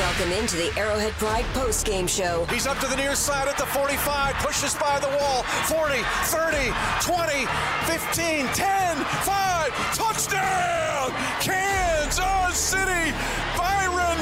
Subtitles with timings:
[0.00, 2.46] Welcome into the Arrowhead Pride post-game show.
[2.46, 5.42] He's up to the near side at the 45, pushes by the wall.
[5.68, 6.00] 40,
[6.32, 6.72] 30,
[7.04, 7.44] 20,
[7.84, 11.12] 15, 10, 5, touchdown!
[11.44, 13.12] Kansas City,
[13.58, 14.16] Byron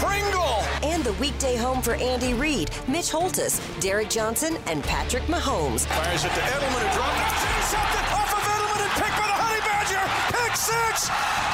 [0.00, 0.64] Pringle.
[0.82, 5.84] And the weekday home for Andy Reid, Mitch Holtus, Derek Johnson, and Patrick Mahomes.
[5.88, 7.36] Fires it to Edelman and dropped it.
[7.52, 10.04] Intercepted off of Edelman and picked by the Honey Badger.
[10.32, 11.47] Pick six.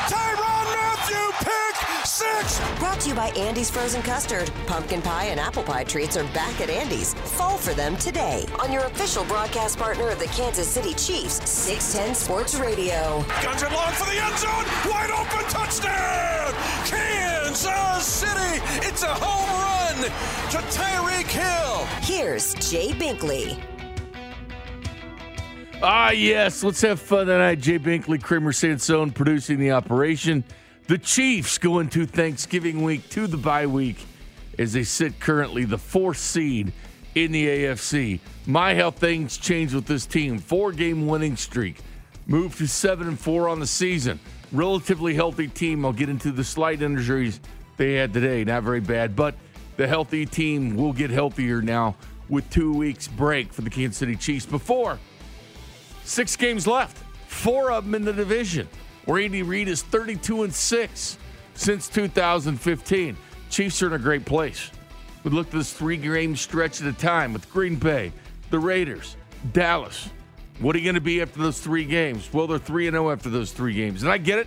[2.14, 2.78] Tyrann Mathieu, pick six.
[2.78, 4.50] Brought to you by Andy's Frozen Custard.
[4.66, 7.14] Pumpkin pie and apple pie treats are back at Andy's.
[7.14, 12.14] Fall for them today on your official broadcast partner of the Kansas City Chiefs, 610
[12.14, 13.25] Sports Radio.
[13.42, 14.64] Guns it long for the end zone.
[14.90, 16.53] Wide open touchdown.
[16.86, 18.62] Kansas City.
[18.86, 20.11] It's a home run
[20.50, 21.86] to Tyreek Hill.
[22.03, 23.62] Here's Jay Binkley.
[25.82, 26.62] Ah, yes.
[26.64, 27.61] Let's have fun tonight.
[27.61, 30.44] Jay Binkley, Kramer Sansone producing the operation.
[30.86, 34.05] The Chiefs go into Thanksgiving week to the bye week
[34.58, 36.72] as they sit currently the fourth seed
[37.14, 38.20] in the AFC.
[38.47, 40.39] My how things change with this team.
[40.39, 41.78] Four game winning streak.
[42.27, 44.20] Move to seven and four on the season.
[44.53, 45.86] Relatively healthy team.
[45.86, 47.41] I'll get into the slight injuries
[47.77, 48.44] they had today.
[48.44, 49.34] Not very bad, but
[49.77, 51.97] the healthy team will get healthier now
[52.28, 54.47] with two weeks break for the Kansas City Chiefs.
[54.47, 54.98] Before
[56.05, 58.69] Six games left, four of them in the division.
[59.05, 61.19] Where Andy Reid is 32 and six
[61.55, 63.16] since 2015.
[63.50, 64.70] Chiefs are in a great place.
[65.22, 68.12] We look at this three game stretch at a time with Green Bay,
[68.50, 69.16] the Raiders,
[69.52, 70.10] Dallas.
[70.60, 72.32] What are you going to be after those three games?
[72.32, 74.02] Well, they're 3 0 after those three games.
[74.02, 74.47] And I get it.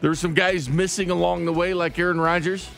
[0.00, 2.68] There were some guys missing along the way, like Aaron Rodgers.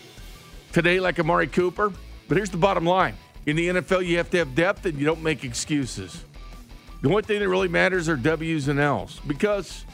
[0.72, 1.92] Today, like Amari Cooper.
[2.28, 3.14] But here's the bottom line
[3.46, 6.24] in the NFL, you have to have depth and you don't make excuses.
[7.00, 9.84] The only thing that really matters are W's and L's because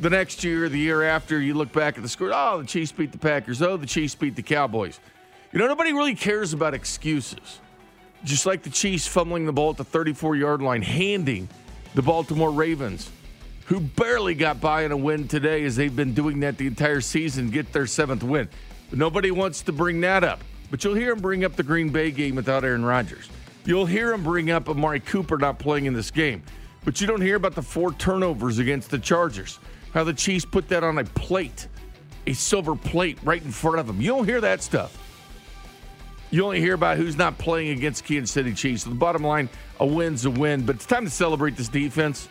[0.00, 2.30] the next year, the year after, you look back at the score.
[2.32, 3.62] Oh, the Chiefs beat the Packers.
[3.62, 4.98] Oh, the Chiefs beat the Cowboys.
[5.52, 7.60] You know, nobody really cares about excuses.
[8.24, 11.48] Just like the Chiefs fumbling the ball at the 34 yard line, handing
[11.94, 13.10] the Baltimore Ravens,
[13.66, 17.00] who barely got by in a win today, as they've been doing that the entire
[17.00, 18.48] season, get their seventh win.
[18.90, 20.40] But nobody wants to bring that up.
[20.70, 23.28] But you'll hear them bring up the Green Bay game without Aaron Rodgers.
[23.64, 26.42] You'll hear him bring up Amari Cooper not playing in this game,
[26.84, 29.58] but you don't hear about the four turnovers against the Chargers.
[29.94, 31.68] How the Chiefs put that on a plate,
[32.26, 34.00] a silver plate right in front of them.
[34.00, 34.98] You don't hear that stuff.
[36.32, 38.82] You only hear about who's not playing against Kansas City Chiefs.
[38.82, 42.28] So the bottom line, a win's a win, but it's time to celebrate this defense.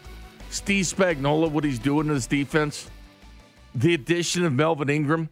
[0.50, 2.91] Steve Spagnuolo, what he's doing to this defense,
[3.74, 5.30] the addition of Melvin Ingram,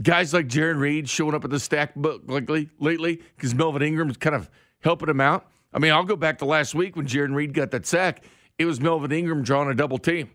[0.00, 4.16] guys like Jarran Reed showing up at the stack book lately, lately because Melvin Ingram's
[4.16, 4.48] kind of
[4.82, 5.48] helping him out.
[5.74, 8.22] I mean, I'll go back to last week when Jarran Reed got that sack.
[8.56, 10.30] It was Melvin Ingram drawing a double team.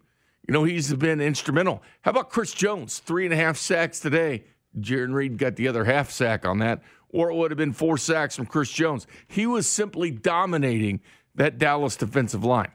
[0.48, 1.84] You know, he's been instrumental.
[2.02, 3.00] How about Chris Jones?
[3.00, 4.46] Three and a half sacks today.
[4.80, 7.98] Jarran Reed got the other half sack on that, or it would have been four
[7.98, 9.08] sacks from Chris Jones.
[9.28, 11.02] He was simply dominating
[11.36, 12.72] that Dallas defensive line.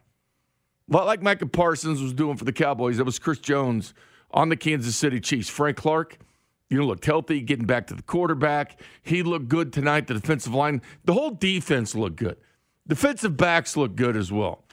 [0.91, 2.99] A lot like Micah Parsons was doing for the Cowboys.
[2.99, 3.95] it was Chris Jones
[4.31, 5.49] on the Kansas City Chiefs.
[5.49, 6.19] Frank Clark,
[6.69, 8.81] you know, looked healthy, getting back to the quarterback.
[9.03, 10.07] He looked good tonight.
[10.09, 12.37] The defensive line, the whole defense looked good.
[12.87, 14.65] Defensive backs looked good as well.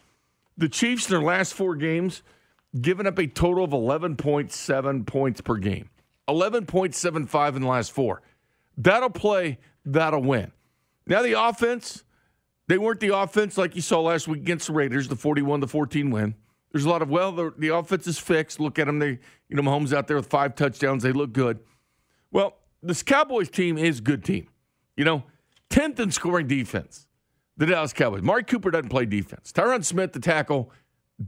[0.57, 2.23] The Chiefs in their last four games
[2.79, 5.89] given up a total of 11.7 points per game.
[6.27, 8.21] 11.75 in the last four.
[8.77, 10.51] That'll play, that'll win.
[11.07, 12.03] Now the offense,
[12.67, 15.67] they weren't the offense like you saw last week against the Raiders, the 41 to
[15.67, 16.35] 14 win.
[16.71, 18.59] There's a lot of well, the, the offense is fixed.
[18.59, 18.99] Look at them.
[18.99, 19.19] They,
[19.49, 21.01] you know, Mahomes out there with five touchdowns.
[21.01, 21.59] They look good.
[22.31, 24.47] Well, this Cowboys team is a good team.
[24.95, 25.23] You know,
[25.71, 27.07] 10th in scoring defense.
[27.57, 28.21] The Dallas Cowboys.
[28.21, 29.51] Mark Cooper doesn't play defense.
[29.51, 30.71] Tyron Smith, the tackle,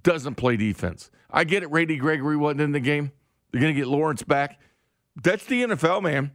[0.03, 1.11] doesn't play defense.
[1.29, 1.71] I get it.
[1.71, 3.11] Randy Gregory wasn't in the game.
[3.51, 4.59] You're going to get Lawrence back.
[5.21, 6.31] That's the NFL, man.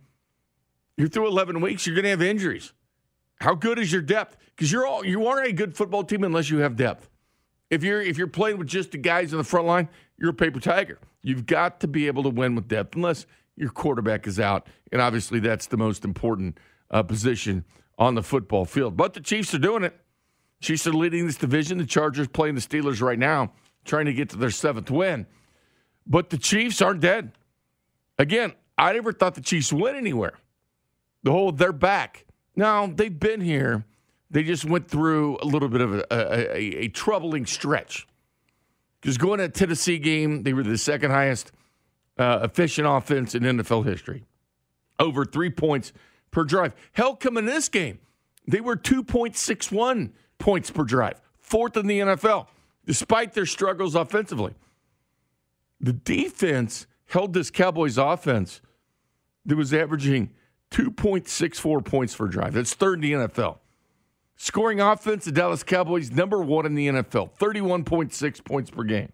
[0.97, 1.87] You're through 11 weeks.
[1.87, 2.73] You're going to have injuries.
[3.41, 4.37] How good is your depth?
[4.55, 7.09] Because you're all you aren't a good football team unless you have depth.
[7.69, 10.35] If you're if you're playing with just the guys in the front line, you're a
[10.35, 10.99] paper tiger.
[11.23, 15.03] You've got to be able to win with depth, unless your quarterback is out, and
[15.03, 16.59] obviously that's the most important
[16.91, 17.65] uh, position
[17.99, 18.97] on the football field.
[18.97, 19.99] But the Chiefs are doing it.
[20.61, 21.79] Chiefs are leading this division.
[21.79, 23.53] The Chargers playing the Steelers right now,
[23.85, 25.27] trying to get to their seventh win.
[26.07, 27.33] But the Chiefs aren't dead.
[28.19, 30.35] Again, I never thought the Chiefs went anywhere.
[31.23, 32.25] The whole they're back.
[32.55, 33.85] Now they've been here.
[34.31, 38.07] They just went through a little bit of a, a, a, a troubling stretch.
[39.01, 41.53] Because going to Tennessee game, they were the second highest
[42.19, 44.25] uh, efficient offense in NFL history.
[44.99, 45.93] Over three points
[46.31, 46.75] per drive.
[46.93, 47.99] Hell, coming in this game,
[48.49, 52.47] they were 2.61 points per drive, fourth in the NFL,
[52.85, 54.55] despite their struggles offensively.
[55.81, 58.61] The defense held this Cowboys offense
[59.45, 60.31] that was averaging
[60.71, 62.55] 2.64 points per drive.
[62.55, 63.59] That's third in the NFL.
[64.37, 69.11] Scoring offense, the Dallas Cowboys, number one in the NFL, 31.6 points per game.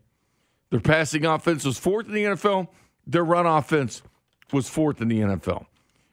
[0.70, 2.68] Their passing offense was fourth in the NFL.
[3.06, 4.02] Their run offense
[4.52, 5.66] was fourth in the NFL.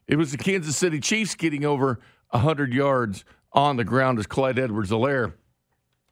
[0.08, 2.00] It was the Kansas City Chiefs getting over
[2.32, 3.24] 100 yards
[3.54, 5.34] on the ground as Clyde Edwards Helaire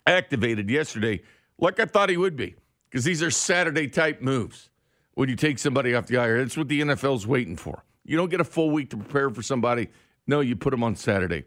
[0.06, 1.22] activated yesterday,
[1.58, 2.56] like I thought he would be,
[2.90, 4.70] because these are Saturday type moves
[5.14, 6.40] when you take somebody off the IR.
[6.40, 7.84] That's what the NFL's waiting for.
[8.04, 9.90] You don't get a full week to prepare for somebody.
[10.26, 11.46] No, you put them on Saturday.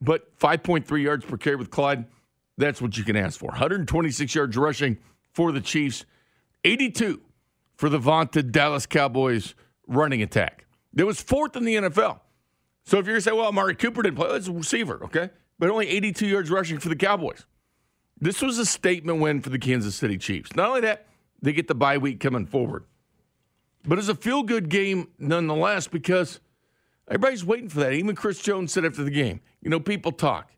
[0.00, 2.06] But 5.3 yards per carry with Clyde,
[2.56, 3.48] that's what you can ask for.
[3.48, 4.98] 126 yards rushing
[5.32, 6.04] for the Chiefs,
[6.64, 7.20] 82
[7.76, 9.54] for the vaunted Dallas Cowboys
[9.86, 10.66] running attack.
[10.96, 12.20] It was fourth in the NFL.
[12.90, 15.30] So if you're going to say, well, Amari Cooper didn't play, that's a receiver, okay?
[15.60, 17.46] But only 82 yards rushing for the Cowboys.
[18.20, 20.56] This was a statement win for the Kansas City Chiefs.
[20.56, 21.06] Not only that,
[21.40, 22.86] they get the bye week coming forward.
[23.86, 26.40] But it's a feel good game nonetheless because
[27.06, 27.92] everybody's waiting for that.
[27.92, 30.50] Even Chris Jones said after the game, you know, people talk.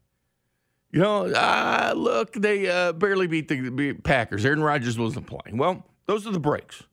[0.90, 4.46] You know, ah, look, they uh, barely beat the Packers.
[4.46, 5.58] Aaron Rodgers wasn't playing.
[5.58, 6.84] Well, those are the breaks.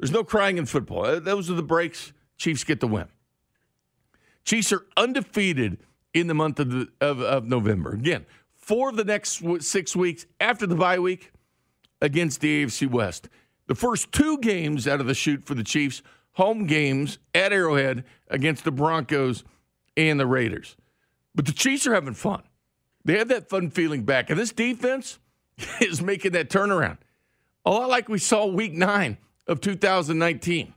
[0.00, 1.06] There's no crying in football.
[1.06, 2.12] Uh, those are the breaks.
[2.36, 3.06] Chiefs get the win.
[4.46, 5.78] Chiefs are undefeated
[6.14, 7.90] in the month of, the, of, of November.
[7.90, 11.32] Again, for the next six weeks after the bye week
[12.00, 13.28] against the AFC West.
[13.66, 16.02] The first two games out of the shoot for the Chiefs,
[16.32, 19.44] home games at Arrowhead against the Broncos
[19.96, 20.76] and the Raiders.
[21.34, 22.42] But the Chiefs are having fun.
[23.04, 24.30] They have that fun feeling back.
[24.30, 25.18] And this defense
[25.80, 26.98] is making that turnaround.
[27.64, 30.72] A lot like we saw week nine of 2019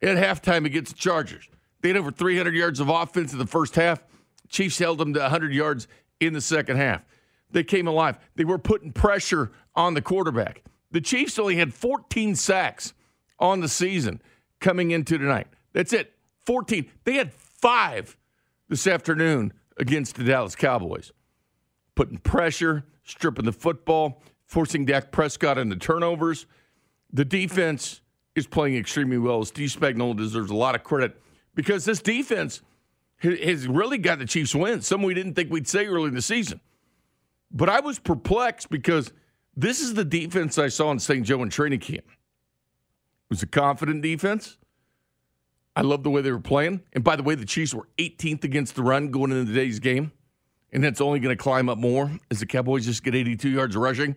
[0.00, 1.48] at halftime against the Chargers.
[1.82, 4.02] They had over 300 yards of offense in the first half.
[4.48, 5.88] Chiefs held them to 100 yards
[6.20, 7.02] in the second half.
[7.50, 8.18] They came alive.
[8.36, 10.62] They were putting pressure on the quarterback.
[10.90, 12.94] The Chiefs only had 14 sacks
[13.38, 14.22] on the season
[14.60, 15.48] coming into tonight.
[15.72, 16.14] That's it.
[16.46, 16.88] 14.
[17.04, 18.16] They had five
[18.68, 21.12] this afternoon against the Dallas Cowboys.
[21.94, 26.46] Putting pressure, stripping the football, forcing Dak Prescott into turnovers.
[27.12, 28.00] The defense
[28.34, 29.44] is playing extremely well.
[29.44, 31.21] Steve Spagnuolo deserves a lot of credit
[31.54, 32.62] because this defense
[33.18, 34.80] has really got the Chiefs win.
[34.80, 36.60] Some we didn't think we'd say early in the season.
[37.50, 39.12] But I was perplexed because
[39.56, 41.24] this is the defense I saw in St.
[41.24, 42.06] Joe in training camp.
[42.06, 44.58] It was a confident defense.
[45.76, 46.82] I love the way they were playing.
[46.92, 50.12] And by the way, the Chiefs were 18th against the run going into today's game.
[50.72, 53.76] And that's only going to climb up more as the Cowboys just get 82 yards
[53.76, 54.16] rushing.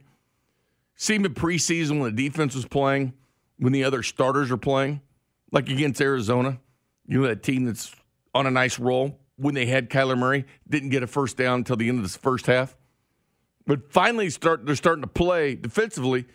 [0.95, 3.13] Seemed in preseason when the defense was playing,
[3.57, 5.01] when the other starters are playing,
[5.51, 6.59] like against Arizona,
[7.07, 7.93] you know, that team that's
[8.33, 11.75] on a nice roll when they had Kyler Murray, didn't get a first down until
[11.75, 12.75] the end of the first half.
[13.67, 16.25] But finally, start they're starting to play defensively,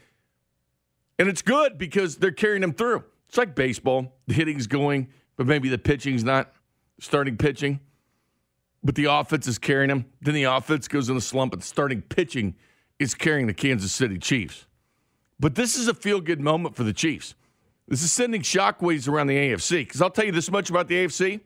[1.19, 3.05] and it's good because they're carrying them through.
[3.29, 4.17] It's like baseball.
[4.27, 6.53] The hitting's going, but maybe the pitching's not
[6.99, 7.81] starting pitching.
[8.83, 10.07] But the offense is carrying them.
[10.23, 12.57] Then the offense goes in a slump, but starting pitching
[12.99, 14.67] is carrying the Kansas City Chiefs.
[15.39, 17.35] But this is a feel good moment for the Chiefs.
[17.91, 19.81] This is sending shockwaves around the AFC.
[19.81, 21.41] Because I'll tell you this much about the AFC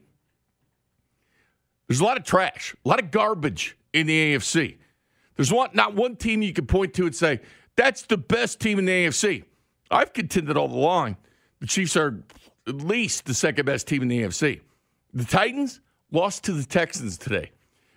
[1.86, 4.78] there's a lot of trash, a lot of garbage in the AFC.
[5.36, 7.40] There's one, not one team you can point to and say,
[7.76, 9.44] that's the best team in the AFC.
[9.90, 11.16] I've contended all along
[11.60, 12.22] the Chiefs are
[12.66, 14.60] at least the second best team in the AFC.
[15.12, 15.80] The Titans
[16.10, 17.52] lost to the Texans today.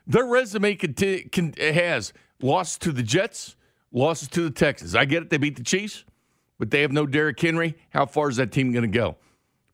[0.06, 3.56] Their resume conti- con- has lost to the Jets,
[3.92, 4.95] losses to the Texans.
[4.95, 6.06] I get it, they beat the Chiefs,
[6.59, 7.76] but they have no Derrick Henry.
[7.90, 9.18] How far is that team going to go?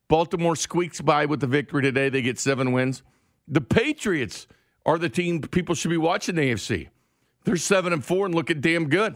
[0.07, 2.09] Baltimore squeaks by with the victory today.
[2.09, 3.03] They get seven wins.
[3.47, 4.47] The Patriots
[4.85, 6.89] are the team people should be watching the AFC.
[7.45, 9.15] They're seven and four and looking damn good.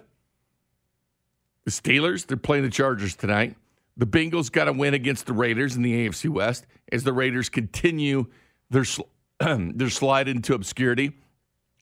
[1.65, 3.55] The Steelers, they're playing the Chargers tonight.
[3.97, 7.49] The Bengals got a win against the Raiders in the AFC West as the Raiders
[7.49, 8.27] continue
[8.69, 8.85] their
[9.39, 11.13] their slide into obscurity.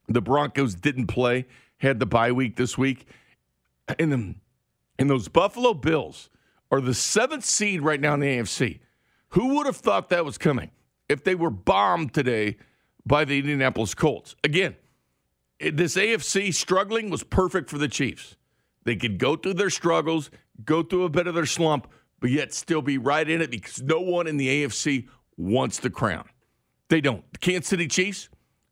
[0.08, 1.46] The Broncos didn't play,
[1.77, 3.08] had the bye week this week.
[4.00, 4.36] And, the,
[4.98, 6.30] and those Buffalo Bills
[6.72, 8.80] are the seventh seed right now in the AFC.
[9.30, 10.72] Who would have thought that was coming
[11.10, 12.58] if they were bombed today
[13.06, 14.36] by the Indianapolis Colts?
[14.44, 14.75] Again,
[15.60, 18.36] this AFC struggling was perfect for the Chiefs.
[18.84, 20.30] They could go through their struggles,
[20.64, 21.88] go through a bit of their slump,
[22.20, 25.90] but yet still be right in it because no one in the AFC wants the
[25.90, 26.28] crown.
[26.90, 27.24] They don't.
[27.34, 28.30] The Kansas City Chiefs,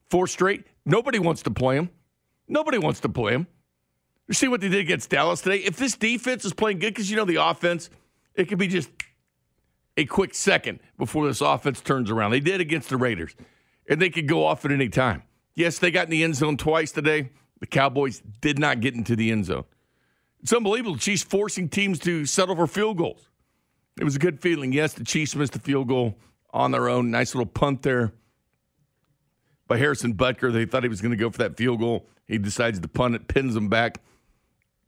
[0.09, 0.65] four straight.
[0.85, 1.89] Nobody wants to play them.
[2.47, 3.47] Nobody wants to play them.
[4.33, 5.57] You see what they did against Dallas today?
[5.57, 7.91] If this defense is playing good, because you know the offense,
[8.33, 8.89] it could be just
[9.95, 12.31] a quick second before this offense turns around.
[12.31, 13.35] They did against the Raiders,
[13.87, 15.21] and they could go off at any time.
[15.53, 17.29] Yes, they got in the end zone twice today.
[17.59, 19.65] The Cowboys did not get into the end zone.
[20.41, 20.95] It's unbelievable.
[20.95, 23.29] The Chiefs forcing teams to settle for field goals.
[23.99, 24.73] It was a good feeling.
[24.73, 26.17] Yes, the Chiefs missed a field goal
[26.51, 27.11] on their own.
[27.11, 28.13] Nice little punt there
[29.67, 30.51] by Harrison Butker.
[30.51, 32.07] They thought he was going to go for that field goal.
[32.27, 33.99] He decides to punt it, pins them back.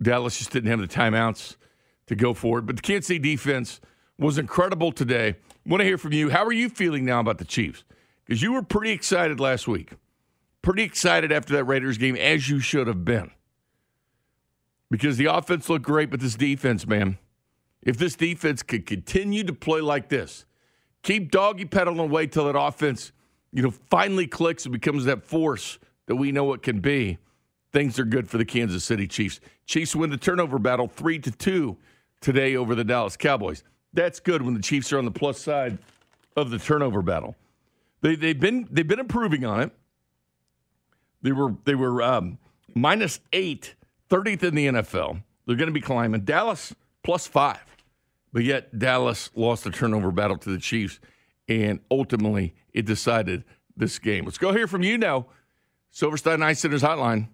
[0.02, 1.56] Dallas just didn't have the timeouts
[2.08, 2.64] to go for it.
[2.64, 3.82] But the Kansas City defense
[4.18, 5.36] was incredible today.
[5.66, 6.30] Want to hear from you.
[6.30, 7.84] How are you feeling now about the Chiefs?
[8.26, 9.94] Because you were pretty excited last week.
[10.62, 13.32] Pretty excited after that Raiders game, as you should have been.
[14.90, 17.18] Because the offense looked great, but this defense, man,
[17.82, 20.46] if this defense could continue to play like this,
[21.04, 23.12] keep doggy pedaling away till that offense,
[23.52, 27.18] you know, finally clicks and becomes that force that we know it can be,
[27.76, 29.42] things are good for the Kansas City Chiefs.
[29.66, 31.76] Chiefs win the turnover battle three to two
[32.22, 33.64] today over the Dallas Cowboys.
[33.92, 35.78] That's good when the Chiefs are on the plus side
[36.38, 37.36] of the turnover battle.
[38.00, 39.72] They, they've been they've been improving on it.
[41.22, 42.38] They were they were um,
[42.74, 43.76] minus eight,
[44.10, 45.22] 30th in the NFL.
[45.46, 46.22] They're going to be climbing.
[46.22, 47.60] Dallas plus five,
[48.32, 51.02] but yet Dallas lost the turnover battle to the Chiefs,
[51.50, 53.44] and ultimately it decided
[53.76, 54.24] this game.
[54.24, 55.26] Let's go hear from you now.
[55.92, 57.28] Silverstein Eye Center's hotline.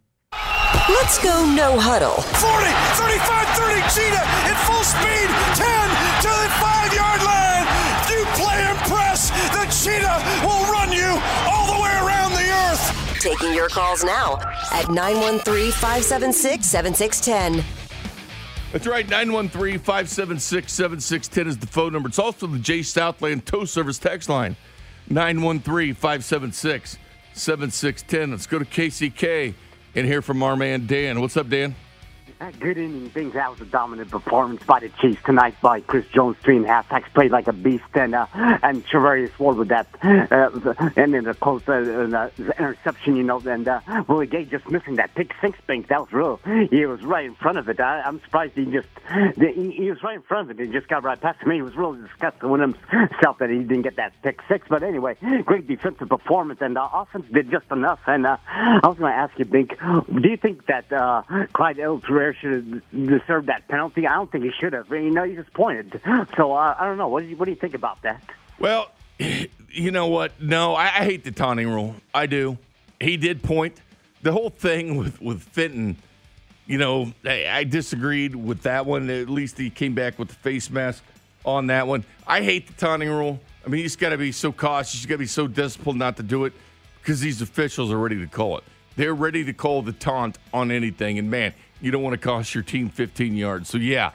[0.89, 2.21] Let's go no huddle.
[2.39, 5.27] 40, 35, 30, Cheetah at full speed,
[5.59, 5.67] 10
[6.23, 7.65] to the five yard line.
[8.07, 13.19] You play and press, the Cheetah will run you all the way around the earth.
[13.19, 14.37] Taking your calls now
[14.71, 17.65] at 913 576 7610.
[18.71, 22.07] That's right, 913 576 7610 is the phone number.
[22.07, 24.55] It's also the J Southland Tow Service text line,
[25.09, 26.97] 913 576
[27.33, 28.31] 7610.
[28.31, 29.53] Let's go to KCK
[29.95, 31.21] and hear from our man Dan.
[31.21, 31.75] What's up, Dan?
[32.59, 33.07] Good evening.
[33.11, 36.37] Things that was a dominant performance by the Chiefs tonight by Chris Jones.
[36.41, 39.67] Three and a half sacks, played like a beast, and uh, and Charvarius Ward with
[39.67, 40.49] that, uh,
[40.95, 44.95] and then the close uh, uh, interception, you know, and uh, Willie Gay just missing
[44.95, 45.89] that pick six bank.
[45.89, 46.39] That was real.
[46.71, 47.79] He was right in front of it.
[47.79, 48.87] I, I'm surprised he just
[49.37, 50.65] he, he was right in front of it.
[50.65, 51.57] He just got right past me.
[51.57, 54.65] He was really disgusted with himself that he didn't get that pick six.
[54.67, 57.99] But anyway, great defensive performance, and the offense did just enough.
[58.07, 61.21] And uh, I was going to ask you, Bink, do you think that uh,
[61.53, 61.77] Clyde
[62.31, 64.07] Edwards should have deserved that penalty?
[64.07, 64.89] I don't think he should have.
[64.89, 66.01] You know, he just pointed.
[66.37, 67.07] So uh, I don't know.
[67.07, 68.23] What do you what do you think about that?
[68.59, 68.91] Well,
[69.69, 70.39] you know what?
[70.41, 71.95] No, I, I hate the taunting rule.
[72.13, 72.57] I do.
[72.99, 73.81] He did point.
[74.21, 75.97] The whole thing with, with Fenton,
[76.67, 79.09] you know, I, I disagreed with that one.
[79.09, 81.03] At least he came back with the face mask
[81.43, 82.05] on that one.
[82.27, 83.39] I hate the taunting rule.
[83.65, 85.01] I mean, you just got to be so cautious.
[85.01, 86.53] You got to be so disciplined not to do it
[87.01, 88.63] because these officials are ready to call it.
[89.01, 91.17] They're ready to call the taunt on anything.
[91.17, 93.67] And man, you don't want to cost your team 15 yards.
[93.67, 94.11] So yeah,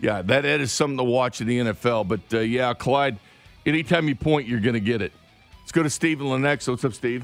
[0.00, 2.08] yeah, that, that is something to watch in the NFL.
[2.08, 3.18] But uh, yeah, Clyde,
[3.66, 5.12] anytime you point, you're going to get it.
[5.60, 6.70] Let's go to Steve and Lenexa.
[6.70, 7.22] What's up, Steve?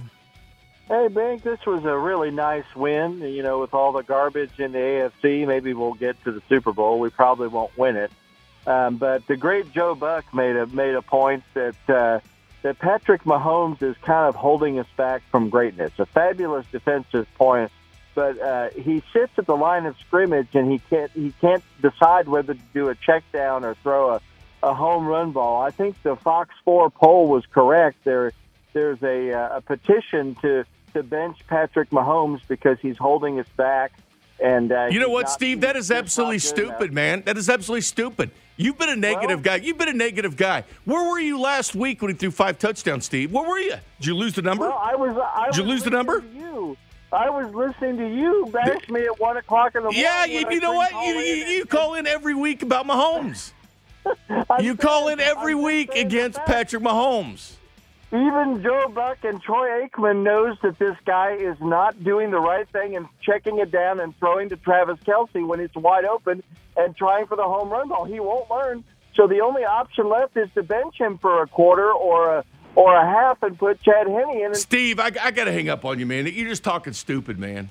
[0.89, 3.23] Hey, Bink, this was a really nice win.
[3.23, 6.75] You know, with all the garbage in the AFC, maybe we'll get to the Super
[6.75, 7.01] Bowl.
[7.01, 8.13] We probably won't win it.
[8.67, 12.21] Um, but the great Joe Buck made a made a point that uh,
[12.63, 15.93] that Patrick Mahomes is kind of holding us back from greatness.
[15.99, 17.71] A fabulous defensive point,
[18.15, 22.29] but uh, he sits at the line of scrimmage and he can't he can't decide
[22.29, 24.21] whether to do a check down or throw a,
[24.63, 25.63] a home run ball.
[25.63, 28.05] I think the Fox Four poll was correct.
[28.05, 28.33] There
[28.73, 33.93] there's a, uh, a petition to to bench Patrick Mahomes because he's holding us back.
[34.43, 35.61] And uh, You know what, Steve?
[35.61, 36.95] That is absolutely stupid, enough.
[36.95, 37.23] man.
[37.27, 38.31] That is absolutely stupid.
[38.61, 39.65] You've been a negative Well- guy.
[39.65, 40.65] You've been a negative guy.
[40.85, 43.33] Where were you last week when he threw five touchdowns, Steve?
[43.33, 43.77] Where were you?
[43.99, 44.69] Did you lose the number?
[44.69, 45.17] Well, I was.
[45.17, 46.23] I Did you was lose the number?
[46.37, 46.77] You.
[47.13, 50.01] I was listening to you bash me at one o'clock in the morning.
[50.01, 50.93] yeah, you, you know what?
[50.93, 53.53] You, you, you call in every week about Mahomes.
[54.61, 56.39] You call in every I'm week against.
[56.47, 57.53] Patrick Mahomes.
[58.13, 62.69] Even Joe Buck and Troy Aikman knows that this guy is not doing the right
[62.71, 66.43] thing and checking it down and throwing to Travis Kelce when it's wide open
[66.77, 68.05] and trying for the home run ball.
[68.07, 68.83] He won't learn.
[69.15, 72.45] So the only option left is to bench him for a quarter or a
[72.77, 74.55] or a half and put Chad Henne in.
[74.55, 76.27] Steve, I, I got to hang up on you, man.
[76.27, 77.69] You're just talking stupid, man.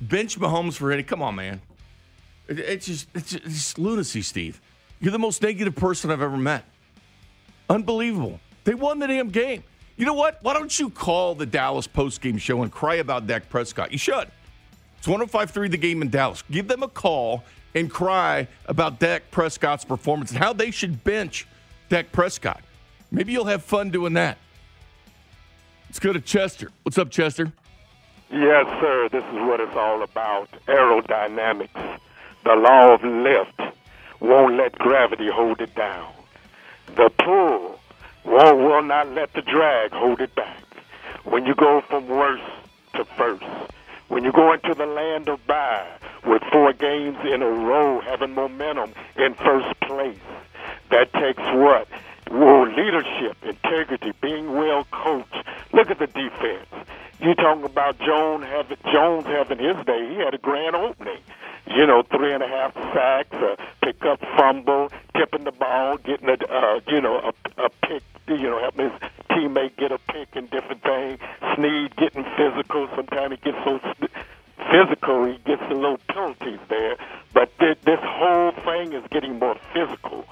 [0.00, 1.02] Bench Mahomes for any?
[1.02, 1.60] Come on, man.
[2.48, 4.60] It- it's just, it's just lunacy, Steve.
[5.00, 6.64] You're the most negative person I've ever met.
[7.68, 8.40] Unbelievable.
[8.64, 9.62] They won the damn game.
[9.98, 10.38] You know what?
[10.42, 13.90] Why don't you call the Dallas postgame show and cry about Dak Prescott?
[13.90, 14.30] You should.
[14.96, 16.44] It's 105.3 the game in Dallas.
[16.52, 17.42] Give them a call
[17.74, 21.48] and cry about Dak Prescott's performance and how they should bench
[21.88, 22.62] Dak Prescott.
[23.10, 24.38] Maybe you'll have fun doing that.
[25.88, 26.70] Let's go to Chester.
[26.84, 27.52] What's up, Chester?
[28.30, 29.08] Yes, sir.
[29.10, 30.48] This is what it's all about.
[30.68, 31.98] Aerodynamics.
[32.44, 33.76] The law of lift
[34.20, 36.12] won't let gravity hold it down.
[36.94, 37.77] The pull
[38.28, 40.62] won't, will not let the drag hold it back.
[41.24, 42.44] When you go from worst
[42.94, 43.44] to first,
[44.08, 45.86] when you go into the land of bye
[46.26, 50.18] with four games in a row having momentum in first place,
[50.90, 51.88] that takes what?
[52.30, 55.44] Whoa, leadership, integrity, being well coached.
[55.72, 56.68] Look at the defense.
[57.20, 60.08] you talking about Jones having Jones having his day.
[60.10, 61.18] He had a grand opening.
[61.66, 66.28] You know, three and a half sacks, a pick up fumble, tipping the ball, getting
[66.28, 68.02] a uh, you know a, a pick.
[68.28, 71.18] You know, helping his teammate get a pick and different things.
[71.54, 72.88] Sneed getting physical.
[72.94, 73.80] Sometimes he gets so
[74.70, 76.96] physical, he gets a little penalties there.
[77.32, 80.26] But th- this whole thing is getting more physical.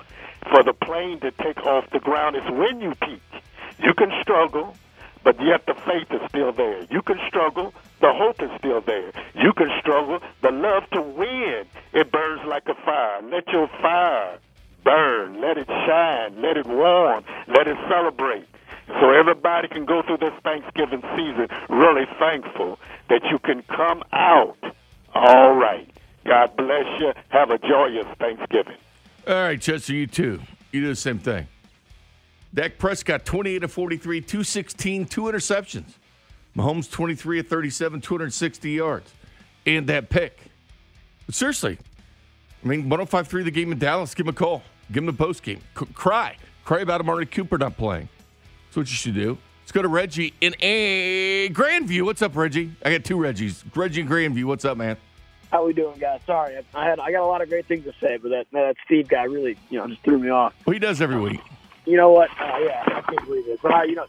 [0.50, 3.22] For the plane to take off the ground is when you peak.
[3.82, 4.76] You can struggle,
[5.24, 6.84] but yet the faith is still there.
[6.90, 9.10] You can struggle, the hope is still there.
[9.34, 13.22] You can struggle, the love to win, it burns like a fire.
[13.22, 14.38] Let your fire
[14.86, 18.46] burn, let it shine, let it warm, let it celebrate.
[19.00, 22.78] So everybody can go through this Thanksgiving season really thankful
[23.08, 24.56] that you can come out
[25.16, 25.90] all right.
[26.24, 27.12] God bless you.
[27.28, 28.76] Have a joyous Thanksgiving.
[29.26, 30.40] All right, Chester, you too.
[30.72, 31.48] You do the same thing.
[32.54, 35.94] Dak Prescott, 28 of 43, 216, two interceptions.
[36.56, 39.12] Mahomes, 23 of 37, 260 yards.
[39.66, 40.38] And that pick.
[41.26, 41.78] But seriously,
[42.64, 44.62] I mean, 1053 the game in Dallas, give him a call.
[44.92, 45.60] Give him a post game.
[45.78, 46.36] C- cry.
[46.64, 48.08] Cry about Amari Cooper not playing.
[48.66, 49.38] That's what you should do.
[49.62, 52.02] Let's go to Reggie in a Grandview.
[52.02, 52.72] What's up, Reggie?
[52.84, 53.64] I got two Reggies.
[53.74, 54.44] Reggie and Grandview.
[54.44, 54.96] What's up, man?
[55.50, 56.20] How we doing, guys?
[56.26, 58.76] Sorry, I had I got a lot of great things to say, but that that
[58.84, 60.54] Steve guy really, you know, just threw me off.
[60.66, 61.40] Well, he does every week.
[61.84, 62.30] You know what?
[62.30, 63.60] Uh, yeah, I can't believe it.
[63.62, 64.06] But I, you know,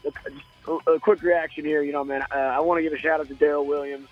[0.86, 1.82] a, a quick reaction here.
[1.82, 4.08] You know, man, uh, I want to give a shout out to Darrel Williams.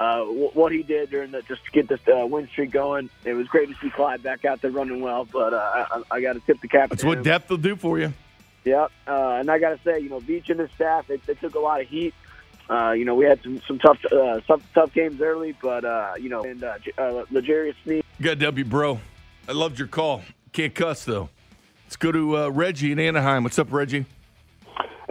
[0.00, 3.10] Uh, what he did during the just to get this uh, win streak going.
[3.22, 5.26] It was great to see Clyde back out there running well.
[5.26, 6.88] But uh, I, I got to tip the cap.
[6.88, 7.24] That's what him.
[7.24, 8.14] depth will do for you.
[8.64, 8.92] Yep.
[9.06, 11.54] Uh, and I got to say, you know, Beach and his staff, they, they took
[11.54, 12.14] a lot of heat.
[12.70, 16.14] Uh, you know, we had some some tough uh, some tough games early, but uh,
[16.18, 18.04] you know, and uh, uh, L'Jarius Sneed.
[18.22, 19.00] Got W, bro.
[19.48, 20.22] I loved your call.
[20.52, 21.28] Can't cuss though.
[21.84, 23.42] Let's go to uh, Reggie in Anaheim.
[23.42, 24.06] What's up, Reggie?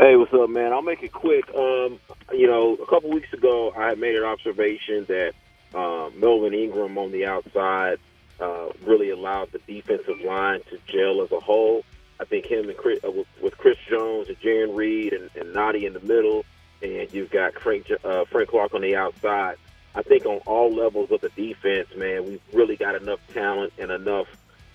[0.01, 0.71] Hey, what's up, man?
[0.71, 1.53] I'll make it quick.
[1.53, 1.99] Um,
[2.31, 5.33] you know, a couple weeks ago, I had made an observation that
[5.75, 7.97] uh, Melvin Ingram on the outside
[8.39, 11.83] uh, really allowed the defensive line to gel as a whole.
[12.17, 15.83] I think him and Chris, uh, with, Chris Jones and Jarran Reed and, and Nnadi
[15.83, 16.45] in the middle,
[16.81, 19.57] and you've got Frank uh, Frank Clark on the outside.
[19.95, 23.91] I think on all levels of the defense, man, we've really got enough talent and
[23.91, 24.27] enough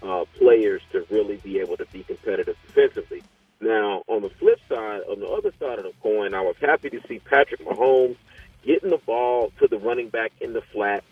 [0.02, 3.22] uh, players to really be able to be competitive defensively.
[3.60, 6.90] Now, on the flip side, on the other side of the coin, I was happy
[6.90, 8.16] to see Patrick Mahomes
[8.62, 11.04] getting the ball to the running back in the flat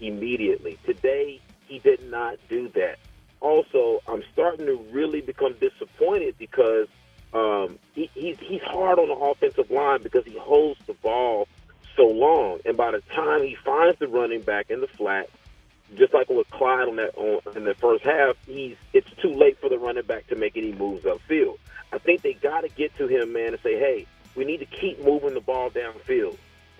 [0.00, 0.78] immediately.
[0.84, 2.98] Today, he did not do that.
[3.40, 6.88] Also, I'm starting to really become disappointed because
[7.32, 11.48] um, he, he's he's hard on the offensive line because he holds the ball
[11.96, 15.28] so long, and by the time he finds the running back in the flat,
[15.96, 19.58] just like with Clyde on that on, in the first half, he's it's too late
[19.60, 21.58] for the running back to make any moves upfield.
[21.92, 24.66] I think they got to get to him, man, and say, hey, we need to
[24.66, 26.36] keep moving the ball downfield.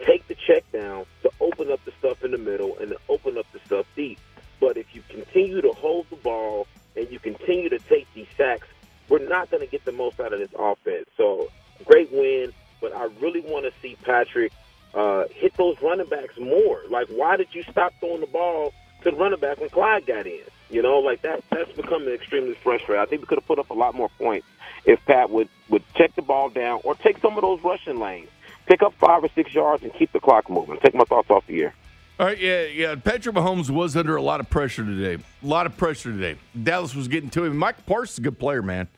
[0.07, 3.37] Take the check down to open up the stuff in the middle and to open
[3.37, 4.19] up the stuff deep.
[4.61, 8.67] But if you continue to hold the ball and you continue to take these sacks,
[9.09, 11.07] we're not going to get the most out of this offense.
[11.17, 11.49] So
[11.85, 14.53] great win, but I really want to see Patrick
[14.95, 16.83] uh, hit those running backs more.
[16.89, 20.27] Like, why did you stop throwing the ball to the running back when Clyde got
[20.27, 20.43] in?
[20.71, 21.43] You know, like that.
[21.51, 23.03] That's becoming extremely frustrating.
[23.03, 24.47] I think we could have put up a lot more points
[24.85, 28.29] if Pat would would check the ball down or take some of those rushing lanes,
[28.67, 30.79] pick up five or six yards, and keep the clock moving.
[30.83, 31.75] Take my thoughts off the air.
[32.19, 32.95] All right, yeah, yeah.
[32.97, 35.23] Patrick Mahomes was under a lot of pressure today.
[35.43, 36.39] A lot of pressure today.
[36.63, 37.57] Dallas was getting to him.
[37.57, 38.89] Micah Parsons is a good player, man.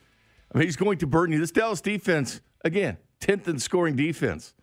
[0.53, 1.39] I mean, he's going to burn you.
[1.39, 4.53] This Dallas defense, again, 10th in scoring defense.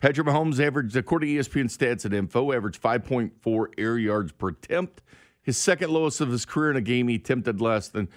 [0.00, 5.02] Patrick Mahomes averaged, according to ESPN stats and info, averaged 5.4 air yards per attempt.
[5.46, 8.08] His second lowest of his career in a game, he attempted less than,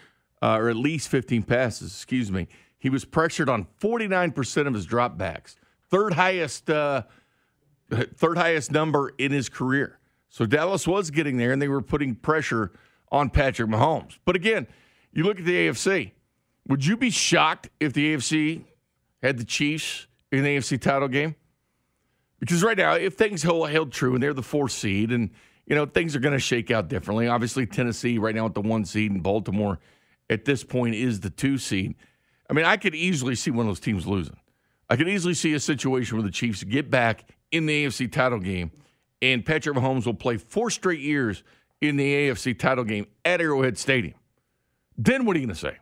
[0.42, 2.48] uh, or at least 15 passes, excuse me.
[2.80, 5.56] He was pressured on 49% of his dropbacks.
[5.92, 7.04] Third highest, uh,
[7.92, 10.00] third highest number in his career.
[10.30, 12.72] So Dallas was getting there, and they were putting pressure
[13.12, 14.18] on Patrick Mahomes.
[14.26, 14.66] But again,
[15.14, 16.14] you look at the AFC.
[16.68, 18.64] Would you be shocked if the AFC
[19.22, 21.36] had the Chiefs in the AFC title game?
[22.40, 25.30] Because right now, if things held true and they're the fourth seed, and
[25.70, 27.28] you know things are going to shake out differently.
[27.28, 29.80] Obviously, Tennessee right now at the one seed, and Baltimore
[30.30, 31.96] at this point is the two seed.
[32.50, 34.38] I mean, I could easily see one of those teams losing.
[34.90, 38.40] I could easily see a situation where the Chiefs get back in the AFC title
[38.40, 38.72] game,
[39.22, 41.44] and Patrick Mahomes will play four straight years
[41.80, 44.16] in the AFC title game at Arrowhead Stadium.
[44.98, 45.78] Then what are you going to say?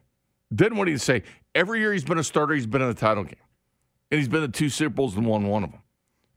[0.52, 1.23] Then what are you going to say?
[1.56, 3.39] Every year he's been a starter, he's been in the title game,
[4.12, 5.82] and he's been to two Super Bowls and won one of them.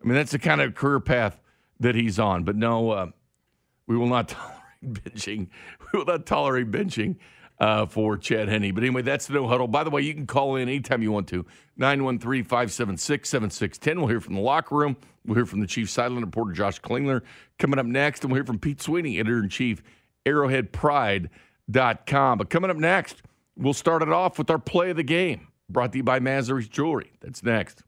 [0.03, 1.41] I mean, that's the kind of career path
[1.81, 2.45] that he's on.
[2.45, 3.07] But no, uh,
[3.87, 5.49] we will not tolerate benching.
[5.93, 7.16] We will not tolerate benching
[7.61, 8.75] uh, for Chad Henne.
[8.75, 9.69] But anyway, that's the no huddle.
[9.69, 11.45] By the way, you can call in anytime you want to
[11.77, 14.01] 913 576 7610.
[14.01, 14.97] We'll hear from the locker room.
[15.27, 17.21] We'll hear from the chief sideline reporter, Josh Klingler,
[17.59, 18.25] coming up next.
[18.25, 19.83] And we'll hear from Pete Sweeney, editor in chief,
[20.25, 22.38] arrowheadpride.com.
[22.38, 23.23] But coming up next,
[23.57, 26.69] we'll start it off with our play of the game, brought to you by Mazar's
[26.69, 27.12] Jewelry.
[27.21, 27.83] That's next.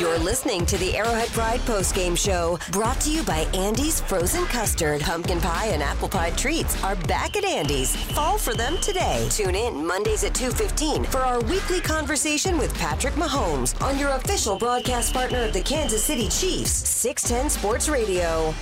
[0.00, 5.02] You're listening to the Arrowhead Pride postgame show, brought to you by Andy's Frozen Custard,
[5.02, 7.94] Pumpkin Pie, and Apple Pie Treats are back at Andy's.
[8.12, 9.28] Fall for them today.
[9.30, 14.56] Tune in Mondays at 2.15 for our weekly conversation with Patrick Mahomes on your official
[14.56, 18.54] broadcast partner of the Kansas City Chiefs, 610 Sports Radio.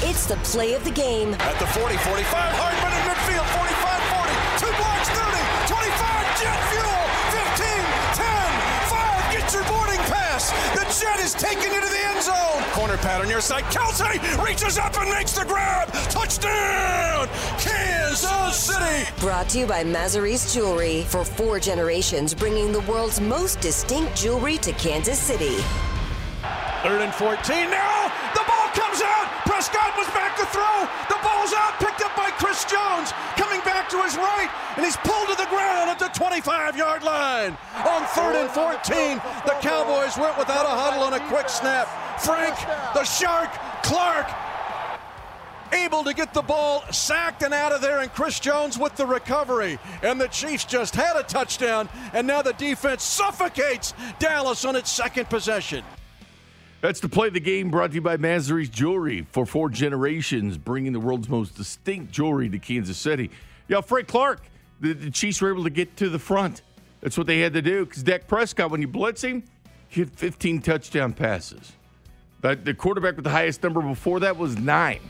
[0.00, 1.34] It's the play of the game.
[1.34, 3.37] At the 40 45, Hardman in midfield,
[11.00, 12.62] jet is taken into the end zone.
[12.72, 13.64] Corner on your side.
[13.64, 15.92] Kelce reaches up and makes the grab.
[16.10, 19.08] Touchdown, Kansas City.
[19.20, 24.56] Brought to you by Mazzarese Jewelry for four generations, bringing the world's most distinct jewelry
[24.58, 25.56] to Kansas City.
[26.82, 28.12] Third and 14 now.
[28.34, 29.26] The ball comes out.
[29.46, 30.86] Prescott was back to throw.
[31.08, 31.78] The ball's out,
[32.58, 33.12] Chris Jones.
[33.36, 37.04] Coming back to his right, and he's pulled to the ground at the 25 yard
[37.04, 37.56] line.
[37.86, 41.86] On third and 14, the Cowboys went without a huddle on a quick snap.
[42.20, 42.56] Frank,
[42.94, 43.50] the Shark,
[43.84, 44.26] Clark,
[45.72, 49.06] able to get the ball sacked and out of there, and Chris Jones with the
[49.06, 49.78] recovery.
[50.02, 54.90] And the Chiefs just had a touchdown, and now the defense suffocates Dallas on its
[54.90, 55.84] second possession.
[56.80, 60.92] That's to play the game brought to you by Mazzarese Jewelry for four generations, bringing
[60.92, 63.30] the world's most distinct jewelry to Kansas City.
[63.66, 64.42] Yeah, Frank Clark,
[64.80, 66.62] the, the Chiefs were able to get to the front.
[67.00, 69.42] That's what they had to do because Dak Prescott, when you blitz him,
[69.90, 71.72] had 15 touchdown passes.
[72.40, 75.00] But the quarterback with the highest number before that was nine.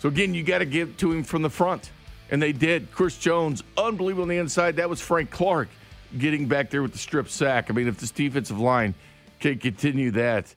[0.00, 1.90] So again, you got to give to him from the front.
[2.30, 2.90] And they did.
[2.90, 4.76] Chris Jones, unbelievable on the inside.
[4.76, 5.68] That was Frank Clark
[6.16, 7.70] getting back there with the strip sack.
[7.70, 8.94] I mean, if this defensive line
[9.40, 10.54] can continue that,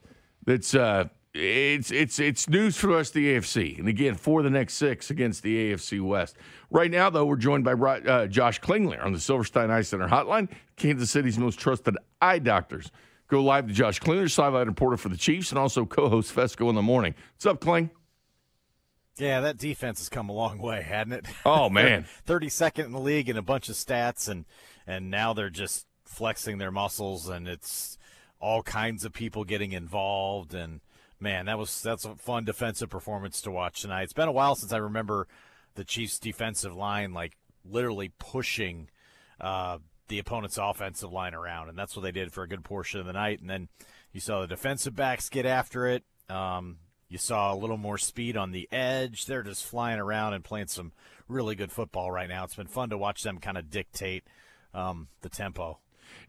[0.48, 3.78] that's uh, it's it's it's news for us the AFC.
[3.78, 6.36] And again, for the next six against the AFC West.
[6.70, 10.48] Right now, though, we're joined by uh, Josh Klingler on the Silverstein Eye Center hotline,
[10.76, 12.90] Kansas City's most trusted eye doctors.
[13.28, 16.74] Go live to Josh Klingler, sideline reporter for the Chiefs, and also co-host Fescoe in
[16.74, 17.14] the morning.
[17.34, 17.90] What's up, Kling?
[19.18, 21.26] Yeah, that defense has come a long way, hadn't it?
[21.44, 24.46] Oh man, thirty second in the league in a bunch of stats, and
[24.86, 27.97] and now they're just flexing their muscles, and it's
[28.40, 30.80] all kinds of people getting involved, and
[31.20, 34.04] man, that was that's a fun defensive performance to watch tonight.
[34.04, 35.26] It's been a while since I remember
[35.74, 38.88] the Chiefs' defensive line like literally pushing
[39.40, 43.00] uh, the opponent's offensive line around, and that's what they did for a good portion
[43.00, 43.40] of the night.
[43.40, 43.68] And then
[44.12, 46.04] you saw the defensive backs get after it.
[46.28, 49.26] Um, you saw a little more speed on the edge.
[49.26, 50.92] They're just flying around and playing some
[51.26, 52.44] really good football right now.
[52.44, 54.24] It's been fun to watch them kind of dictate
[54.74, 55.78] um, the tempo.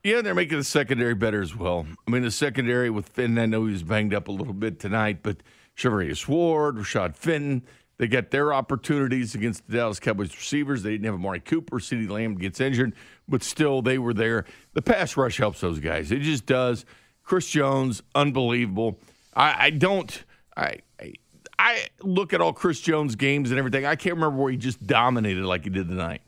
[0.04, 1.86] Yeah, they're making the secondary better as well.
[2.08, 4.80] I mean, the secondary with Finn, I know he was banged up a little bit
[4.80, 5.38] tonight, but
[5.78, 7.63] Charvarius Ward, Rashad Fenton,
[7.98, 10.84] they got their opportunities against the Dallas Cowboys receivers.
[10.84, 11.80] They didn't have Amari Cooper.
[11.80, 12.94] CeeDee Lamb gets injured,
[13.28, 14.46] but still they were there.
[14.74, 16.12] The pass rush helps those guys.
[16.12, 16.86] It just does.
[17.24, 19.00] Chris Jones, unbelievable.
[19.36, 20.24] I, I don't.
[20.56, 21.13] I, I
[21.60, 23.86] I look at all Chris Jones games and everything.
[23.86, 26.22] I can't remember where he just dominated like he did tonight.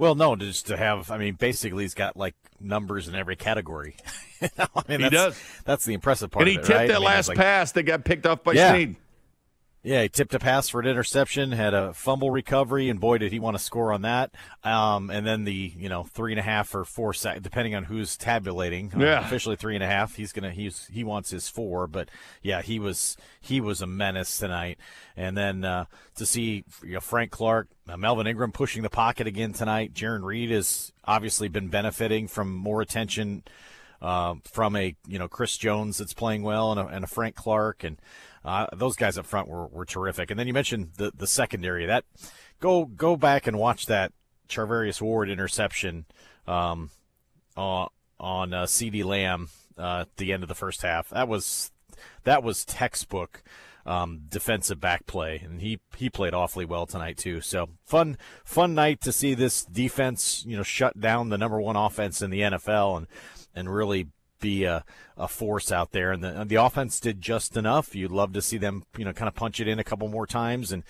[0.00, 1.10] Well, no, just to have.
[1.10, 3.96] I mean, basically, he's got like numbers in every category.
[4.58, 5.38] I mean, he does.
[5.66, 6.44] That's the impressive part.
[6.44, 6.88] And he it, tipped right?
[6.88, 8.72] that I mean, last like, pass that got picked off by Yeah.
[8.72, 8.96] Sneed.
[9.82, 13.32] Yeah, he tipped a pass for an interception, had a fumble recovery, and boy, did
[13.32, 14.30] he want to score on that.
[14.62, 17.84] Um, and then the you know three and a half or four sack, depending on
[17.84, 18.92] who's tabulating.
[18.94, 19.20] Uh, Yeah.
[19.26, 20.16] officially three and a half.
[20.16, 22.10] He's gonna he's he wants his four, but
[22.42, 24.78] yeah, he was he was a menace tonight.
[25.16, 29.26] And then uh, to see you know, Frank Clark, uh, Melvin Ingram pushing the pocket
[29.26, 29.94] again tonight.
[29.94, 33.44] Jarran Reed has obviously been benefiting from more attention
[34.02, 37.34] um, from a you know Chris Jones that's playing well and a, and a Frank
[37.34, 37.96] Clark and
[38.44, 40.30] uh, those guys up front were, were terrific.
[40.30, 42.04] And then you mentioned the the secondary that
[42.60, 44.12] go go back and watch that
[44.48, 46.06] Charvarius Ward interception
[46.46, 46.90] um,
[47.56, 49.48] on on uh, CeeDee Lamb
[49.78, 51.10] uh, at the end of the first half.
[51.10, 51.70] That was
[52.24, 53.42] that was textbook
[53.86, 57.40] um, defensive back play, and he he played awfully well tonight too.
[57.40, 61.76] So fun fun night to see this defense, you know, shut down the number one
[61.76, 63.06] offense in the NFL and
[63.54, 64.08] and really
[64.40, 64.84] be a,
[65.16, 66.12] a force out there.
[66.12, 67.94] And the the offense did just enough.
[67.94, 70.26] You'd love to see them, you know, kind of punch it in a couple more
[70.26, 70.82] times and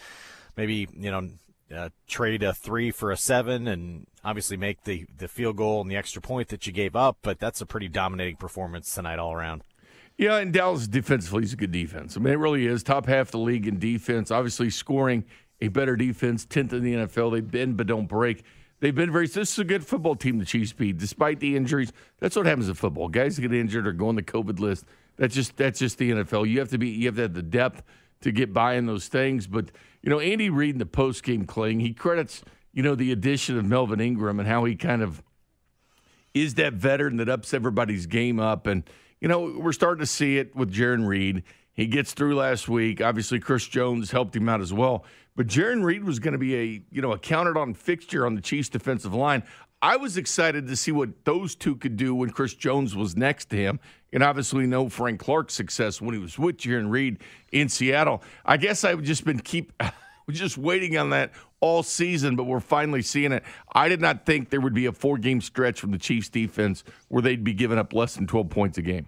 [0.56, 1.28] maybe you know.
[1.72, 5.88] Uh, trade a three for a seven and obviously make the, the field goal and
[5.88, 9.32] the extra point that you gave up, but that's a pretty dominating performance tonight all
[9.32, 9.62] around.
[10.20, 12.14] Yeah, and Dallas defensively is a good defense.
[12.14, 14.30] I mean, it really is top half the league in defense.
[14.30, 15.24] Obviously, scoring
[15.62, 17.32] a better defense, 10th in the NFL.
[17.32, 18.44] They bend but don't break.
[18.80, 19.26] They've been very.
[19.26, 21.92] This is a good football team, the Chiefs beat, despite the injuries.
[22.18, 23.08] That's what happens in football.
[23.08, 24.86] Guys get injured or go on the COVID list.
[25.16, 26.48] That's just that's just the NFL.
[26.48, 26.88] You have to be.
[26.88, 27.82] You have to have the depth
[28.22, 29.46] to get by in those things.
[29.46, 29.70] But
[30.02, 33.58] you know, Andy Reid in the post game Kling, he credits you know the addition
[33.58, 35.22] of Melvin Ingram and how he kind of
[36.32, 38.66] is that veteran that ups everybody's game up.
[38.66, 38.84] And
[39.20, 41.42] you know, we're starting to see it with Jarran Reed.
[41.72, 43.00] He gets through last week.
[43.00, 45.04] Obviously, Chris Jones helped him out as well.
[45.36, 48.34] But Jarran Reed was going to be a you know a counted on fixture on
[48.34, 49.42] the Chiefs defensive line.
[49.82, 53.48] I was excited to see what those two could do when Chris Jones was next
[53.50, 53.80] to him,
[54.12, 57.18] and obviously know Frank Clark's success when he was with Jarran Reed
[57.50, 58.22] in Seattle.
[58.44, 59.72] I guess I've just been keep
[60.30, 63.42] just waiting on that all season, but we're finally seeing it.
[63.72, 66.84] I did not think there would be a four game stretch from the Chiefs defense
[67.08, 69.06] where they'd be giving up less than 12 points a game.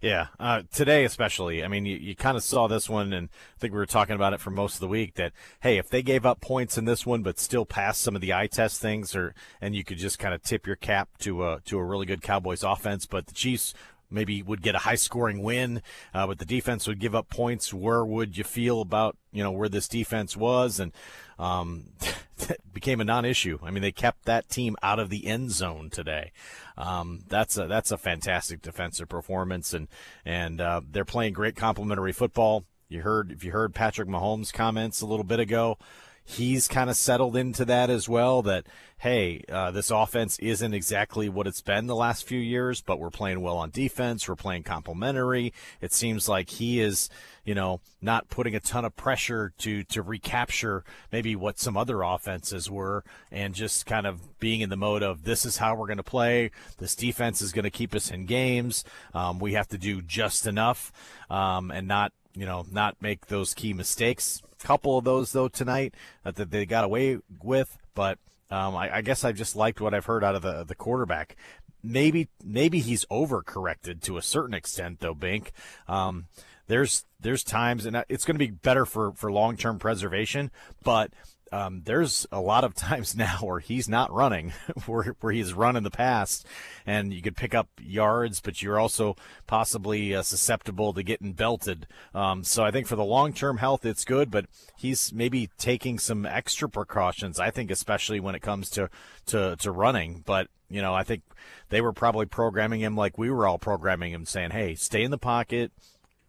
[0.00, 1.64] Yeah, uh, today especially.
[1.64, 4.14] I mean, you, you kind of saw this one, and I think we were talking
[4.14, 5.14] about it for most of the week.
[5.14, 8.20] That hey, if they gave up points in this one, but still passed some of
[8.20, 11.46] the eye test things, or and you could just kind of tip your cap to
[11.46, 13.06] a to a really good Cowboys offense.
[13.06, 13.72] But the Chiefs
[14.16, 17.72] maybe would get a high scoring win, uh, but the defense would give up points.
[17.72, 20.92] Where would you feel about you know where this defense was and
[21.38, 21.84] um,
[22.72, 23.58] became a non-issue.
[23.62, 26.32] I mean, they kept that team out of the end zone today.
[26.76, 29.88] Um, that's a that's a fantastic defensive performance, and
[30.24, 32.64] and uh, they're playing great complementary football.
[32.88, 35.78] You heard if you heard Patrick Mahomes' comments a little bit ago
[36.26, 38.42] he's kind of settled into that as well.
[38.42, 38.66] That
[38.98, 43.10] hey, uh, this offense isn't exactly what it's been the last few years, but we're
[43.10, 44.28] playing well on defense.
[44.28, 45.52] We're playing complementary.
[45.80, 47.08] It seems like he is,
[47.44, 52.02] you know, not putting a ton of pressure to to recapture maybe what some other
[52.02, 55.86] offenses were, and just kind of being in the mode of this is how we're
[55.86, 56.50] going to play.
[56.78, 58.84] This defense is going to keep us in games.
[59.14, 60.92] Um, we have to do just enough
[61.30, 65.94] um, and not you know, not make those key mistakes couple of those though tonight
[66.24, 68.18] that they got away with, but
[68.50, 71.36] um, I, I, guess I've just liked what I've heard out of the the quarterback.
[71.82, 75.52] Maybe maybe he's overcorrected to a certain extent though, Bink.
[75.88, 76.26] Um,
[76.68, 80.50] there's there's times and it's going to be better for for long term preservation,
[80.82, 81.12] but
[81.52, 84.52] um, there's a lot of times now where he's not running,
[84.86, 86.46] where, where he's run in the past,
[86.86, 91.86] and you could pick up yards, but you're also possibly uh, susceptible to getting belted.
[92.14, 95.98] Um, so I think for the long term health, it's good, but he's maybe taking
[95.98, 97.38] some extra precautions.
[97.38, 98.90] I think especially when it comes to
[99.26, 101.22] to, to running, but you know I think
[101.68, 105.10] they were probably programming him like we were all programming him, saying, "Hey, stay in
[105.10, 105.72] the pocket."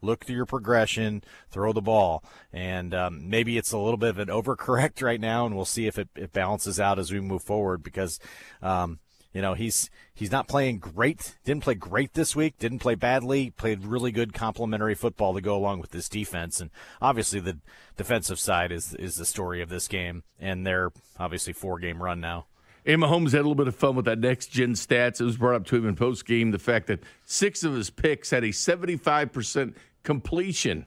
[0.02, 2.24] Look through your progression, throw the ball.
[2.54, 5.88] And um, maybe it's a little bit of an overcorrect right now, and we'll see
[5.88, 8.20] if it, it balances out as we move forward because.
[8.62, 9.00] Um,
[9.34, 11.38] you know he's he's not playing great.
[11.44, 12.58] Didn't play great this week.
[12.58, 13.52] Didn't play badly.
[13.52, 16.60] Played really good complementary football to go along with this defense.
[16.60, 17.60] And obviously the
[17.98, 20.24] defensive side is is the story of this game.
[20.40, 22.48] And they're obviously four game run now.
[22.88, 25.20] And Mahomes had a little bit of fun with that next gen stats.
[25.20, 27.90] It was brought up to him in post game the fact that six of his
[27.90, 30.86] picks had a 75% completion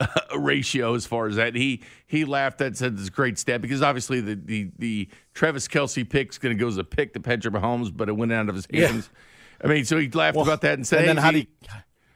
[0.00, 0.06] uh,
[0.38, 1.54] ratio as far as that.
[1.54, 5.68] He he laughed at said it's a great stat because obviously the the, the Travis
[5.68, 8.48] Kelce pick's going to go as a pick to Patrick Mahomes, but it went out
[8.48, 9.10] of his hands.
[9.12, 9.66] Yeah.
[9.66, 11.38] I mean, so he laughed well, about that and said, and then hey, how do
[11.38, 11.46] you,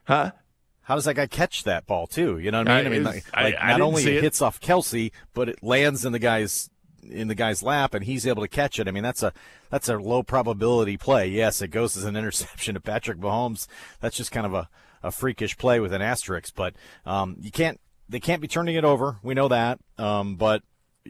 [0.04, 0.32] huh?
[0.80, 2.38] How does that guy catch that ball too?
[2.38, 2.86] You know what I mean?
[2.86, 6.06] I, I mean, like, like I, not only it hits off Kelce, but it lands
[6.06, 6.70] in the guy's
[7.10, 8.88] in the guy's lap and he's able to catch it.
[8.88, 9.32] I mean, that's a
[9.70, 11.28] that's a low probability play.
[11.28, 13.66] Yes, it goes as an interception to Patrick Mahomes.
[14.00, 14.68] That's just kind of a,
[15.02, 18.84] a freakish play with an asterisk, but um, you can't they can't be turning it
[18.84, 19.16] over.
[19.22, 19.80] We know that.
[19.98, 20.62] Um, but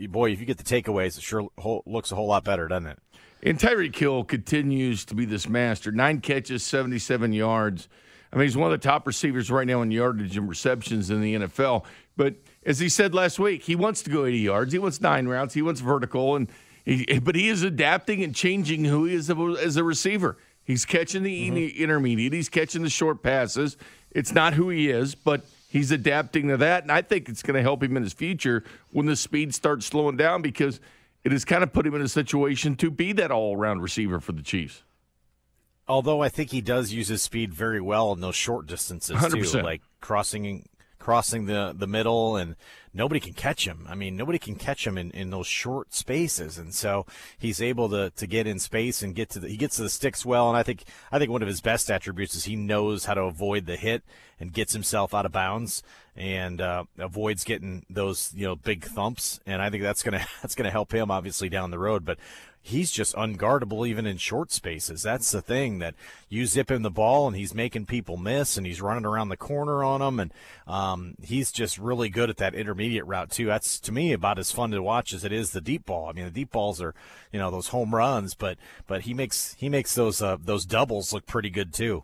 [0.09, 1.49] boy, if you get the takeaways, it sure
[1.87, 2.99] looks a whole lot better, doesn't it?
[3.43, 5.93] And Tyreek Hill continues to be this master.
[5.93, 7.89] Nine catches, 77 yards.
[8.33, 11.21] I mean, he's one of the top receivers right now in yardage and receptions in
[11.21, 11.85] the NFL.
[12.17, 12.35] But
[12.65, 14.73] as he said last week, he wants to go 80 yards.
[14.73, 15.55] He wants nine routes.
[15.55, 16.49] He wants vertical, and
[16.85, 20.37] he, but he is adapting and changing who he is as a receiver.
[20.65, 21.83] He's catching the mm-hmm.
[21.83, 22.33] intermediate.
[22.33, 23.77] He's catching the short passes.
[24.11, 27.55] It's not who he is, but he's adapting to that, and I think it's going
[27.55, 30.81] to help him in his future when the speed starts slowing down because
[31.23, 34.33] it has kind of put him in a situation to be that all-around receiver for
[34.33, 34.83] the Chiefs.
[35.89, 39.53] Although I think he does use his speed very well in those short distances 100%.
[39.53, 40.69] too, like crossing
[41.07, 42.57] crossing the, the middle, and
[42.93, 43.87] nobody can catch him.
[43.89, 47.07] I mean, nobody can catch him in, in those short spaces, and so
[47.39, 49.89] he's able to, to get in space and get to the he gets to the
[49.89, 50.49] sticks well.
[50.49, 53.23] And I think I think one of his best attributes is he knows how to
[53.23, 54.03] avoid the hit
[54.41, 55.85] and gets himself out of bounds
[56.17, 59.39] and uh, avoids getting those you know big thumps.
[59.47, 62.19] And I think that's gonna that's gonna help him obviously down the road, but
[62.67, 65.03] he's just unguardable even in short spaces.
[65.03, 65.95] That's the thing that
[66.29, 69.37] you zip him the ball and he's making people miss and he's running around the
[69.37, 70.33] corner on them and
[70.67, 73.47] um, he's just really good at that intermediate route too.
[73.47, 76.09] That's to me about as fun to watch as it is the deep ball.
[76.09, 76.95] I mean, the deep balls are
[77.33, 81.13] you know those home runs, but but he makes he makes those uh, those doubles
[81.13, 82.03] look pretty good too.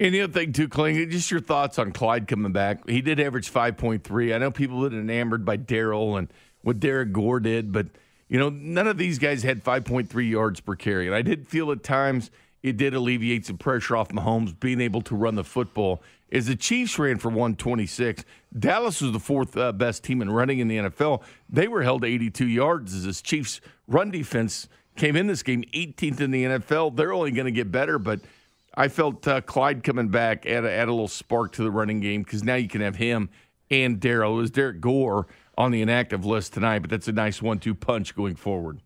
[0.00, 2.88] And the other thing too, Kling, just your thoughts on Clyde coming back.
[2.88, 4.34] He did average five point three.
[4.34, 6.28] I know people have been enamored by Darrel and
[6.62, 7.86] what Derrick Gore did, but
[8.28, 11.06] you know, none of these guys had 5.3 yards per carry.
[11.06, 12.30] And I did feel at times
[12.62, 16.02] it did alleviate some pressure off Mahomes being able to run the football.
[16.32, 18.24] As the Chiefs ran for 126,
[18.58, 21.22] Dallas was the fourth uh, best team in running in the NFL.
[21.48, 25.62] They were held to 82 yards as this Chiefs run defense came in this game
[25.72, 26.96] 18th in the NFL.
[26.96, 28.20] They're only going to get better, but
[28.74, 32.00] I felt uh, Clyde coming back add a, add a little spark to the running
[32.00, 33.30] game because now you can have him
[33.70, 34.34] and Darrel.
[34.34, 38.14] It was Derrick Gore on the inactive list tonight, but that's a nice one-two punch
[38.14, 38.80] going forward.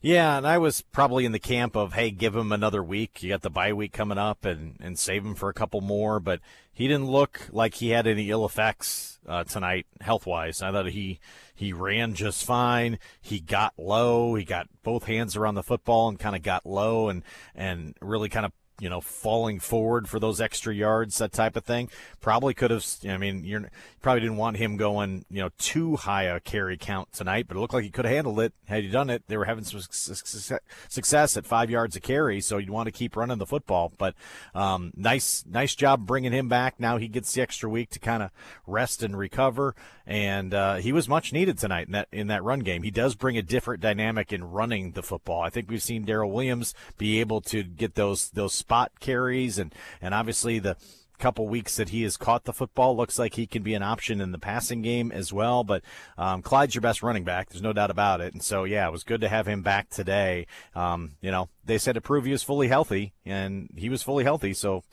[0.00, 3.20] Yeah, and I was probably in the camp of, hey, give him another week.
[3.22, 6.20] You got the bye week coming up, and and save him for a couple more.
[6.20, 6.40] But
[6.72, 10.62] he didn't look like he had any ill effects uh, tonight, health wise.
[10.62, 11.18] I thought he
[11.52, 13.00] he ran just fine.
[13.20, 14.36] He got low.
[14.36, 17.24] He got both hands around the football and kind of got low and
[17.56, 21.64] and really kind of you know, falling forward for those extra yards, that type of
[21.64, 21.90] thing.
[22.20, 22.86] Probably could have.
[23.08, 23.66] I mean, you
[24.00, 27.60] probably didn't want him going, you know, too high a carry count tonight, but it
[27.60, 29.24] looked like he could have handled it had he done it.
[29.26, 33.16] They were having some success at five yards a carry, so you'd want to keep
[33.16, 33.92] running the football.
[33.96, 34.14] But
[34.54, 36.78] um, nice, nice job bringing him back.
[36.78, 38.30] Now he gets the extra week to kind of
[38.66, 39.74] rest and recover,
[40.06, 42.82] and uh, he was much needed tonight in that in that run game.
[42.82, 45.42] He does bring a different dynamic in running the football.
[45.42, 49.74] I think we've seen Darrel Williams be able to get those those spot carries and
[50.02, 50.76] and obviously the
[51.18, 54.20] couple weeks that he has caught the football looks like he can be an option
[54.20, 55.82] in the passing game as well but
[56.18, 57.48] um, clyde's your best running back.
[57.48, 58.34] There's no doubt about it.
[58.34, 60.46] And so yeah it was good to have him back today.
[60.74, 64.22] Um, you know they said to prove he was fully healthy and he was fully
[64.22, 64.52] healthy.
[64.52, 64.84] So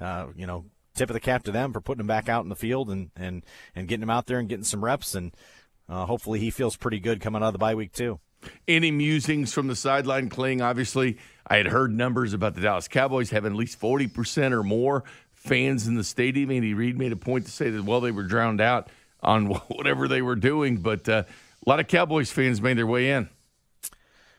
[0.00, 2.48] uh, you know tip of the cap to them for putting him back out in
[2.48, 5.16] the field and and and getting him out there and getting some reps.
[5.16, 5.34] And
[5.88, 8.20] uh, hopefully he feels pretty good coming out of the bye week too.
[8.68, 10.62] Any musings from the sideline, Kling?
[10.62, 15.04] Obviously, I had heard numbers about the Dallas Cowboys having at least 40% or more
[15.32, 16.50] fans in the stadium.
[16.50, 18.88] Andy Reid made a point to say that, well, they were drowned out
[19.22, 21.22] on whatever they were doing, but uh,
[21.64, 23.28] a lot of Cowboys fans made their way in.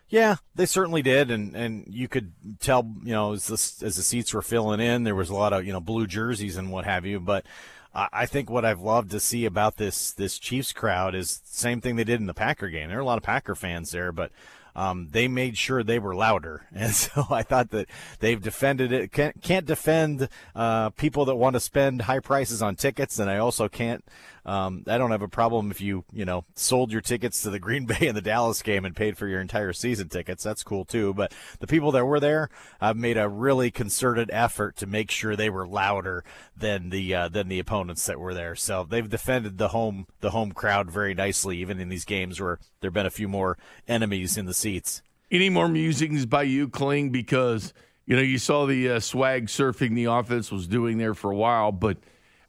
[0.10, 4.02] Yeah, they certainly did, and and you could tell, you know, as the as the
[4.02, 6.86] seats were filling in, there was a lot of you know blue jerseys and what
[6.86, 7.20] have you.
[7.20, 7.46] But
[7.94, 11.82] I think what I've loved to see about this this Chiefs crowd is the same
[11.82, 12.88] thing they did in the Packer game.
[12.88, 14.32] There are a lot of Packer fans there, but
[14.78, 17.88] um, they made sure they were louder, and so I thought that
[18.20, 19.12] they've defended it.
[19.12, 23.38] Can't, can't defend uh, people that want to spend high prices on tickets, and I
[23.38, 24.06] also can't.
[24.48, 27.60] Um, I don't have a problem if you you know sold your tickets to the
[27.68, 30.44] Green Bay and the Dallas game and paid for your entire season tickets.
[30.44, 31.14] That's cool too.
[31.14, 35.36] But the people that were there have made a really concerted effort to make sure
[35.36, 36.24] they were louder
[36.56, 38.56] than the uh, than the opponents that were there.
[38.56, 42.58] So they've defended the home the home crowd very nicely, even in these games where
[42.80, 43.58] there've been a few more
[43.88, 45.02] enemies in the seats.
[45.30, 47.10] Any more musings by you, Kling?
[47.10, 47.74] Because
[48.06, 51.36] you know you saw the uh, swag surfing the offense was doing there for a
[51.36, 51.98] while, but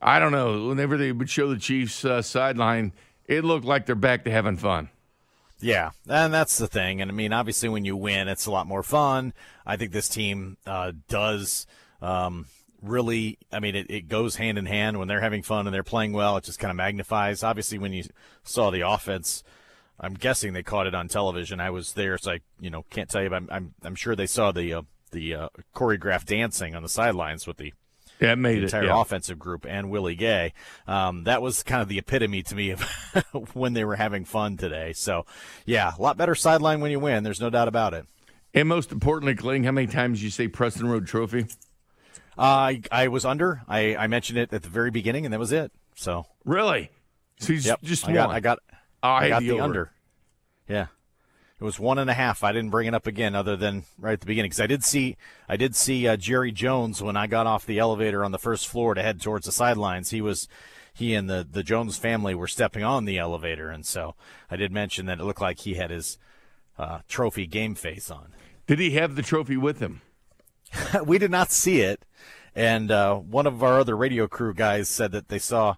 [0.01, 0.69] I don't know.
[0.69, 2.93] Whenever they would show the Chiefs uh, sideline,
[3.27, 4.91] it looked like they're back to having fun.
[5.61, 7.01] Yeah, and that's the thing.
[7.01, 9.33] And I mean, obviously, when you win, it's a lot more fun.
[9.67, 11.67] I think this team uh, does
[12.01, 12.47] um,
[12.81, 13.39] really.
[13.53, 16.13] I mean, it, it goes hand in hand when they're having fun and they're playing
[16.13, 16.37] well.
[16.37, 17.43] It just kind of magnifies.
[17.43, 18.05] Obviously, when you
[18.45, 19.43] saw the offense
[20.01, 21.61] I'm guessing they caught it on television.
[21.61, 24.15] I was there, so I you know can't tell you, but I'm I'm, I'm sure
[24.15, 27.73] they saw the uh, the uh, choreographed dancing on the sidelines with the.
[28.21, 29.01] Yeah, made the entire it, yeah.
[29.01, 30.53] offensive group and Willie Gay.
[30.87, 32.83] Um, that was kind of the epitome to me of
[33.55, 34.93] when they were having fun today.
[34.93, 35.25] So,
[35.67, 37.23] yeah, a lot better sideline when you win.
[37.23, 38.07] There's no doubt about it.
[38.55, 41.47] And most importantly, Kling, how many times did you say Preston Road Trophy?
[42.37, 43.63] Uh, I I was under.
[43.69, 45.71] I, I mentioned it at the very beginning, and that was it.
[45.97, 46.91] So really,
[47.41, 47.83] so you yep.
[47.83, 48.61] just I got, I got
[49.03, 49.93] Oh, I, I got the, the under.
[50.69, 50.87] Yeah.
[51.61, 52.45] It was one and a half.
[52.45, 54.85] I didn't bring it up again, other than right at the beginning, because I did
[54.85, 55.17] see,
[55.49, 58.69] I did see uh, Jerry Jones when I got off the elevator on the first
[58.69, 60.11] floor to head towards the sidelines.
[60.11, 60.47] He was,
[60.95, 64.15] he and the the Jones family were stepping on the elevator, and so
[64.49, 66.17] I did mention that it looked like he had his
[66.79, 68.35] uh, trophy game face on.
[68.69, 70.01] Did he have the trophy with him?
[71.05, 72.05] we did not see it,
[72.55, 75.75] and uh, one of our other radio crew guys said that they saw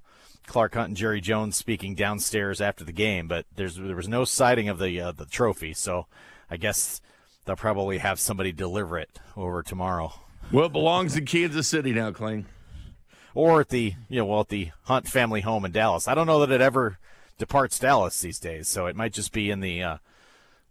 [0.51, 4.25] Clark Hunt and Jerry Jones speaking downstairs after the game, but there's there was no
[4.25, 6.07] sighting of the uh, the trophy, so
[6.51, 7.01] I guess
[7.45, 10.13] they'll probably have somebody deliver it over tomorrow.
[10.51, 12.47] Well, it belongs in Kansas City now, Kling.
[13.33, 16.09] Or at the you know well at the Hunt family home in Dallas.
[16.09, 16.99] I don't know that it ever
[17.39, 19.97] departs Dallas these days, so it might just be in the uh,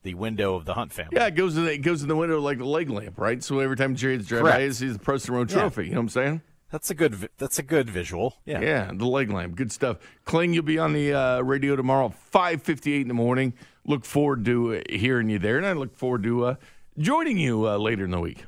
[0.03, 1.15] the window of the Hunt family.
[1.15, 3.41] Yeah, it goes in the, it goes in the window like the leg lamp, right?
[3.41, 5.59] So every time Jerry's driving by, he sees the Preston Road Yeah.
[5.59, 5.85] Trophy.
[5.85, 6.41] You know what I'm saying?
[6.71, 7.29] That's a good.
[7.37, 8.37] That's a good visual.
[8.45, 8.61] Yeah.
[8.61, 9.55] Yeah, the leg lamp.
[9.55, 9.97] Good stuff.
[10.25, 13.53] Kling, you'll be on the uh, radio tomorrow, 5.58 in the morning.
[13.85, 16.55] Look forward to uh, hearing you there, and I look forward to uh,
[16.97, 18.45] joining you uh, later in the week.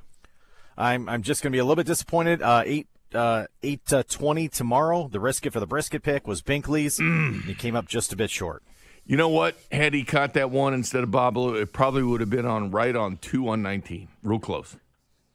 [0.77, 2.41] I'm I'm just going to be a little bit disappointed.
[2.41, 5.07] Uh, eight uh, eight uh, twenty tomorrow.
[5.07, 6.97] The risk it for the brisket pick was Binkley's.
[7.45, 8.63] He came up just a bit short.
[9.05, 9.57] You know what?
[9.71, 12.95] Had he caught that one instead of Bob, it probably would have been on right
[12.95, 14.07] on 2 on 19.
[14.23, 14.77] Real close.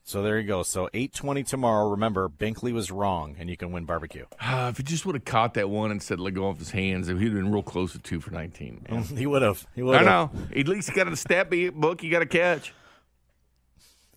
[0.06, 0.62] So there you go.
[0.62, 1.90] So eight twenty tomorrow.
[1.90, 4.24] Remember, Binkley was wrong, and you can win barbecue.
[4.40, 6.70] Uh, if he just would have caught that one instead of let go off his
[6.70, 8.86] hands, he'd have been real close to 2 for 19.
[8.88, 9.02] man.
[9.16, 9.66] he would have.
[9.74, 10.30] He would I know.
[10.54, 12.04] At least he got a stat book.
[12.04, 12.72] You got a catch.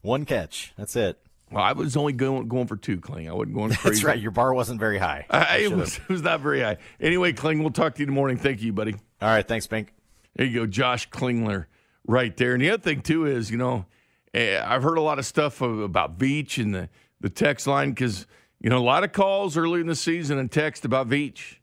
[0.02, 0.74] One catch.
[0.78, 1.20] That's it.
[1.52, 3.28] Well, I was only going going for two, Kling.
[3.28, 3.90] I wasn't going crazy.
[3.90, 4.20] That's right.
[4.20, 5.26] Your bar wasn't very high.
[5.32, 6.78] I, it, was, it was not very high.
[7.02, 8.38] Anyway, Kling, we'll talk to you in the morning.
[8.38, 8.94] Thank you, buddy.
[8.94, 9.48] All right.
[9.48, 9.92] Thanks, Bink.
[10.36, 11.66] There you go, Josh Klingler,
[12.06, 12.54] right there.
[12.54, 13.86] And the other thing too is, you know,
[14.34, 16.90] I've heard a lot of stuff about Veach and the
[17.22, 18.26] the text line because
[18.60, 21.56] you know a lot of calls early in the season and text about Veach.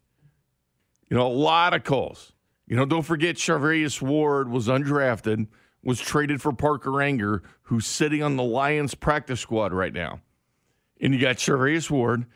[1.09, 2.33] You know, a lot of calls.
[2.67, 5.47] You know, don't forget Charvarius Ward was undrafted,
[5.85, 10.21] was traded for Parker Ehinger, who's sitting on the Lions practice squad right now.
[11.01, 12.27] And you got Charvarius Ward,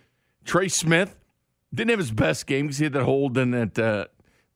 [0.44, 1.16] Trey Smith
[1.74, 4.06] didn't have his best game because he had that hold and that uh,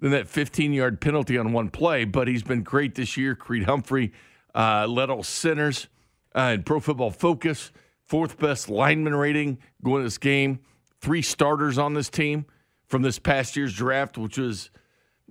[0.00, 3.34] that 15 yard penalty on one play, but he's been great this year.
[3.34, 4.12] Creed Humphrey
[4.55, 5.88] uh, led all centers
[6.34, 7.72] uh, in Pro Football Focus,
[8.07, 10.61] fourth best lineman rating going to this game.
[11.00, 12.46] Three starters on this team
[12.86, 14.70] from this past year's draft, which was,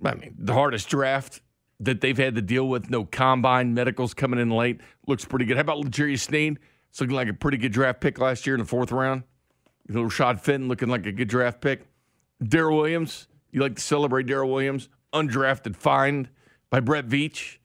[0.04, 1.40] I mean, the hardest draft
[1.80, 2.90] that they've had to deal with.
[2.90, 4.80] No combine, medicals coming in late.
[5.06, 5.56] Looks pretty good.
[5.56, 6.58] How about L'Jarius Sneed?
[6.90, 9.24] It's looking like a pretty good draft pick last year in the fourth round.
[9.88, 11.86] Know, Rashad Fenton looking like a good draft pick.
[12.42, 16.28] Darrel Williams, you like to celebrate Darrel Williams, undrafted, find
[16.70, 17.58] by Brett Veach.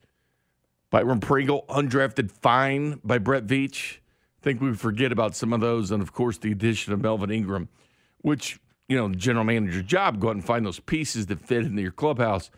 [0.90, 3.98] Byron Pringle, undrafted, fine by Brett Veach.
[3.98, 5.90] I think we forget about some of those.
[5.90, 7.68] And of course, the addition of Melvin Ingram,
[8.18, 11.80] which, you know, general manager job, go out and find those pieces that fit into
[11.80, 12.50] your clubhouse.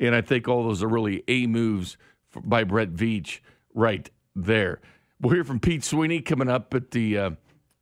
[0.00, 1.96] And I think all those are really A moves
[2.34, 3.40] f- by Brett Veach
[3.74, 4.80] right there.
[5.20, 7.30] We'll hear from Pete Sweeney coming up at the uh,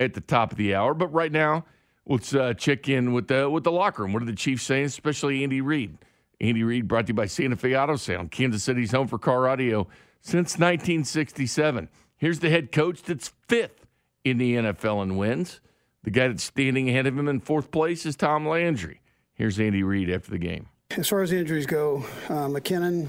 [0.01, 0.95] at the top of the hour.
[0.95, 1.67] But right now,
[2.07, 4.13] let's uh, check in with the with the locker room.
[4.13, 5.99] What are the Chiefs saying, especially Andy Reid?
[6.41, 9.49] Andy Reid brought to you by Santa Fe Auto Sound, Kansas City's home for car
[9.49, 9.87] audio
[10.20, 11.89] since 1967.
[12.16, 13.87] Here's the head coach that's fifth
[14.24, 15.61] in the NFL in wins.
[16.03, 19.01] The guy that's standing ahead of him in fourth place is Tom Landry.
[19.34, 20.68] Here's Andy Reid after the game.
[20.91, 23.09] As far as the injuries go, uh, McKinnon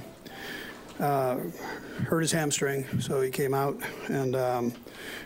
[0.99, 1.38] uh,
[2.05, 4.73] hurt his hamstring, so he came out, and um,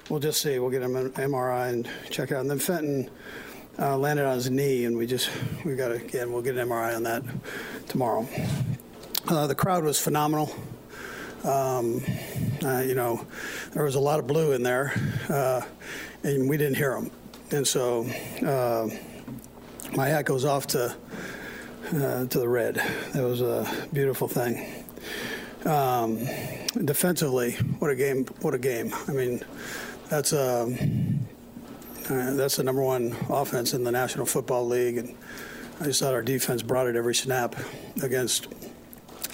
[0.10, 0.60] we'll just see.
[0.60, 2.42] We'll get him an MRI and check out.
[2.42, 3.10] And then Fenton
[3.80, 5.30] uh, landed on his knee, and we just
[5.66, 6.32] we got to again.
[6.32, 7.24] We'll get an MRI on that
[7.88, 8.28] tomorrow.
[9.28, 10.54] Uh, the crowd was phenomenal.
[11.44, 12.04] Um,
[12.64, 13.26] uh, you know,
[13.74, 14.94] there was a lot of blue in there,
[15.30, 15.62] uh,
[16.24, 17.12] and we didn't hear them.
[17.52, 18.06] And so
[18.46, 18.88] uh,
[19.96, 20.96] my hat goes off to
[21.94, 22.76] uh, to the red.
[23.14, 24.86] That was a beautiful thing.
[25.66, 26.20] Um,
[26.86, 28.26] defensively, what a game!
[28.42, 28.94] What a game!
[29.08, 29.42] I mean,
[30.10, 31.21] that's um,
[32.12, 35.16] uh, that's the number one offense in the National Football League, and
[35.80, 37.56] I just thought our defense brought it every snap
[38.04, 38.48] against,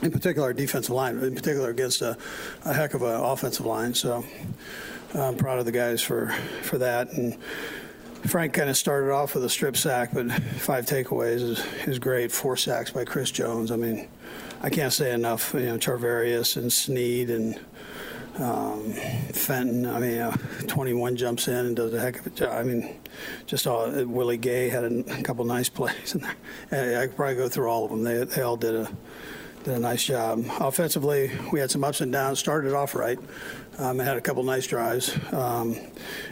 [0.02, 2.18] in particular, our defensive line, in particular against a,
[2.66, 3.94] a heck of an offensive line.
[3.94, 4.24] So
[5.14, 6.30] I'm proud of the guys for
[6.62, 7.38] for that and.
[8.26, 12.32] Frank kind of started off with a strip sack, but five takeaways is, is great.
[12.32, 13.72] Four sacks by Chris Jones.
[13.72, 14.08] I mean,
[14.62, 15.54] I can't say enough.
[15.54, 17.58] You know, Charvarius and Sneed and
[18.40, 18.94] um,
[19.34, 19.86] Fenton.
[19.86, 20.36] I mean, uh,
[20.68, 22.54] 21 jumps in and does a heck of a job.
[22.54, 23.00] I mean,
[23.46, 27.02] just all Willie Gay had a, couple nice plays in there.
[27.02, 28.04] I, could probably go through all of them.
[28.04, 28.90] They, they all did a
[29.64, 30.46] did a nice job.
[30.60, 32.40] Offensively, we had some ups and downs.
[32.40, 33.20] Started off right.
[33.78, 35.16] Um, and had a couple nice drives.
[35.34, 35.78] Um,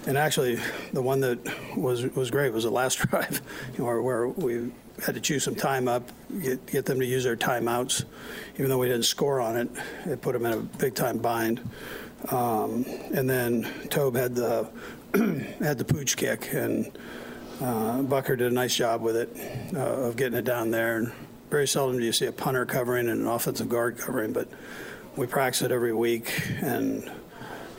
[0.08, 0.58] and actually,
[0.94, 1.40] the one that
[1.76, 3.42] was was great was the last drive,
[3.74, 4.72] you know, where, where we
[5.04, 6.10] had to chew some time up,
[6.42, 8.06] get, get them to use their timeouts.
[8.56, 9.70] Even though we didn't score on it,
[10.06, 11.62] it put them in a big time bind.
[12.30, 14.70] Um, and then Tobe had the
[15.60, 16.98] had the pooch kick, and
[17.62, 20.98] uh, Bucker did a nice job with it uh, of getting it down there.
[20.98, 21.12] And
[21.50, 24.48] very seldom do you see a punter covering and an offensive guard covering, but
[25.16, 26.32] we practice it every week,
[26.62, 27.04] and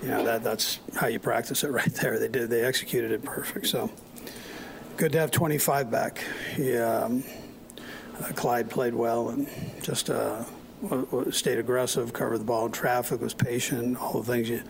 [0.03, 2.19] you know that that's how you practice it right there.
[2.19, 3.67] They did they executed it perfect.
[3.67, 3.91] So
[4.97, 6.21] good to have 25 back.
[6.55, 7.23] He, um,
[8.21, 9.49] uh, Clyde played well and
[9.83, 10.45] just uh,
[11.31, 14.63] stayed aggressive, covered the ball in traffic, was patient, all the things you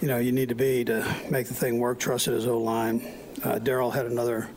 [0.00, 1.98] you know you need to be to make the thing work.
[1.98, 3.02] Trusted his O line.
[3.44, 4.48] Uh, Darrel had another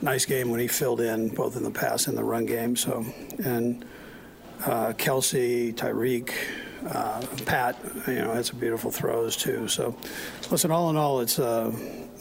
[0.00, 2.74] nice game when he filled in both in the pass and the run game.
[2.76, 3.04] So
[3.44, 3.84] and
[4.64, 6.32] uh, Kelce, Tyreek,
[6.86, 7.76] Uh, Pat,
[8.06, 9.68] you know, had some beautiful throws too.
[9.68, 9.94] So,
[10.50, 11.38] listen, all in all, it's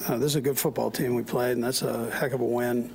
[0.07, 2.45] uh, this is a good football team we played, and that's a heck of a
[2.45, 2.93] win.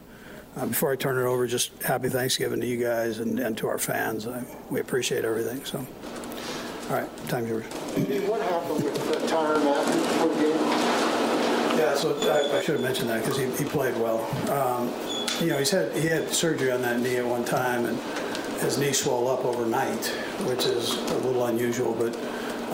[0.56, 3.66] Uh, before I turn it over, just happy Thanksgiving to you guys and, and to
[3.66, 4.26] our fans.
[4.26, 5.64] I, we appreciate everything.
[5.64, 5.78] So,
[6.88, 7.64] all right, time's yours.
[7.64, 8.94] What happened with
[9.28, 10.84] Tyrann Mathieu before the game?
[11.76, 14.20] Yeah, so I, I should have mentioned that because he, he played well.
[14.52, 14.92] Um,
[15.40, 17.98] you know, he's had he had surgery on that knee at one time, and
[18.60, 20.06] his knee swelled up overnight,
[20.46, 22.16] which is a little unusual, but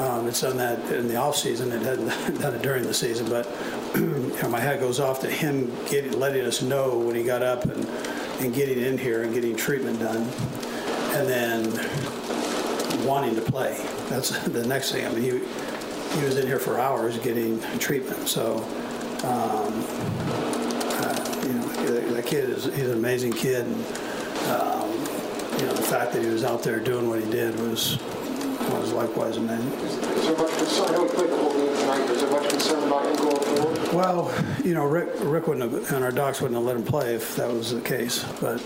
[0.00, 1.72] um, it's done that in the off season.
[1.72, 2.08] It hadn't
[2.40, 3.46] done it during the season, but
[3.94, 7.42] you know, my hat goes off to him getting, letting us know when he got
[7.42, 7.86] up and,
[8.40, 10.22] and getting in here and getting treatment done,
[11.12, 13.76] and then wanting to play.
[14.08, 15.06] That's the next thing.
[15.06, 15.30] I mean, he
[16.18, 18.26] he was in here for hours getting treatment.
[18.26, 18.56] So,
[19.22, 19.84] um,
[21.02, 23.66] uh, you know, the, the kid is he's an amazing kid.
[23.66, 23.84] And,
[24.48, 24.90] um,
[25.58, 27.98] you know, the fact that he was out there doing what he did was
[28.68, 29.36] was likewise.
[29.36, 29.46] Is
[30.26, 30.88] there much concern?
[30.88, 32.10] I know he played the whole game tonight.
[32.10, 33.92] Is there much concern about him going forward?
[33.92, 37.14] Well, you know, Rick, Rick wouldn't have, and our docs wouldn't have let him play
[37.14, 38.24] if that was the case.
[38.40, 38.58] But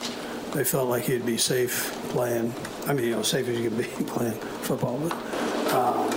[0.53, 2.53] they felt like he'd be safe playing.
[2.87, 4.99] I mean, you know, safe as you could be playing football.
[4.99, 5.13] But
[5.75, 6.11] um,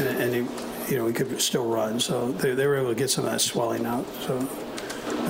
[0.00, 2.00] and, and he, you know, he could still run.
[2.00, 4.06] So they, they were able to get some of that swelling out.
[4.22, 4.48] So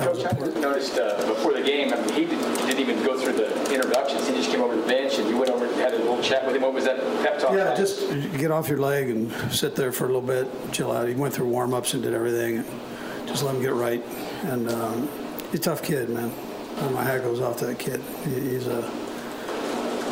[0.01, 3.33] Coach, I noticed uh, before the game, I mean, he didn't, didn't even go through
[3.33, 4.27] the introductions.
[4.27, 6.21] He just came over to the bench, and you went over and had a little
[6.21, 6.63] chat with him.
[6.63, 7.53] What was that pep talk?
[7.53, 7.77] Yeah, like?
[7.77, 11.07] just get off your leg and sit there for a little bit, chill out.
[11.07, 12.57] He went through warm ups and did everything.
[12.57, 14.03] And just let him get right.
[14.43, 15.09] And um,
[15.51, 16.31] he's a tough kid, man.
[16.77, 18.01] And my hat goes off to that kid.
[18.25, 18.81] He, he's a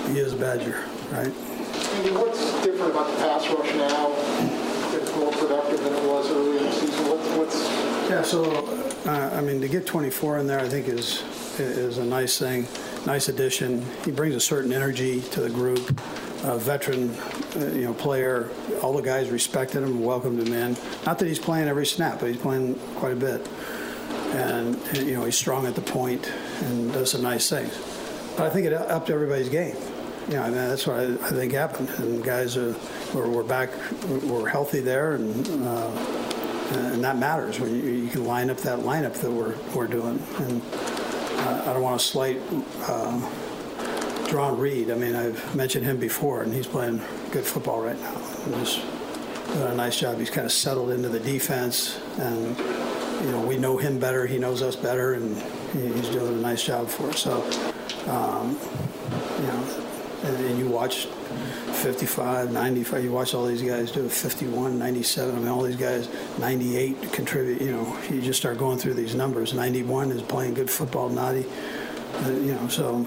[0.09, 1.31] he is a Badger, right?
[1.31, 4.13] Andy, what's different about the pass rush now?
[4.97, 7.05] It's more productive than it was early in the season.
[7.09, 8.43] What's, what's Yeah, so
[9.05, 11.21] uh, I mean, to get 24 in there, I think is
[11.59, 12.65] is a nice thing,
[13.05, 13.85] nice addition.
[14.03, 16.01] He brings a certain energy to the group.
[16.43, 17.11] A veteran,
[17.57, 18.49] uh, you know, player.
[18.81, 20.77] All the guys respected him, welcomed him in.
[21.05, 23.47] Not that he's playing every snap, but he's playing quite a bit.
[24.33, 26.31] And you know, he's strong at the point
[26.61, 27.77] and does some nice things.
[28.35, 29.75] But I think it upped everybody's game.
[30.29, 31.89] You know, I mean, that's what I, I think happened.
[31.99, 32.75] And guys are,
[33.13, 33.69] were, were back,
[34.23, 35.67] were healthy there, and.
[35.67, 36.18] Uh,
[36.71, 40.21] and that matters when you, you can line up that lineup that we're, we're doing.
[40.37, 42.37] And uh, I don't want to slight
[42.83, 43.19] uh,
[44.27, 44.91] Jarran Reed.
[44.91, 47.01] I mean, I've mentioned him before, and he's playing
[47.31, 48.17] good football right now.
[48.59, 48.79] He's
[49.53, 50.19] doing a nice job.
[50.19, 52.57] He's kind of settled into the defense, and
[53.25, 54.27] you know we know him better.
[54.27, 55.35] He knows us better, and
[55.73, 57.19] he's doing a nice job for us.
[57.19, 57.43] So,
[58.07, 58.59] um,
[59.39, 59.88] you know,
[60.23, 63.03] and, and you watch 55, 95.
[63.03, 65.35] You watch all these guys do it 51, 97.
[65.35, 66.09] I mean, all these guys,
[66.39, 67.61] 98 contribute.
[67.61, 69.53] You know, you just start going through these numbers.
[69.53, 71.09] 91 is playing good football.
[71.09, 71.45] Nnadi,
[72.25, 72.67] uh, you know.
[72.67, 72.99] So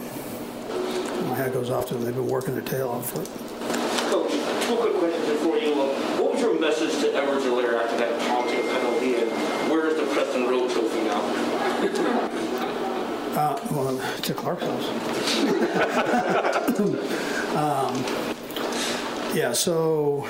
[1.29, 2.05] my hat goes off to them.
[2.05, 3.13] They've been working their tail off.
[3.13, 4.33] Coach,
[4.67, 5.75] two quick questions before you.
[5.75, 9.31] What was your message to Edwards-Helaire after that taunting penalty, and
[9.71, 11.43] where is the Preston Road Trophy now?
[13.35, 14.89] Uh, well, to Clark's house.
[17.57, 18.05] um,
[19.35, 20.27] yeah, so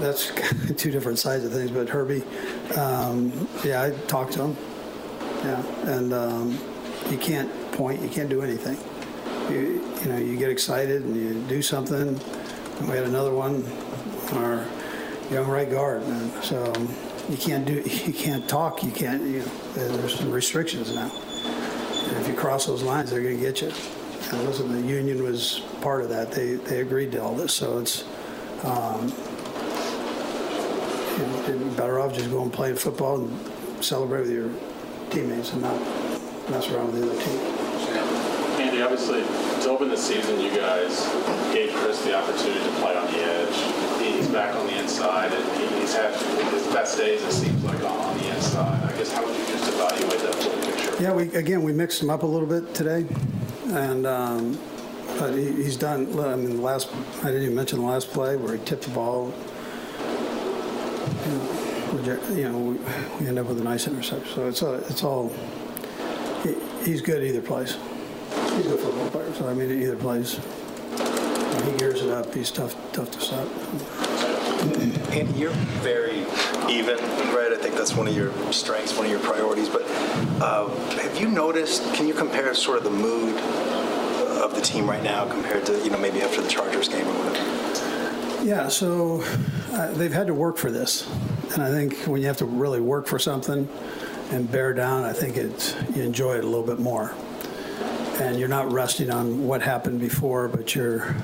[0.00, 0.30] that's
[0.76, 1.72] two different sides of things.
[1.72, 2.22] But Herbie,
[2.76, 4.56] um, yeah, I talked to him.
[5.42, 6.58] Yeah, and um,
[7.10, 8.78] you can't point, you can't do anything.
[9.52, 12.20] You, you know, you get excited and you do something.
[12.82, 13.64] We had another one,
[14.34, 14.64] our
[15.32, 16.72] young right guard, and so
[17.28, 17.74] you can't do,
[18.06, 19.22] you can't talk, you can't.
[19.22, 21.10] You know, there's some restrictions now.
[21.10, 23.72] And if you cross those lines, they're going to get you.
[24.30, 26.32] And listen, the union was part of that.
[26.32, 28.04] They they agreed to all this, so it's.
[28.64, 29.12] Um,
[31.48, 34.50] you're better off just going and playing football and celebrate with your
[35.10, 35.78] teammates and not
[36.50, 37.38] mess around with the other team.
[38.60, 39.22] Andy, obviously,
[39.62, 41.04] to open the season, you guys
[41.52, 43.56] gave Chris the opportunity to play on the edge.
[44.00, 46.14] He's back on the inside, and he- he's had
[46.92, 48.82] his days, it seems like, on- on the inside.
[48.92, 51.02] I guess how would you just evaluate that full picture?
[51.02, 53.06] Yeah, we again we mixed him up a little bit today,
[53.68, 54.58] and um,
[55.18, 56.06] but he, he's done.
[56.18, 56.88] I mean, the last
[57.22, 59.32] I didn't even mention the last play where he tipped the ball.
[61.24, 62.78] You know, we you know, we,
[63.20, 64.32] we end up with a nice interception.
[64.34, 65.32] So it's all, it's all.
[66.42, 67.76] He, he's good either place.
[68.56, 69.32] He's a good football player.
[69.34, 70.36] So I mean, either place.
[70.36, 72.34] When he gears it up.
[72.34, 73.46] He's tough, tough to stop.
[75.12, 75.50] Andy, you're
[75.82, 76.11] very
[76.68, 76.96] even,
[77.34, 77.52] right?
[77.52, 79.68] I think that's one of your strengths, one of your priorities.
[79.68, 79.82] But
[80.40, 81.82] uh, have you noticed?
[81.94, 83.36] Can you compare sort of the mood
[84.42, 87.12] of the team right now compared to you know maybe after the Chargers game or
[87.12, 88.44] whatever?
[88.44, 89.22] Yeah, so
[89.72, 91.08] uh, they've had to work for this,
[91.52, 93.68] and I think when you have to really work for something
[94.30, 97.14] and bear down, I think it's you enjoy it a little bit more,
[98.20, 101.14] and you're not resting on what happened before, but you're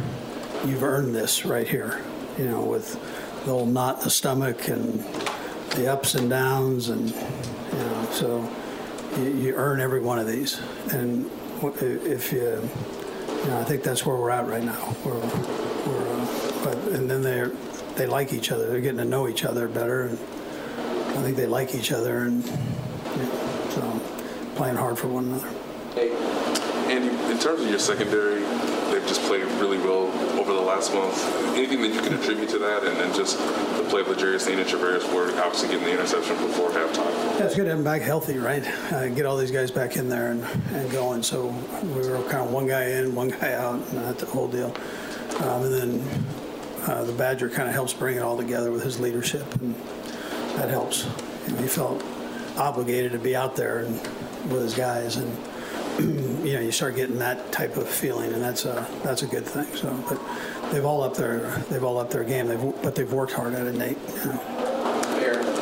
[0.64, 2.00] you've earned this right here.
[2.38, 2.96] You know, with
[3.44, 5.04] the old knot in the stomach and
[5.70, 8.48] the ups and downs, and you know, so
[9.18, 10.60] you, you earn every one of these.
[10.92, 11.30] And
[11.62, 14.96] if you, you know, I think that's where we're at right now.
[15.04, 17.50] We're, we're uh, but and then they
[17.96, 18.68] they like each other.
[18.68, 22.44] They're getting to know each other better, and I think they like each other, and
[22.44, 24.00] you know, so
[24.56, 25.48] playing hard for one another.
[25.96, 28.40] Andy, in terms of your secondary,
[28.90, 30.07] they've just played really well
[30.78, 31.56] last month.
[31.56, 34.60] Anything that you can attribute to that, and then just the play of L'Jarius Sneed
[34.60, 37.12] and Charvarius Ward, obviously getting the interception before halftime.
[37.38, 38.64] Yeah, it's good to have them back healthy, right?
[38.92, 41.24] Uh, get all these guys back in there and, and going.
[41.24, 41.48] So
[41.82, 44.72] we were kind of one guy in, one guy out, and that's the whole deal.
[45.40, 46.24] Um, and then
[46.86, 49.74] uh, the Badger kind of helps bring it all together with his leadership, and
[50.54, 51.08] that helps.
[51.58, 52.04] He felt
[52.56, 53.94] obligated to be out there and
[54.48, 55.36] with his guys, and
[56.46, 59.44] you know, you start getting that type of feeling, and that's a that's a good
[59.44, 59.66] thing.
[59.74, 60.20] So, but
[60.70, 61.38] they've all up their
[61.70, 62.46] they've all up their game.
[62.46, 63.98] They've but they've worked hard at it, Nate.
[64.18, 64.64] You know.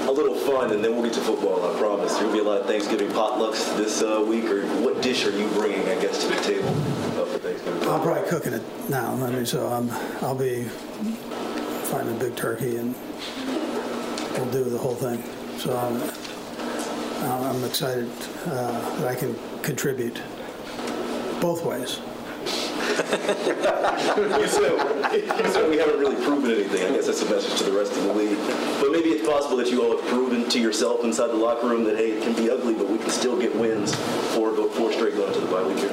[0.09, 1.65] A little fun, and then we'll get to football.
[1.65, 2.17] I promise.
[2.17, 4.45] There'll be a lot of Thanksgiving potlucks this uh, week.
[4.45, 5.87] Or what dish are you bringing?
[5.89, 7.89] I guess to the table uh, for Thanksgiving.
[7.89, 9.13] I'm probably cooking it now.
[9.15, 9.91] I mean, so I'm
[10.25, 10.65] I'll be
[11.91, 12.95] finding a big turkey, and
[14.33, 15.23] we'll do the whole thing.
[15.59, 16.01] So I'm
[17.25, 18.11] I'm excited
[18.47, 20.21] uh, that I can contribute
[21.41, 21.99] both ways.
[24.17, 26.83] you, said, you said we haven't really proven anything.
[26.83, 28.39] I guess that's a message to the rest of the league.
[28.81, 31.85] But maybe it's possible that you all have proven to yourself inside the locker room
[31.85, 33.95] that hey, it can be ugly, but we can still get wins
[34.35, 35.91] four four straight going to the bye week here.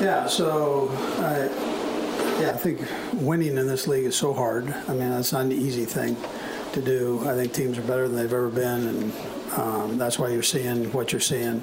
[0.00, 0.26] Yeah.
[0.26, 0.88] So
[1.18, 2.80] I, yeah, I think
[3.14, 4.68] winning in this league is so hard.
[4.88, 6.16] I mean, that's not an easy thing
[6.72, 7.20] to do.
[7.28, 9.12] I think teams are better than they've ever been, and
[9.56, 11.62] um, that's why you're seeing what you're seeing.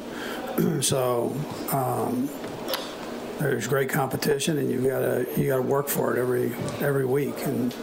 [0.81, 1.35] so.
[1.73, 2.29] Um,
[3.39, 7.05] there's great competition, and you've got to you got to work for it every every
[7.05, 7.45] week.
[7.45, 7.73] And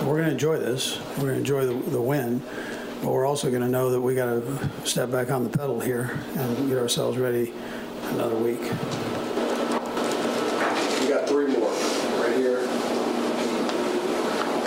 [0.00, 0.98] we're going to enjoy this.
[1.18, 2.42] We're going to enjoy the, the win,
[3.02, 5.80] but we're also going to know that we got to step back on the pedal
[5.80, 7.52] here and get ourselves ready
[8.10, 8.60] another week.
[11.00, 11.70] We got three more
[12.20, 12.81] right here.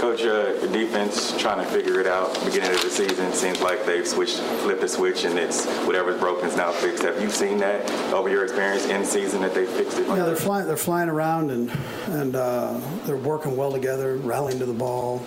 [0.05, 2.31] Coach, uh, defense trying to figure it out.
[2.45, 6.47] Beginning of the season seems like they've switched, flipped the switch, and it's whatever's broken
[6.47, 7.01] is now fixed.
[7.01, 10.07] Have you seen that over your experience in season that they fixed it?
[10.07, 10.67] Yeah, they're flying.
[10.67, 11.71] They're flying around and
[12.09, 15.25] and uh, they're working well together, rallying to the ball,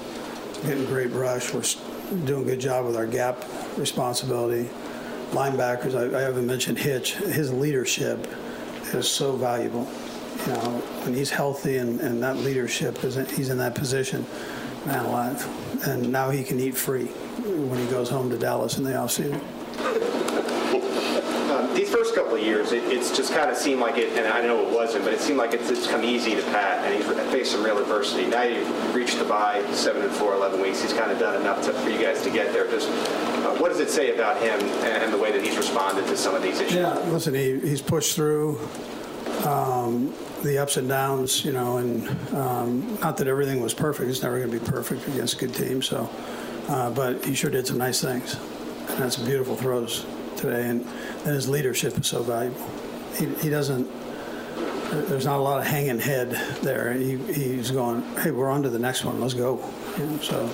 [0.62, 1.52] getting great rush.
[1.52, 1.64] We're
[2.24, 3.44] doing a good job with our gap
[3.76, 4.70] responsibility.
[5.32, 7.14] Linebackers, I, I haven't mentioned Hitch.
[7.14, 8.28] His leadership
[8.94, 9.88] is so valuable.
[10.46, 14.24] You know, when he's healthy and, and that leadership is he's in that position,
[14.88, 15.86] man alive.
[15.86, 19.40] And now he can eat free when he goes home to Dallas in the offseason.
[21.50, 24.26] Um, these first couple of years, it, it's just kind of seemed like it, and
[24.26, 26.94] I know it wasn't, but it seemed like it's, it's come easy to Pat, and
[26.94, 28.26] he's faced some real adversity.
[28.26, 30.82] Now you've reached the bye, seven and four, 11 weeks.
[30.82, 32.68] He's kind of done enough to, for you guys to get there.
[32.70, 36.16] Just uh, what does it say about him and the way that he's responded to
[36.16, 36.76] some of these issues?
[36.76, 38.58] Yeah, listen, he, he's pushed through.
[39.44, 40.12] Um,
[40.42, 44.08] the ups and downs, you know, and um, not that everything was perfect.
[44.08, 45.86] It's never going to be perfect against good teams.
[45.86, 46.08] So,
[46.68, 48.34] uh, but he sure did some nice things,
[48.88, 50.68] and had some beautiful throws today.
[50.68, 50.86] And,
[51.24, 52.64] and his leadership is so valuable.
[53.16, 53.88] He, he doesn't.
[55.08, 56.30] There's not a lot of hanging head
[56.62, 56.94] there.
[56.94, 59.20] He, he's going, hey, we're on to the next one.
[59.20, 59.60] Let's go.
[60.22, 60.46] So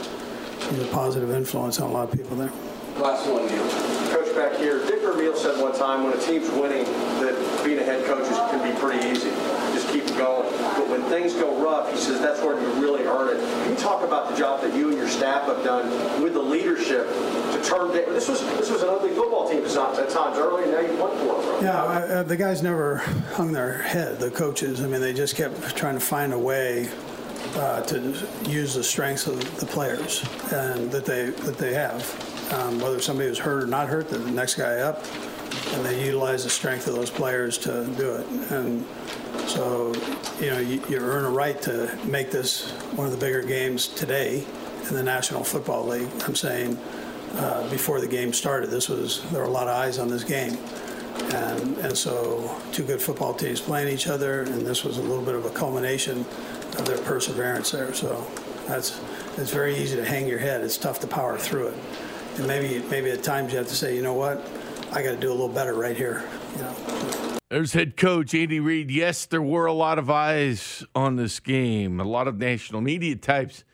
[0.71, 2.51] he's a positive influence on a lot of people there.
[2.99, 3.69] Last one, Neil.
[4.11, 6.85] Coach back here, Dick Vermeil said one time when a team's winning
[7.21, 9.31] that being a head coach is, can be pretty easy.
[9.73, 10.51] Just keep going.
[10.75, 13.69] But when things go rough, he says that's where you really earn it.
[13.69, 17.09] You talk about the job that you and your staff have done with the leadership
[17.09, 17.91] to turn?
[17.93, 21.11] This was this was an ugly football team at times early, and now you won
[21.19, 21.65] for them.
[21.65, 22.99] Yeah, uh, the guys never
[23.33, 24.21] hung their head.
[24.21, 26.89] The coaches, I mean, they just kept trying to find a way
[27.57, 28.15] uh, to
[28.47, 32.03] use the strengths of the players and that they that they have.
[32.53, 35.03] Um, whether somebody was hurt or not hurt, the next guy up,
[35.73, 38.27] and they utilize the strength of those players to do it.
[38.51, 38.85] And
[39.49, 39.95] so,
[40.41, 43.89] you know, you, you earn a right to make this one of the bigger games
[43.89, 44.45] today
[44.89, 46.09] in the National Football League.
[46.27, 46.79] I'm saying
[47.35, 50.25] uh, before the game started, this was there were a lot of eyes on this
[50.25, 50.59] game.
[51.35, 55.25] And, and so two good football teams playing each other, and this was a little
[55.25, 56.21] bit of a culmination
[56.79, 57.95] of their perseverance there.
[57.95, 58.27] So
[58.67, 59.01] that's
[59.37, 60.63] it's very easy to hang your head.
[60.63, 61.79] It's tough to power through it.
[62.37, 64.47] And maybe maybe at times you have to say, you know what,
[64.95, 66.23] I got to do a little better right here.
[66.55, 67.39] You know.
[67.51, 68.93] There's head coach Andy Reid.
[68.93, 73.17] Yes, there were a lot of eyes on this game, a lot of national media
[73.17, 73.65] types.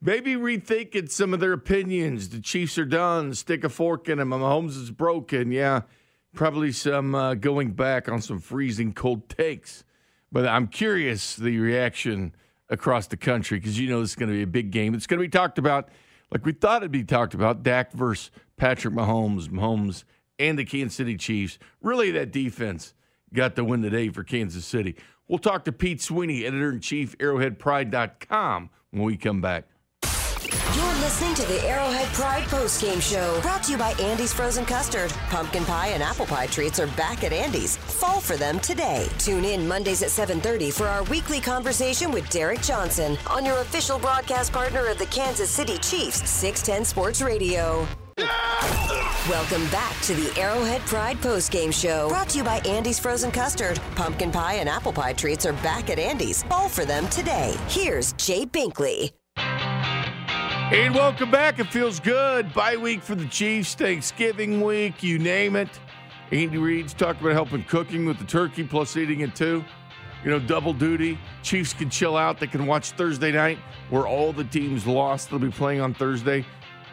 [0.00, 2.30] Maybe rethinking some of their opinions.
[2.30, 3.34] The Chiefs are done.
[3.34, 4.30] Stick a fork in them.
[4.30, 5.52] Mahomes is broken.
[5.52, 5.82] Yeah,
[6.34, 9.84] probably some uh, going back on some freezing cold takes.
[10.32, 12.34] But I'm curious the reaction
[12.70, 14.94] across the country because you know this is going to be a big game.
[14.94, 15.90] It's going to be talked about
[16.30, 17.62] like we thought it'd be talked about.
[17.62, 20.04] Dak versus Patrick Mahomes, Mahomes,
[20.38, 21.58] and the Kansas City Chiefs.
[21.80, 22.94] Really, that defense
[23.32, 24.96] got the win today for Kansas City.
[25.28, 29.64] We'll talk to Pete Sweeney, editor in chief, ArrowheadPride.com, when we come back.
[30.74, 35.10] You're listening to the Arrowhead Pride postgame show, brought to you by Andy's Frozen Custard.
[35.28, 37.76] Pumpkin pie and apple pie treats are back at Andy's.
[37.76, 39.08] Fall for them today.
[39.18, 43.98] Tune in Mondays at 7:30 for our weekly conversation with Derrick Johnson on your official
[43.98, 47.86] broadcast partner of the Kansas City Chiefs, 610 Sports Radio.
[49.28, 53.80] Welcome back to the Arrowhead Pride postgame show, brought to you by Andy's Frozen Custard.
[53.94, 56.42] Pumpkin pie and apple pie treats are back at Andy's.
[56.44, 57.56] Fall for them today.
[57.68, 59.10] Here's Jay Binkley.
[59.36, 61.58] And welcome back.
[61.58, 62.52] It feels good.
[62.54, 65.68] Bye week for the Chiefs, Thanksgiving week, you name it.
[66.30, 69.64] Andy Reid's talked about helping cooking with the turkey plus eating it too.
[70.24, 71.18] You know, double duty.
[71.42, 72.38] Chiefs can chill out.
[72.38, 73.58] They can watch Thursday night
[73.90, 75.30] where all the teams lost.
[75.30, 76.46] They'll be playing on Thursday.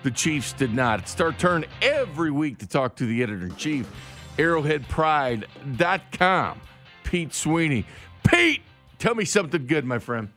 [0.03, 0.99] The Chiefs did not.
[1.01, 3.89] It's our turn every week to talk to the editor in chief,
[4.37, 6.61] arrowheadpride.com,
[7.03, 7.85] Pete Sweeney.
[8.27, 8.61] Pete,
[8.97, 10.29] tell me something good, my friend.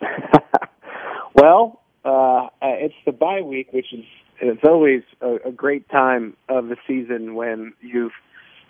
[1.32, 4.04] Well, uh, it's the bye week, which is
[4.42, 8.12] it's always a, a great time of the season when you've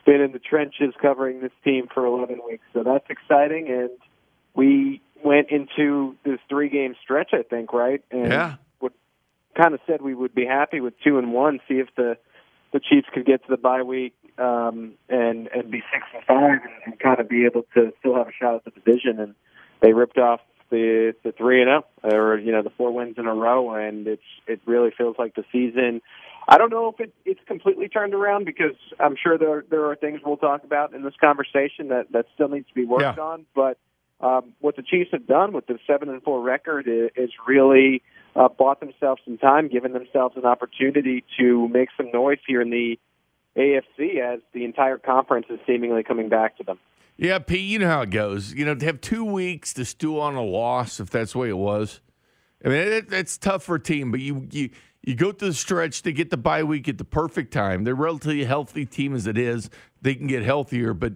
[0.07, 2.63] been in the trenches covering this team for 11 weeks.
[2.73, 3.91] So that's exciting, and
[4.55, 8.05] we went into this three-game stretch, I think, right?
[8.13, 8.55] And Yeah.
[9.61, 12.17] Kind of said we would be happy with two and one, see if the
[12.73, 16.61] the Chiefs could get to the bye week um, and and be six and five,
[16.63, 19.21] and, and kind of be able to still have a shot at the division.
[19.21, 19.35] And
[19.83, 20.41] they ripped off
[20.71, 21.85] the the three and zero,
[22.15, 25.35] or you know the four wins in a row, and it's it really feels like
[25.35, 26.01] the season.
[26.49, 29.97] I don't know if it, it's completely turned around because I'm sure there there are
[29.97, 33.23] things we'll talk about in this conversation that that still needs to be worked Yeah.
[33.23, 33.45] on.
[33.55, 33.77] But
[34.21, 38.03] um, what the Chiefs have done with the seven and four record is, is really
[38.37, 42.71] uh, bought themselves some time, given themselves an opportunity to make some noise here in
[42.71, 42.99] the
[43.57, 46.79] AFC as the entire conference is seemingly coming back to them.
[47.17, 48.55] Yeah, Pete, you know how it goes.
[48.55, 51.49] You know, to have two weeks to stew on a loss, if that's the way
[51.51, 52.01] it was.
[52.65, 54.71] I mean, it, it's tough for a team, but you you
[55.03, 57.85] you go through the stretch to get the bye week at the perfect time.
[57.85, 59.71] They're a relatively healthy team as it is.
[60.01, 61.15] They can get healthier, but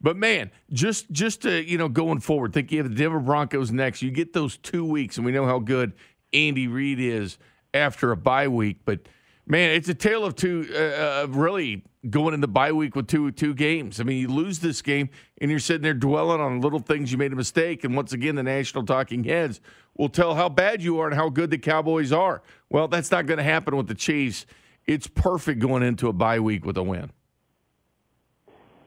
[0.00, 3.72] but man, just just to, you know going forward, think you have the Denver Broncos
[3.72, 4.02] next.
[4.02, 5.94] You get those two weeks, and we know how good
[6.32, 7.38] Andy Reid is
[7.74, 8.78] after a bye week.
[8.84, 9.00] But
[9.46, 10.68] man, it's a tale of two.
[10.72, 14.00] Uh, uh, really going in the bye week with two two games.
[14.00, 15.08] I mean, you lose this game,
[15.40, 17.84] and you're sitting there dwelling on little things you made a mistake.
[17.84, 19.60] And once again, the national talking heads
[19.96, 22.42] will tell how bad you are and how good the Cowboys are.
[22.70, 24.46] Well, that's not going to happen with the Chiefs.
[24.86, 27.10] It's perfect going into a bye week with a win.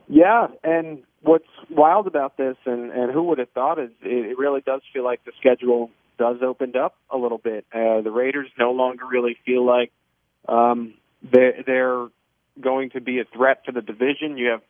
[0.07, 4.37] Yeah, and what's wild about this, and and who would have thought, is it, it
[4.37, 7.65] really does feel like the schedule does opened up a little bit.
[7.73, 9.91] Uh, the Raiders no longer really feel like
[10.47, 10.93] um,
[11.23, 12.07] they're, they're
[12.61, 14.37] going to be a threat for the division.
[14.37, 14.61] You have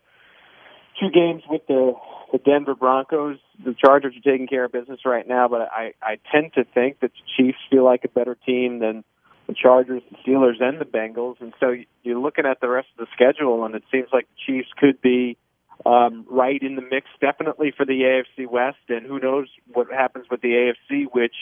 [0.99, 1.93] two games with the
[2.31, 3.39] the Denver Broncos.
[3.65, 6.99] The Chargers are taking care of business right now, but I I tend to think
[6.99, 9.03] that the Chiefs feel like a better team than
[9.47, 11.41] the Chargers, the Steelers, and the Bengals.
[11.41, 14.53] And so you're looking at the rest of the schedule, and it seems like the
[14.53, 15.37] Chiefs could be
[15.85, 18.77] um, right in the mix, definitely for the AFC West.
[18.89, 21.35] And who knows what happens with the AFC, which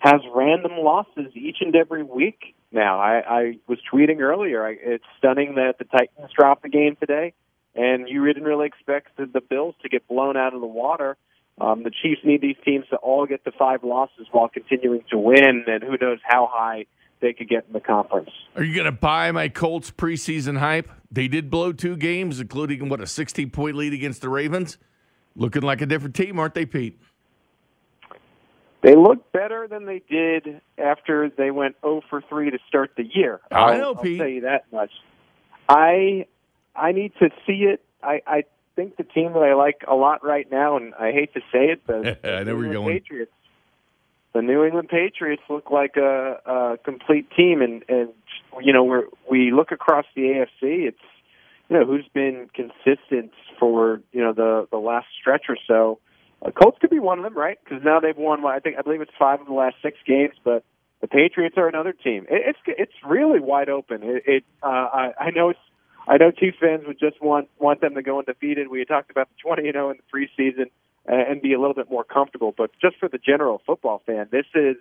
[0.00, 2.98] has random losses each and every week now.
[2.98, 4.66] I, I was tweeting earlier.
[4.66, 7.34] I, it's stunning that the Titans dropped the game today,
[7.74, 11.16] and you didn't really expect the, the Bills to get blown out of the water.
[11.60, 15.18] Um, the Chiefs need these teams to all get to five losses while continuing to
[15.18, 16.86] win, and who knows how high
[17.22, 18.28] they could get in the conference.
[18.56, 20.90] Are you going to buy my Colts preseason hype?
[21.10, 24.76] They did blow two games, including what a 16 point lead against the Ravens.
[25.34, 26.98] Looking like a different team, aren't they, Pete?
[28.82, 33.04] They look better than they did after they went 0 for 3 to start the
[33.04, 33.40] year.
[33.50, 34.18] I I'll- know, I'll Pete.
[34.18, 34.90] tell you that much.
[35.68, 36.26] I
[36.74, 37.82] I need to see it.
[38.02, 38.44] I, I
[38.74, 41.66] think the team that I like a lot right now, and I hate to say
[41.66, 42.92] it, but I know where you're going.
[42.98, 43.30] Patriots.
[44.34, 48.10] The New England Patriots look like a, a complete team, and and
[48.62, 48.98] you know we
[49.30, 50.88] we look across the AFC.
[50.88, 50.98] It's
[51.68, 55.98] you know who's been consistent for you know the the last stretch or so.
[56.44, 57.58] Uh, Colts could be one of them, right?
[57.62, 58.44] Because now they've won.
[58.44, 60.64] I think I believe it's five of the last six games, but
[61.02, 62.24] the Patriots are another team.
[62.30, 64.02] It, it's it's really wide open.
[64.02, 65.60] It, it uh, I, I know it's
[66.08, 68.68] I know Chiefs fans would just want want them to go undefeated.
[68.68, 70.70] We had talked about the twenty and zero in the preseason
[71.06, 72.54] and be a little bit more comfortable.
[72.56, 74.76] But just for the general football fan, this is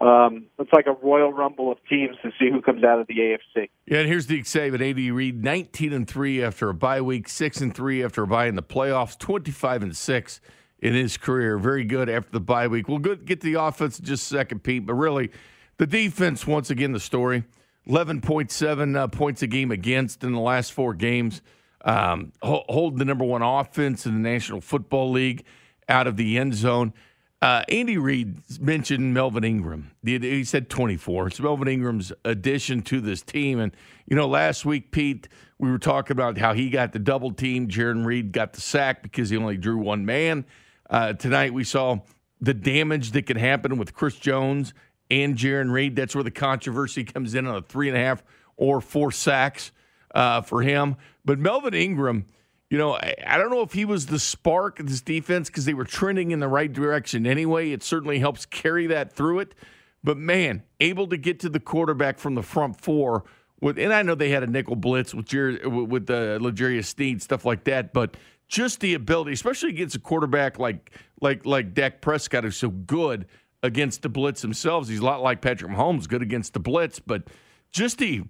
[0.00, 3.14] um, it's like a royal rumble of teams to see who comes out of the
[3.14, 3.68] AFC.
[3.86, 4.82] Yeah, and here's the excitement.
[4.82, 8.46] AD Reid, 19 and 3 after a bye week, 6 and 3 after a bye
[8.46, 10.40] in the playoffs, 25 and 6
[10.78, 11.58] in his career.
[11.58, 12.88] Very good after the bye week.
[12.88, 15.30] We'll get to the offense in just a second, Pete, but really,
[15.76, 17.44] the defense, once again, the story
[17.88, 21.42] 11.7 uh, points a game against in the last four games.
[21.82, 25.44] Um, hold the number one offense in the National Football League
[25.90, 26.94] out of the end zone.
[27.42, 29.90] Uh, Andy Reid mentioned Melvin Ingram.
[30.04, 31.28] He said 24.
[31.28, 33.58] It's Melvin Ingram's addition to this team.
[33.58, 33.74] And,
[34.06, 35.26] you know, last week, Pete,
[35.58, 37.68] we were talking about how he got the double team.
[37.68, 40.44] Jarran Reed got the sack because he only drew one man.
[40.88, 42.00] Uh, tonight, we saw
[42.42, 44.74] the damage that could happen with Chris Jones
[45.10, 45.96] and Jarran Reed.
[45.96, 48.22] That's where the controversy comes in on a three and a half
[48.58, 49.72] or four sacks
[50.14, 50.96] uh, for him.
[51.24, 52.26] But Melvin Ingram–
[52.70, 55.64] you know, I, I, don't know if he was the spark of this defense because
[55.64, 57.72] they were trending in the right direction anyway.
[57.72, 59.54] It certainly helps carry that through it.
[60.02, 63.24] But man, able to get to the quarterback from the front four
[63.60, 67.20] with, and I know they had a nickel blitz with Jer- with the uh, Sneed
[67.20, 68.16] stuff like that, but
[68.48, 73.26] just the ability, especially against a quarterback like like like Dak Prescott, who's so good
[73.62, 74.88] against the blitz themselves.
[74.88, 77.28] He's a lot like Patrick Mahomes, good against the blitz, but
[77.70, 78.22] just the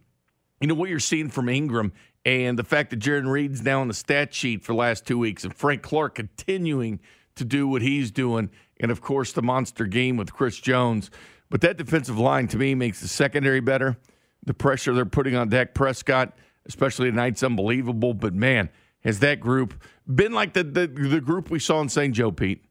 [0.60, 1.92] you know what you're seeing from Ingram
[2.24, 5.18] and the fact that Jarran Reed's now on the stat sheet for the last two
[5.18, 7.00] weeks, and Frank Clark continuing
[7.36, 11.10] to do what he's doing, and of course the monster game with Chris Jones.
[11.48, 13.96] But that defensive line to me makes the secondary better.
[14.44, 18.14] The pressure they're putting on Dak Prescott, especially tonight's unbelievable.
[18.14, 19.74] But man, has that group
[20.06, 22.14] been like the the, the group we saw in St.
[22.14, 22.64] Joe, Pete?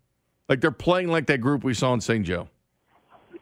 [0.48, 2.26] Like they're playing like that group we saw in St.
[2.26, 2.48] Joe.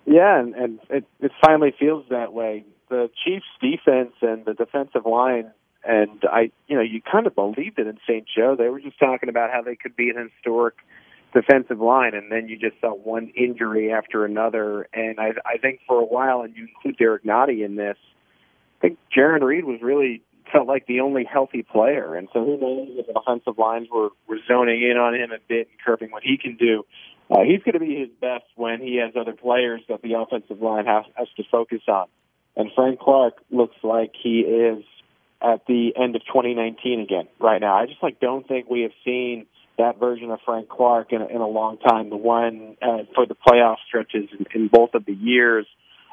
[0.05, 2.65] Yeah, and, and it, it finally feels that way.
[2.89, 5.51] The Chiefs' defense and the defensive line
[5.83, 8.25] and I, you know, you kind of believed it in St.
[8.27, 8.55] Joe.
[8.57, 10.75] They were just talking about how they could be an historic
[11.33, 14.87] defensive line, and then you just saw one injury after another.
[14.93, 17.97] And I, I think for a while, and you include Derrick Nnadi in this,
[18.79, 20.21] I think Jarran Reed was really
[20.51, 22.15] felt like the only healthy player.
[22.15, 25.39] And so who knows if the offensive lines were, were zoning in on him a
[25.47, 26.85] bit and curbing what he can do.
[27.29, 30.61] Uh, he's going to be his best when he has other players that the offensive
[30.61, 32.07] line has, has to focus on.
[32.55, 34.83] And Frank Clark looks like he is
[35.41, 37.75] at the end of 2019 again right now.
[37.75, 39.45] I just like don't think we have seen
[39.77, 42.09] that version of Frank Clark in, in a long time.
[42.09, 45.67] The one uh, for the playoff stretches in, in both of the years,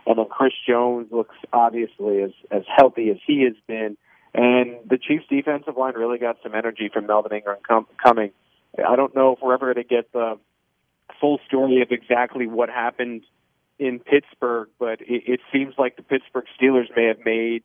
[0.06, 3.96] and then Chris Jones looks obviously as as healthy as he has been.
[4.34, 8.32] And the Chiefs' defensive line really got some energy from Melvin Ingram com- coming.
[8.76, 10.38] I don't know if we're ever going to get the
[11.20, 13.22] full story of exactly what happened
[13.78, 17.62] in Pittsburgh, but it, it seems like the Pittsburgh Steelers may have made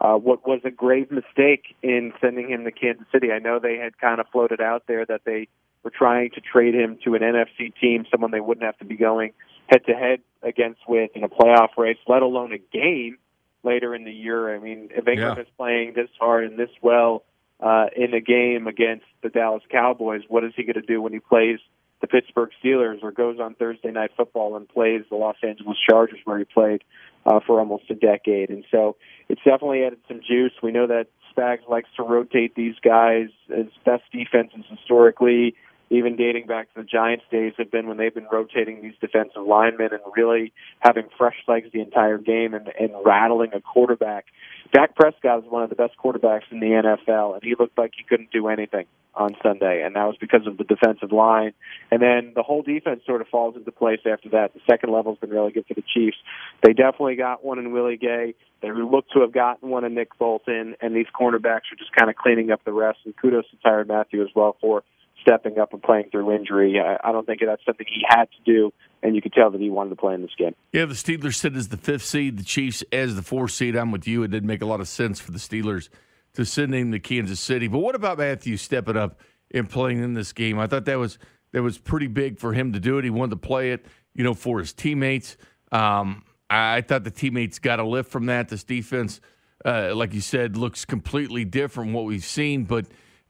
[0.00, 3.32] uh, what was a grave mistake in sending him to Kansas City.
[3.32, 5.48] I know they had kind of floated out there that they
[5.82, 8.96] were trying to trade him to an NFC team, someone they wouldn't have to be
[8.96, 9.32] going
[9.68, 13.18] head to head against with in a playoff race, let alone a game
[13.62, 14.54] later in the year.
[14.54, 15.42] I mean, if Ingram yeah.
[15.42, 17.24] is playing this hard and this well
[17.60, 21.12] uh, in a game against the Dallas Cowboys, what is he going to do when
[21.12, 21.58] he plays
[22.00, 26.18] the Pittsburgh Steelers or goes on Thursday Night Football and plays the Los Angeles Chargers,
[26.24, 26.82] where he played
[27.26, 28.50] uh, for almost a decade.
[28.50, 28.96] And so
[29.28, 30.52] it's definitely added some juice.
[30.62, 33.28] We know that Spags likes to rotate these guys.
[33.48, 35.54] His best defenses historically,
[35.90, 39.42] even dating back to the Giants days, have been when they've been rotating these defensive
[39.42, 44.26] linemen and really having fresh legs the entire game and, and rattling a quarterback.
[44.72, 47.92] Dak Prescott is one of the best quarterbacks in the NFL, and he looked like
[47.96, 48.84] he couldn't do anything
[49.14, 51.52] on Sunday, and that was because of the defensive line.
[51.90, 54.52] And then the whole defense sort of falls into place after that.
[54.54, 56.18] The second level has been really good for the Chiefs.
[56.62, 58.34] They definitely got one in Willie Gay.
[58.60, 62.10] They look to have gotten one in Nick Bolton, and these cornerbacks are just kind
[62.10, 62.98] of cleaning up the rest.
[63.04, 64.84] And kudos to Tyrann Mathieu as well for
[65.20, 66.80] stepping up and playing through injury.
[66.80, 69.60] I, I don't think that's something he had to do, and you could tell that
[69.60, 70.54] he wanted to play in this game.
[70.72, 73.76] Yeah, the Steelers sit as the fifth seed, the Chiefs as the fourth seed.
[73.76, 74.22] I'm with you.
[74.22, 75.88] It didn't make a lot of sense for the Steelers
[76.34, 77.68] to send him to Kansas City.
[77.68, 80.58] But what about Mathieu stepping up and playing in this game?
[80.58, 81.18] I thought that was
[81.52, 83.04] that was pretty big for him to do it.
[83.04, 85.36] He wanted to play it, you know, for his teammates.
[85.72, 88.48] Um, I thought the teammates got a lift from that.
[88.48, 89.20] This defense,
[89.64, 92.86] uh, like you said, looks completely different from what we've seen, but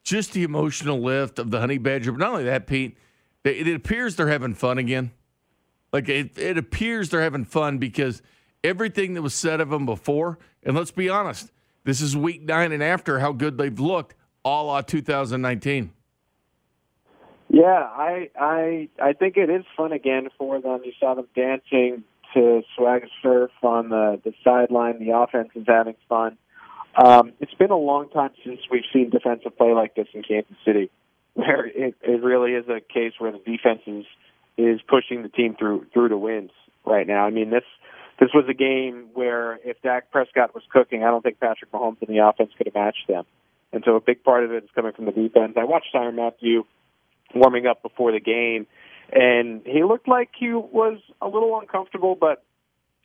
[0.08, 2.12] just the emotional lift of the Honey Badger.
[2.12, 2.96] But not only that, Pete,
[3.44, 5.12] it, it appears they're having fun again.
[5.92, 8.22] Like it, it appears they're having fun because
[8.64, 11.50] everything that was said of them before, and let's be honest,
[11.84, 15.92] this is week nine and after how good they've looked, a la 2019.
[17.50, 20.82] Yeah, I I I think it is fun again for them.
[20.84, 22.04] You saw them dancing
[22.34, 24.98] to swag surf on the the sideline.
[24.98, 26.36] The offense is having fun.
[26.98, 30.56] Um, it's been a long time since we've seen defensive play like this in Kansas
[30.66, 30.90] City,
[31.34, 34.04] where it, it really is a case where the defense is
[34.56, 36.50] is pushing the team through through to wins
[36.84, 37.24] right now.
[37.24, 37.62] I mean this
[38.18, 42.02] this was a game where if Dak Prescott was cooking, I don't think Patrick Mahomes
[42.04, 43.24] and the offense could have matched them.
[43.72, 45.52] And so a big part of it is coming from the defense.
[45.56, 46.64] I watched Tyrann Mathieu
[47.32, 48.66] warming up before the game,
[49.12, 52.16] and he looked like he was a little uncomfortable.
[52.18, 52.42] But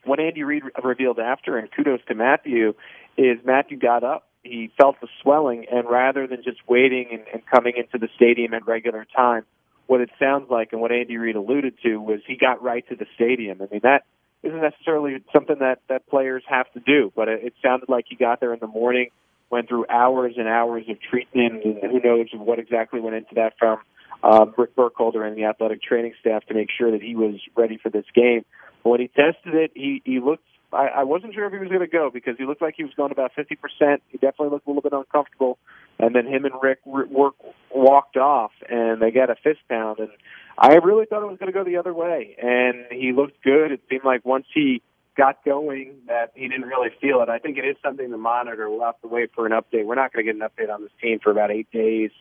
[0.05, 2.73] what Andy Reid revealed after, and kudos to Mathieu,
[3.17, 7.43] is Mathieu got up, he felt the swelling, and rather than just waiting and, and
[7.45, 9.43] coming into the stadium at regular time,
[9.87, 12.95] what it sounds like and what Andy Reid alluded to was he got right to
[12.95, 13.61] the stadium.
[13.61, 14.03] I mean that
[14.41, 18.15] isn't necessarily something that that players have to do, but it, it sounded like he
[18.15, 19.09] got there in the morning,
[19.49, 23.53] went through hours and hours of treatment, and who knows what exactly went into that
[23.57, 23.79] from
[24.23, 27.77] um, Rick Burkholder and the athletic training staff to make sure that he was ready
[27.77, 28.45] for this game.
[28.83, 30.43] When he tested it, he he looked.
[30.71, 32.83] I, I wasn't sure if he was going to go because he looked like he
[32.83, 33.99] was going about 50%.
[34.09, 35.59] He definitely looked a little bit uncomfortable.
[35.99, 37.35] And then him and Rick work,
[37.69, 39.99] walked off, and they got a fist pound.
[39.99, 40.09] And
[40.57, 42.35] I really thought it was going to go the other way.
[42.41, 43.71] And he looked good.
[43.71, 44.81] It seemed like once he
[45.15, 47.29] got going that he didn't really feel it.
[47.29, 48.69] I think it is something to monitor.
[48.69, 49.85] We'll have to wait for an update.
[49.85, 52.11] We're not going to get an update on this team for about eight days.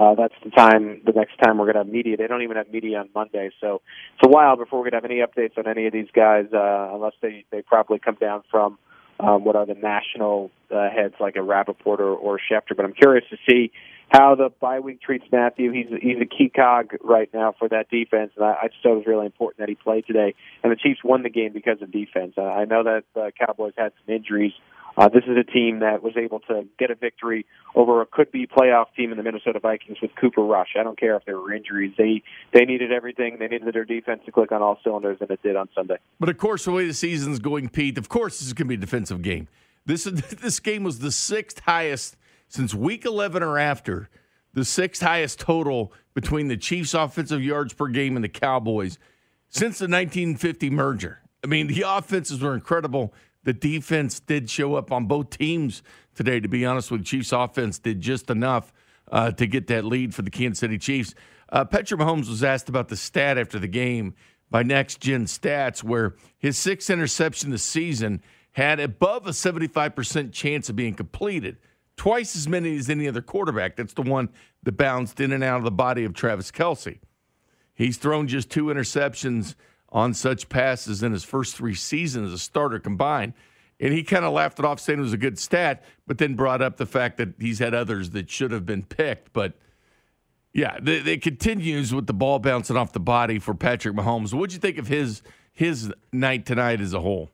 [0.00, 2.16] Uh, that's the time, the next time we're going to have media.
[2.16, 3.50] They don't even have media on Monday.
[3.60, 3.82] So
[4.14, 6.46] it's a while before we're going to have any updates on any of these guys,
[6.54, 8.78] uh, unless they, they properly come down from
[9.18, 12.74] um, what are the national uh, heads like a Rapoport or, or Schefter.
[12.74, 13.72] But I'm curious to see
[14.08, 15.70] how the bye week treats Mathieu.
[15.70, 18.92] He's he's a key cog right now for that defense, and I, I just thought
[18.92, 20.34] it was really important that he played today.
[20.62, 22.34] And the Chiefs won the game because of defense.
[22.38, 24.52] Uh, I know that the Cowboys had some injuries
[25.00, 28.46] uh, this is a team that was able to get a victory over a could-be
[28.46, 30.74] playoff team in the Minnesota Vikings with Cooper Rush.
[30.78, 32.22] I don't care if there were injuries; they
[32.52, 33.38] they needed everything.
[33.38, 35.96] They needed their defense to click on all cylinders, and it did on Sunday.
[36.18, 38.68] But of course, the way the season's going, Pete, of course, this is going to
[38.68, 39.48] be a defensive game.
[39.86, 44.10] This this game was the sixth highest since Week 11 or after,
[44.52, 48.98] the sixth highest total between the Chiefs' offensive yards per game and the Cowboys
[49.48, 51.20] since the 1950 merger.
[51.42, 53.14] I mean, the offenses were incredible
[53.44, 55.82] the defense did show up on both teams
[56.14, 56.40] today.
[56.40, 58.72] To be honest with you, Chiefs offense did just enough
[59.10, 61.14] uh, to get that lead for the Kansas City Chiefs.
[61.50, 64.14] Uh, Patrick Mahomes was asked about the stat after the game
[64.50, 68.22] by Next Gen Stats, where his sixth interception this season
[68.52, 71.56] had above a 75% chance of being completed,
[71.96, 73.76] twice as many as any other quarterback.
[73.76, 74.28] That's the one
[74.64, 76.98] that bounced in and out of the body of Travis Kelce.
[77.74, 79.54] He's thrown just two interceptions
[79.92, 83.34] on such passes in his first three seasons as a starter combined.
[83.80, 86.34] And he kind of laughed it off, saying it was a good stat, but then
[86.34, 89.32] brought up the fact that he's had others that should have been picked.
[89.32, 89.54] But
[90.52, 94.34] yeah, it continues with the ball bouncing off the body for Patrick Mahomes.
[94.34, 95.22] What'd you think of his
[95.52, 97.30] his night tonight as a whole?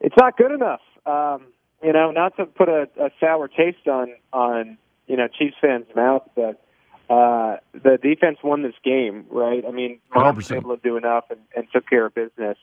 [0.00, 0.80] It's not good enough.
[1.04, 1.48] Um,
[1.82, 5.86] you know, not to put a, a sour taste on on you know Chiefs fans'
[5.94, 6.65] mouth, but
[7.08, 9.64] uh, the defense won this game, right?
[9.66, 12.58] I mean, Mahomes was able to do enough and, and took care of business.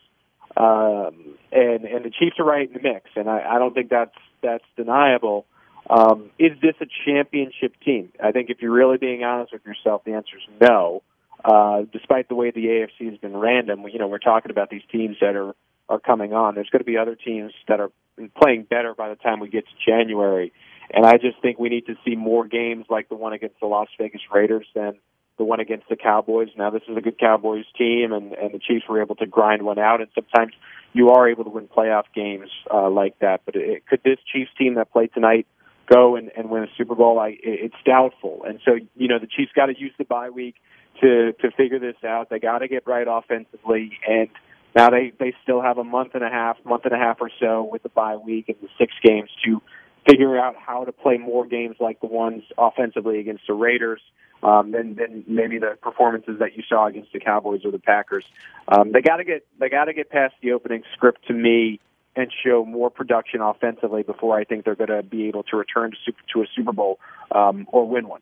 [0.55, 3.89] Um, and and the Chiefs are right in the mix, and I, I don't think
[3.89, 5.45] that's that's deniable.
[5.89, 8.09] Um, is this a championship team?
[8.23, 11.01] I think if you're really being honest with yourself, the answer is no.
[11.43, 14.83] Uh, despite the way the AFC has been random, you know, we're talking about these
[14.91, 15.55] teams that are
[15.89, 16.55] are coming on.
[16.55, 17.91] There's going to be other teams that are
[18.39, 20.53] playing better by the time we get to January.
[20.91, 23.67] And I just think we need to see more games like the one against the
[23.67, 24.99] Las Vegas Raiders than
[25.37, 26.49] the one against the Cowboys.
[26.57, 29.63] Now this is a good Cowboys team, and and the Chiefs were able to grind
[29.63, 30.01] one out.
[30.01, 30.53] And sometimes
[30.93, 33.41] you are able to win playoff games uh, like that.
[33.45, 35.47] But it, could this Chiefs team that played tonight
[35.91, 37.19] go and, and win a Super Bowl?
[37.19, 38.43] I, it's doubtful.
[38.47, 40.55] And so you know the Chiefs got to use the bye week
[41.01, 42.29] to to figure this out.
[42.29, 44.29] They got to get right offensively, and
[44.75, 47.29] now they they still have a month and a half, month and a half or
[47.39, 49.61] so with the bye week and the six games to
[50.07, 54.01] figure out how to play more games like the ones offensively against the Raiders
[54.41, 58.25] um, than, than maybe the performances that you saw against the Cowboys or the Packers.
[58.67, 61.79] Um, they got to get they got to get past the opening script to me
[62.15, 65.91] and show more production offensively before I think they're going to be able to return
[65.91, 66.99] to super, to a Super Bowl
[67.31, 68.21] um, or win one.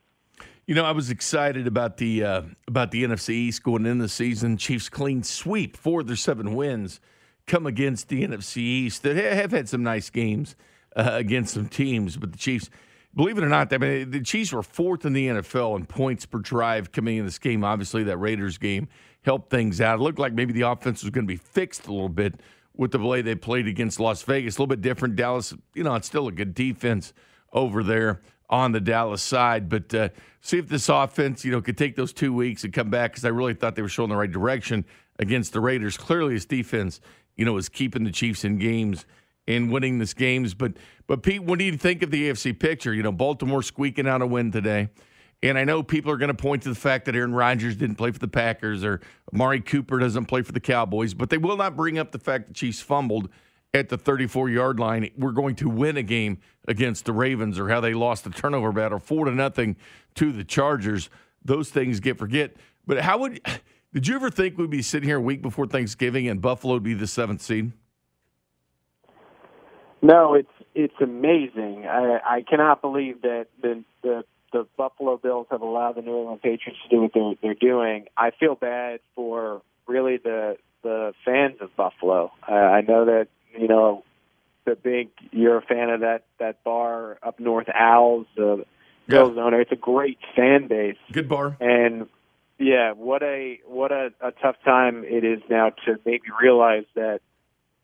[0.66, 4.08] You know, I was excited about the uh, about the NFC East going into the
[4.08, 4.56] season.
[4.56, 7.00] Chiefs clean sweep, four of their seven wins
[7.46, 10.54] come against the NFC East that have had some nice games
[10.96, 12.70] uh, against some teams, but the Chiefs,
[13.14, 16.26] believe it or not, I mean, the Chiefs were fourth in the NFL in points
[16.26, 17.64] per drive coming in this game.
[17.64, 18.88] Obviously, that Raiders game
[19.22, 19.98] helped things out.
[19.98, 22.40] It looked like maybe the offense was going to be fixed a little bit
[22.74, 24.56] with the way they played against Las Vegas.
[24.56, 25.16] A little bit different.
[25.16, 27.12] Dallas, you know, it's still a good defense
[27.52, 28.20] over there
[28.50, 29.68] on the Dallas side.
[29.68, 30.08] But uh,
[30.40, 33.24] see if this offense, you know, could take those two weeks and come back because
[33.24, 34.84] I really thought they were showing the right direction
[35.18, 35.96] against the Raiders.
[35.96, 37.00] Clearly, his defense,
[37.36, 39.06] you know, is keeping the Chiefs in games
[39.46, 40.54] in winning this games.
[40.54, 40.74] But
[41.06, 42.94] but Pete, what do you think of the AFC picture?
[42.94, 44.88] You know, Baltimore squeaking out a win today.
[45.44, 47.96] And I know people are going to point to the fact that Aaron Rodgers didn't
[47.96, 49.00] play for the Packers or
[49.34, 52.46] Amari Cooper doesn't play for the Cowboys, but they will not bring up the fact
[52.46, 53.28] that Chiefs fumbled
[53.74, 56.38] at the 34 yard line We're going to win a game
[56.68, 59.76] against the Ravens or how they lost the turnover battle four to nothing
[60.14, 61.10] to the Chargers.
[61.44, 62.54] Those things get forget.
[62.86, 63.40] But how would
[63.92, 66.82] did you ever think we'd be sitting here a week before Thanksgiving and Buffalo would
[66.82, 67.72] be the seventh seed?
[70.02, 71.86] No, it's it's amazing.
[71.86, 76.42] I, I cannot believe that the, the the Buffalo Bills have allowed the New England
[76.42, 78.06] Patriots to do what they're, they're doing.
[78.16, 82.32] I feel bad for really the the fans of Buffalo.
[82.48, 84.02] Uh, I know that you know
[84.64, 85.10] the big.
[85.30, 88.26] You're a fan of that that bar up north, Owls.
[88.36, 88.64] The
[89.06, 89.60] Bills owner.
[89.60, 90.96] It's a great fan base.
[91.12, 91.56] Good bar.
[91.60, 92.08] And
[92.58, 97.20] yeah, what a what a, a tough time it is now to maybe realize that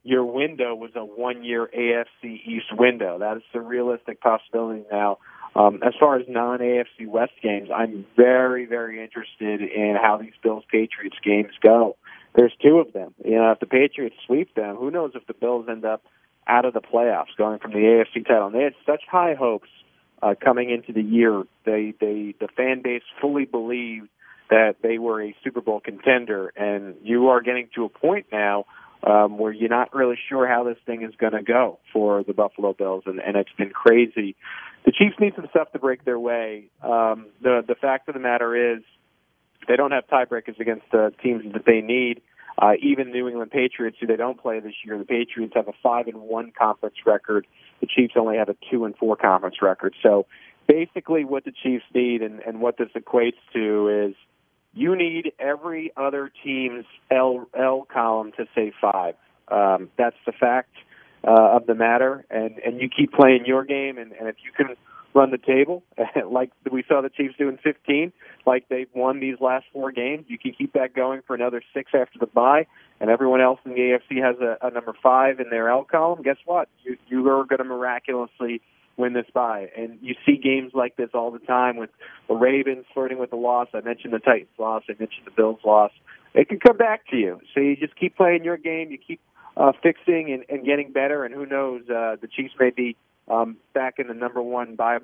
[0.09, 3.19] your window was a one year AFC East window.
[3.19, 5.19] That is the realistic possibility now.
[5.55, 10.33] Um, as far as non AFC West games, I'm very, very interested in how these
[10.43, 11.97] Bills Patriots games go.
[12.35, 13.15] There's two of them.
[13.23, 16.03] You know, if the Patriots sweep them, who knows if the Bills end up
[16.47, 18.47] out of the playoffs, going from the AFC title.
[18.47, 19.69] And they had such high hopes
[20.23, 21.43] uh, coming into the year.
[21.67, 24.09] They, they, the fan base fully believed
[24.49, 28.65] that they were a Super Bowl contender, and you are getting to a point now
[29.05, 32.33] um, where you're not really sure how this thing is going to go for the
[32.33, 34.37] Buffalo Bills, and, and it's been crazy.
[34.85, 36.71] The Chiefs need some stuff to break their way.
[36.83, 38.83] Um, the the fact of the matter is,
[39.67, 42.23] they don't have tiebreakers against the teams that they need.
[42.61, 45.73] Uh, even New England Patriots, who they don't play this year, the Patriots have a
[45.81, 47.47] five and one conference record.
[47.81, 49.95] The Chiefs only have a two and four conference record.
[50.03, 50.27] So
[50.67, 54.17] basically, what the Chiefs need and, and what this equates to is
[54.75, 59.15] you need every other team's L L column to say five.
[59.49, 60.71] Um, that's the fact
[61.27, 64.53] uh, of the matter, and and you keep playing your game, and, and if you
[64.53, 64.77] can
[65.15, 65.83] run the table
[66.31, 68.13] like we saw the Chiefs do in 15,
[68.47, 71.91] like they've won these last four games, you can keep that going for another six
[71.95, 72.67] after the bye,
[73.01, 76.23] and everyone else in the AFC has a, a number five in their L column.
[76.23, 76.69] Guess what?
[76.85, 78.61] You you are going to miraculously
[78.99, 79.71] win this bye.
[79.77, 81.91] And you see games like this all the time with
[82.29, 83.69] the Ravens flirting with the loss.
[83.73, 84.83] I mentioned the Titans loss.
[84.89, 85.93] I mentioned the Bills loss.
[86.35, 87.41] It can come back to you.
[87.55, 88.91] So you just keep playing your game.
[88.91, 89.21] You keep
[89.57, 91.25] uh, fixing and, and getting better.
[91.25, 92.97] And who knows, uh, the Chiefs may be
[93.29, 94.99] um, back in the number one bye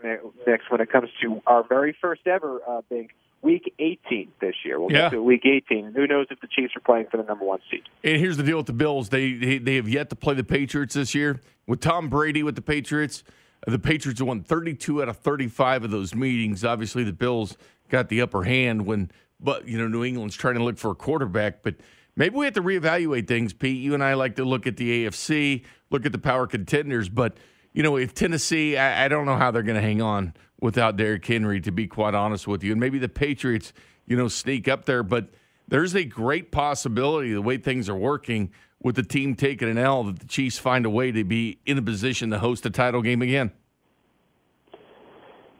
[0.46, 3.10] mix when it comes to our very first ever uh, big
[3.42, 4.80] week 18 this year.
[4.80, 5.10] We'll Yeah.
[5.10, 5.92] get to week 18.
[5.94, 7.82] Who knows if the Chiefs are playing for the number one seed?
[8.02, 9.10] And here's the deal with the Bills.
[9.10, 11.40] They, they they have yet to play the Patriots this year.
[11.66, 13.22] With Tom Brady with the Patriots,
[13.66, 16.64] the Patriots won 32 out of 35 of those meetings.
[16.64, 17.56] Obviously, the Bills
[17.88, 19.10] got the upper hand when,
[19.40, 21.62] but you know, New England's trying to look for a quarterback.
[21.62, 21.76] But
[22.16, 23.80] maybe we have to reevaluate things, Pete.
[23.80, 27.08] You and I like to look at the AFC, look at the power contenders.
[27.08, 27.36] But
[27.72, 30.96] you know, if Tennessee, I, I don't know how they're going to hang on without
[30.96, 31.60] Derrick Henry.
[31.60, 33.72] To be quite honest with you, and maybe the Patriots,
[34.06, 35.30] you know, sneak up there, but
[35.66, 38.50] there's a great possibility the way things are working
[38.84, 41.78] with the team taking an L that the Chiefs find a way to be in
[41.78, 43.50] a position to host a title game again.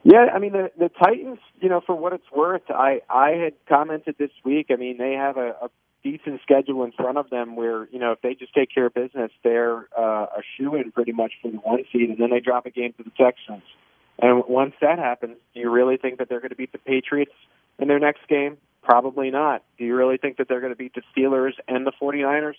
[0.04, 1.38] Yeah, I mean the the Titans.
[1.60, 4.66] You know, for what it's worth, I I had commented this week.
[4.70, 5.70] I mean, they have a, a
[6.04, 8.94] decent schedule in front of them where you know if they just take care of
[8.94, 12.40] business, they're uh, a shoe in pretty much for the one seed, and then they
[12.40, 13.62] drop a game to the Texans.
[14.20, 17.32] And once that happens, do you really think that they're going to beat the Patriots
[17.78, 18.58] in their next game?
[18.82, 19.64] Probably not.
[19.78, 22.54] Do you really think that they're going to beat the Steelers and the 49ers?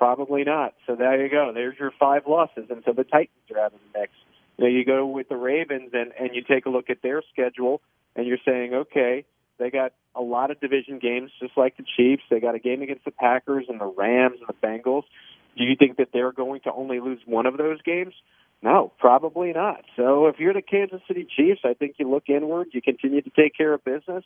[0.00, 0.72] Probably not.
[0.86, 1.52] So there you go.
[1.52, 4.10] There's your five losses, and so the Titans are out of the mix.
[4.58, 7.82] Know, you go with the Ravens, and and you take a look at their schedule,
[8.16, 9.26] and you're saying, okay,
[9.58, 12.22] they got a lot of division games, just like the Chiefs.
[12.30, 15.02] They got a game against the Packers and the Rams and the Bengals.
[15.58, 18.14] Do you think that they're going to only lose one of those games?
[18.62, 19.84] No, probably not.
[19.96, 23.30] So if you're the Kansas City Chiefs, I think you look inward, you continue to
[23.30, 24.24] take care of business,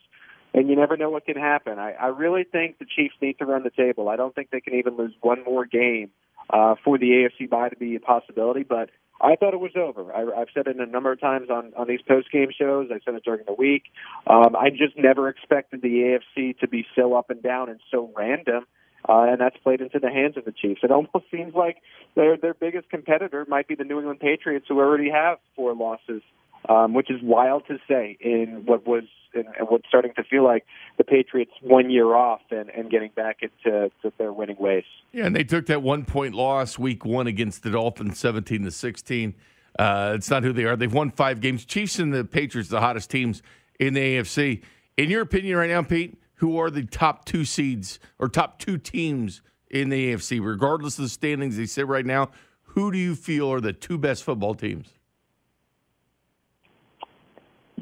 [0.55, 1.79] and you never know what can happen.
[1.79, 4.09] I, I really think the Chiefs need to run the table.
[4.09, 6.11] I don't think they can even lose one more game
[6.49, 8.91] uh, for the AFC bye to be a possibility, but
[9.21, 10.13] I thought it was over.
[10.13, 12.89] I, I've said it a number of times on, on these post game shows.
[12.91, 13.85] I said it during the week.
[14.27, 18.11] Um, I just never expected the AFC to be so up and down and so
[18.17, 18.65] random.
[19.07, 20.81] Uh, and that's played into the hands of the Chiefs.
[20.83, 21.79] It almost seems like
[22.15, 26.23] their their biggest competitor might be the New England Patriots, who already have four losses,
[26.69, 29.05] um, which is wild to say in what was
[29.35, 30.65] in what's starting to feel like
[30.97, 34.85] the Patriots one year off and, and getting back into to their winning ways.
[35.13, 38.71] Yeah, and they took that one point loss week one against the Dolphins, seventeen to
[38.71, 39.35] sixteen.
[39.79, 40.77] Uh, it's not who they are.
[40.77, 41.65] They've won five games.
[41.65, 43.43] Chiefs and the Patriots, the hottest teams
[43.81, 44.63] in the AFC.
[44.97, 48.79] In your opinion, right now, Pete, who are the top two seeds or top two
[48.79, 52.31] teams in the AFC, regardless of the standings they sit right now?
[52.63, 54.89] Who do you feel are the two best football teams?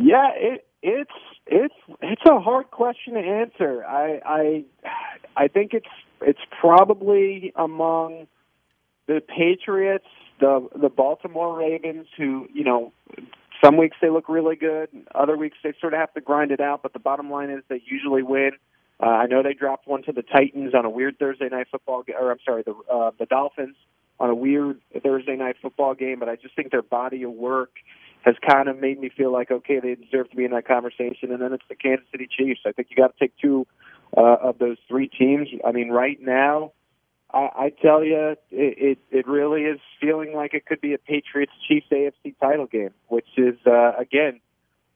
[0.03, 1.11] Yeah, it it's
[1.47, 3.85] it's it's a hard question to answer.
[3.87, 4.65] I I
[5.37, 5.87] I think it's
[6.21, 8.27] it's probably among
[9.07, 10.07] the Patriots,
[10.41, 12.93] the the Baltimore Ravens, who you know,
[13.65, 16.61] some weeks they look really good, other weeks they sort of have to grind it
[16.61, 16.83] out.
[16.83, 18.53] But the bottom line is they usually win.
[19.01, 22.03] Uh, I know they dropped one to the Titans on a weird Thursday night football,
[22.21, 23.77] or I'm sorry, the uh, the Dolphins
[24.21, 26.19] on a weird Thursday night football game.
[26.19, 27.71] But I just think their body of work
[28.23, 31.33] has kind of made me feel like okay, they deserve to be in that conversation.
[31.33, 32.61] And then it's the Kansas City Chiefs.
[32.67, 33.67] I think you got to take two
[34.17, 35.49] uh, of those three teams.
[35.65, 36.73] I mean, right now,
[37.33, 40.99] I, I tell you, it, it it really is feeling like it could be a
[40.99, 44.41] Patriots Chiefs AFC title game, which is uh, again.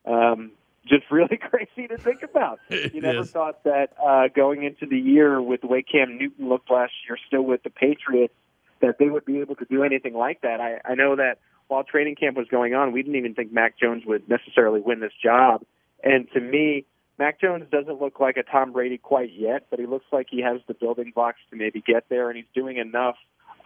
[0.05, 0.53] Um,
[0.87, 2.61] just really crazy to think about.
[2.71, 3.31] You never is.
[3.31, 7.19] thought that uh, going into the year with the way Cam Newton looked last year,
[7.27, 8.35] still with the Patriots,
[8.81, 10.61] that they would be able to do anything like that.
[10.61, 11.39] I, I know that
[11.69, 15.01] while training camp was going on, we didn't even think Mac Jones would necessarily win
[15.01, 15.63] this job.
[16.03, 16.85] And to me,
[17.19, 20.43] Mac Jones doesn't look like a Tom Brady quite yet, but he looks like he
[20.43, 23.17] has the building blocks to maybe get there, and he's doing enough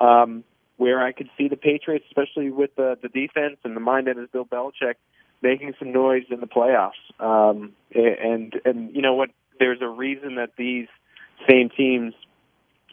[0.01, 0.45] um,
[0.77, 4.17] where I could see the Patriots, especially with the, the defense and the mind that
[4.17, 4.95] is Bill Belichick,
[5.43, 6.93] making some noise in the playoffs.
[7.19, 9.31] Um, and and you know what?
[9.59, 10.87] There's a reason that these
[11.49, 12.15] same teams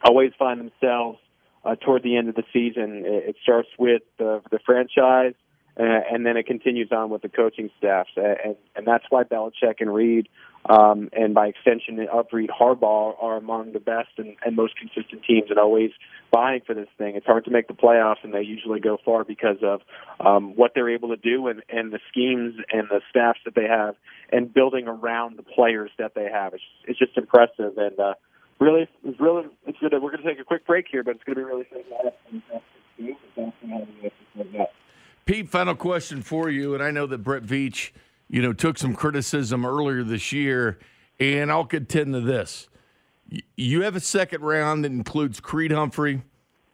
[0.03, 1.19] always find themselves
[1.67, 3.03] uh, toward the end of the season.
[3.05, 5.33] It, it starts with the, the franchise,
[5.79, 9.23] uh, and then it continues on with the coaching staffs, uh, and and that's why
[9.23, 10.27] Belichick and Reid,
[10.67, 15.23] um, and by extension of Reid Harbaugh, are among the best and, and most consistent
[15.27, 15.91] teams, and always
[16.33, 17.15] vying for this thing.
[17.15, 19.81] It's hard to make the playoffs, and they usually go far because of
[20.19, 23.67] um, what they're able to do and, and the schemes and the staffs that they
[23.67, 23.95] have,
[24.31, 26.53] and building around the players that they have.
[26.53, 28.13] It's, it's just impressive, and uh,
[28.59, 29.93] really, it's really, it's good.
[29.93, 31.83] We're going to take a quick break here, but it's going to be really fun.
[35.25, 37.91] Pete, final question for you, and I know that Brett Veach,
[38.29, 40.79] you know, took some criticism earlier this year,
[41.19, 42.69] and I'll contend to this:
[43.55, 46.21] you have a second round that includes Creed Humphrey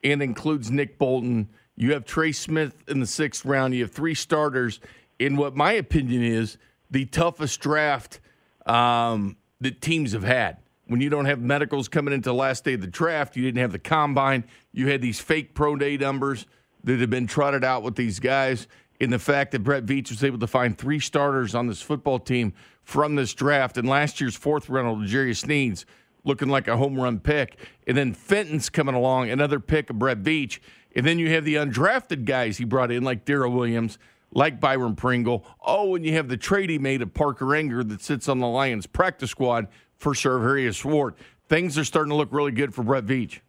[0.03, 1.49] and includes Nick Bolton.
[1.76, 3.73] You have Trey Smith in the sixth round.
[3.73, 4.80] You have three starters
[5.18, 6.57] in what my opinion is
[6.91, 8.19] the toughest draft
[8.65, 10.57] um, that teams have had.
[10.94, 13.57] When you don't have medicals coming into the last day of the draft, you didn't
[13.57, 14.44] have the combine.
[14.74, 16.45] You had these fake pro day numbers
[16.84, 18.68] that had been trotted out with these guys.
[18.99, 22.20] In the fact that Brett Veach was able to find three starters on this football
[22.20, 22.53] team
[22.84, 25.84] from this draft, and last year's fourth round, L'Jarius Sneed,
[26.26, 27.57] looking like a home run pick.
[27.88, 30.60] And then Fenton's coming along, another pick of Brett Veach.
[30.95, 33.98] And then you have the undrafted guys he brought in, like Darrel Williams,
[34.32, 35.44] like Byron Pringle.
[35.65, 38.48] Oh, and you have the trade he made of Parker Ehinger that sits on the
[38.48, 39.68] Lions practice squad
[40.03, 41.15] for Charvarius Ward.
[41.47, 43.39] Things are starting to look really good for Brett Veach.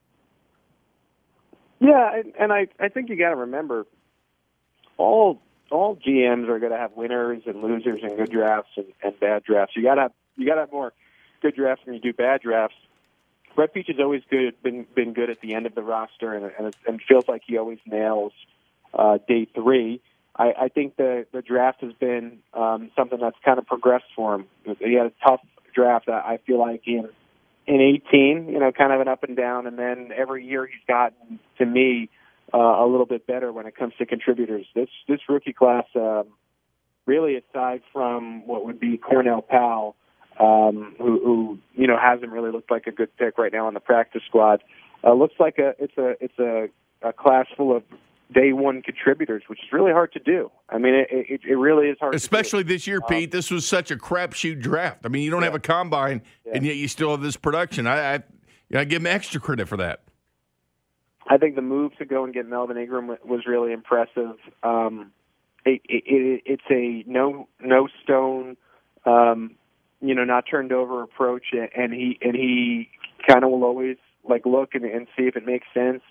[1.81, 3.86] Yeah, and, I I think you got to remember
[4.97, 9.18] all all GMs are going to have winners and losers and good drafts and, and
[9.20, 9.76] bad drafts.
[9.76, 10.93] You got to you got to have more
[11.43, 12.76] good drafts than you do bad drafts.
[13.55, 16.51] Brett Veach has always good been been good at the end of the roster, and
[16.59, 18.32] and, and feels like he always nails
[18.94, 20.01] uh, day three.
[20.36, 24.36] I, I think the the draft has been um, something that's kind of progressed for
[24.36, 24.47] him.
[24.78, 25.40] He had a tough
[25.74, 26.09] draft.
[26.09, 27.09] I, I feel like in
[27.66, 30.84] in 18, you know, kind of an up and down, and then every year he's
[30.86, 32.10] gotten to me
[32.52, 34.66] uh, a little bit better when it comes to contributors.
[34.74, 36.24] This this rookie class, um,
[37.06, 39.96] really, aside from what would be Cornell Powell,
[40.38, 43.74] um, who, who you know hasn't really looked like a good pick right now on
[43.74, 44.62] the practice squad,
[45.02, 46.68] uh, looks like a it's a it's a,
[47.02, 47.82] a class full of
[48.32, 50.51] day one contributors, which is really hard to do.
[50.68, 52.14] I mean, it it, it really is hard.
[52.14, 52.74] Especially to do.
[52.74, 53.30] this year, Pete.
[53.30, 55.05] This was such a crapshoot draft.
[55.05, 56.22] I mean, you don't have a combine,
[56.52, 57.86] and yet you still have this production.
[57.86, 58.22] I, I,
[58.74, 60.02] I give him extra credit for that.
[61.26, 64.36] I think the move to go and get Melvin Ingram was really impressive.
[64.62, 65.12] Um,
[65.64, 68.56] it, it, it's a no no stone,
[69.06, 69.56] um,
[70.01, 72.90] you know, not turned over approach, and he and he
[73.26, 73.96] kind of will always
[74.28, 76.02] like look and, and see if it makes sense.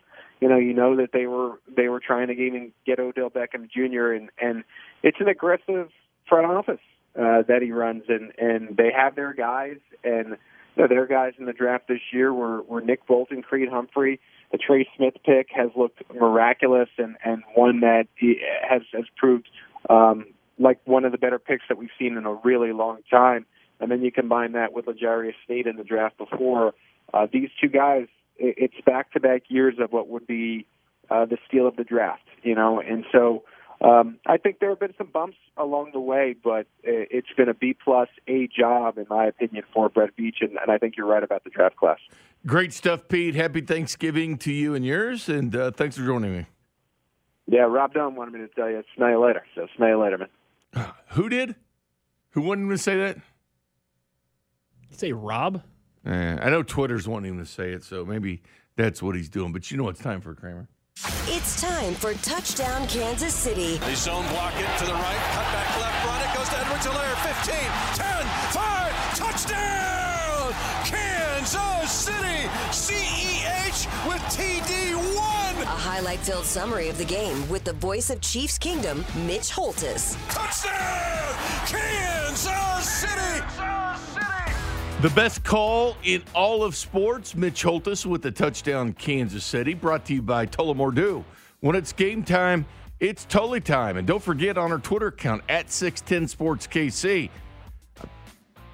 [0.44, 3.70] You know, you know that they were they were trying to even get Odell Beckham
[3.72, 4.12] Jr.
[4.12, 4.66] and and
[5.02, 5.88] it's an aggressive
[6.28, 6.82] front office
[7.18, 10.36] uh, that he runs, and and they have their guys, and
[10.76, 14.20] you know, their guys in the draft this year were were Nick Bolton, Creed Humphrey.
[14.52, 18.08] The Trey Smith pick has looked miraculous and and one that
[18.70, 19.48] has has proved
[19.90, 20.26] um,
[20.60, 23.46] like one of the better picks that we've seen in a really long time.
[23.80, 26.74] And then you combine that with L'Jarius Sneed in the draft before.
[27.14, 28.08] Uh, these two guys,
[28.38, 30.66] it's back-to-back years of what would be
[31.10, 32.80] uh, the steal of the draft, you know.
[32.80, 33.44] And so
[33.82, 37.54] um, I think there have been some bumps along the way, but it's been a
[37.54, 41.08] B plus A job, in my opinion, for Brett Veach, and, and I think you're
[41.08, 42.00] right about the draft class.
[42.46, 43.36] Great stuff, Pete.
[43.36, 46.46] Happy Thanksgiving to you and yours, and uh, thanks for joining me.
[47.46, 49.44] Yeah, Rob Dunn wanted me to tell you, smell you later.
[49.54, 50.92] So smell you later, man.
[51.10, 51.56] Who did?
[52.32, 53.18] Who wanted him to say that?
[54.92, 55.62] Say Rob?
[56.06, 58.42] Eh, I know Twitter's wanting him to say it, so maybe
[58.76, 59.54] that's what he's doing.
[59.54, 60.68] But you know it's time for Kramer.
[61.26, 63.78] It's time for Touchdown Kansas City.
[63.78, 67.16] They zone block it to the right, cut back left, run it, goes to Edwards-Helaire,
[67.44, 67.56] 15,
[67.96, 70.54] 10, 5, touchdown!
[70.86, 75.62] Kansas City, CEH with TD1!
[75.64, 80.16] A highlight filled summary of the game with the voice of Chiefs Kingdom, Mitch Holthus.
[80.30, 81.36] Touchdown!
[81.66, 83.93] Kansas City!
[85.04, 90.06] The best call in all of sports, Mitch Holthus with the touchdown Kansas City, brought
[90.06, 91.26] to you by Tullamore.
[91.60, 92.66] When it's game time,
[93.02, 93.98] it's totally time.
[93.98, 97.30] And don't forget on our Twitter account at 610 Sports KC.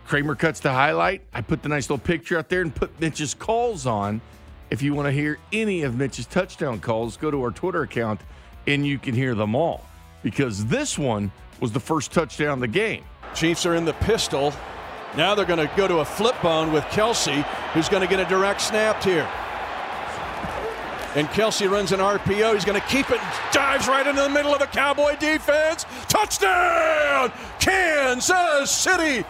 [0.06, 1.24] Kramer cuts the highlight.
[1.34, 4.22] I put the nice little picture out there and put Mitch's calls on.
[4.70, 8.22] If you want to hear any of Mitch's touchdown calls, go to our Twitter account
[8.68, 9.84] and you can hear them all.
[10.22, 13.04] Because this one was the first touchdown of the game.
[13.34, 14.54] Chiefs are in the pistol.
[15.16, 18.20] Now they're going to go to a flip bone with Kelce, who's going to get
[18.20, 19.28] a direct snap here.
[21.16, 22.54] And Kelce runs an RPO.
[22.54, 23.20] He's going to keep it,
[23.52, 25.86] dives right into the middle of the Cowboy defense.
[26.08, 27.32] Touchdown!
[27.60, 29.26] Kansas City!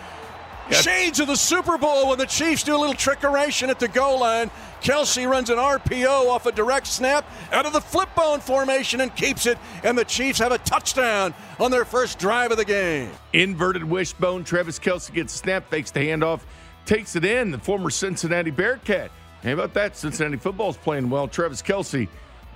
[0.72, 4.20] Shades of the Super Bowl when the Chiefs do a little trickeration at the goal
[4.20, 4.52] line.
[4.82, 9.16] Kelce runs an RPO off a direct snap out of the flip bone formation and
[9.16, 9.58] keeps it.
[9.84, 13.12] And the Chiefs have a touchdown on their first drive of the game.
[13.34, 14.44] Inverted wishbone.
[14.44, 16.42] Travis Kelce gets a snap, fakes the handoff,
[16.86, 17.52] takes it in.
[17.52, 19.12] The former Cincinnati Bearcat.
[19.44, 19.96] How about that?
[19.96, 21.28] Cincinnati football's playing well.
[21.28, 22.08] Travis Kelce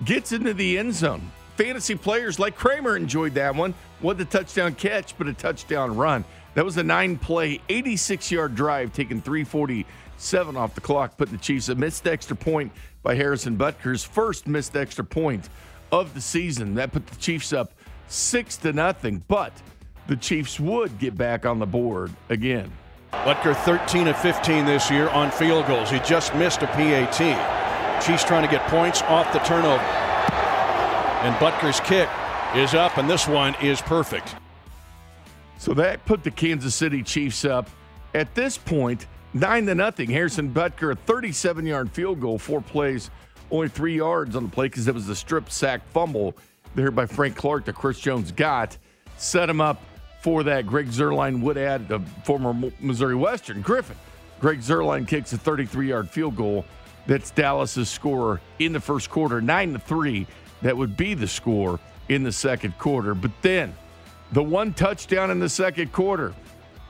[0.06, 1.32] gets into the end zone.
[1.56, 3.74] Fantasy players like Kramer enjoyed that one.
[4.00, 6.26] What the touchdown catch, but a touchdown run.
[6.56, 9.22] That was a nine play, 86 yard drive, taking
[10.24, 12.72] 347 off the clock, putting the Chiefs a missed extra point
[13.04, 15.50] by Harrison Butker's first missed extra point
[15.91, 16.76] of the season.
[16.76, 17.74] That put the Chiefs up
[18.08, 19.52] six to nothing, but
[20.08, 22.72] the Chiefs would get back on the board again.
[23.12, 25.90] Butker 13 of 15 this year on field goals.
[25.90, 28.02] He just missed a PAT.
[28.02, 29.84] Chiefs trying to get points off the turnover.
[31.24, 32.10] And Butker's kick
[32.56, 34.36] is up, and this one is perfect.
[35.58, 37.70] So that put the Kansas City Chiefs up
[38.14, 40.10] at this point, nine to nothing.
[40.10, 43.10] Harrison Butker, a 37 yard field goal, four plays,
[43.51, 46.35] only three yards on the play because it was a strip sack fumble
[46.76, 48.77] there by Frank Clark that Chris Jones got.
[49.18, 49.81] Set him up
[50.22, 50.65] for that.
[50.65, 53.97] Greg Zuerlein would add the former Missouri Western Griffon.
[54.39, 56.65] Greg Zuerlein kicks a 33 yard field goal.
[57.05, 60.26] That's Dallas's score in the first quarter, nine to three.
[60.61, 61.80] That would be the score
[62.10, 63.14] in the second quarter.
[63.14, 63.73] But then
[64.31, 66.34] the one touchdown in the second quarter.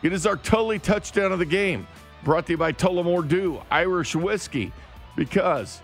[0.03, 1.87] It is our Tully touchdown of the game,
[2.23, 4.71] brought to you by Tullamore Dew Irish Whiskey,
[5.15, 5.81] because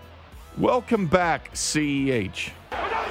[0.58, 2.52] welcome back, CEH.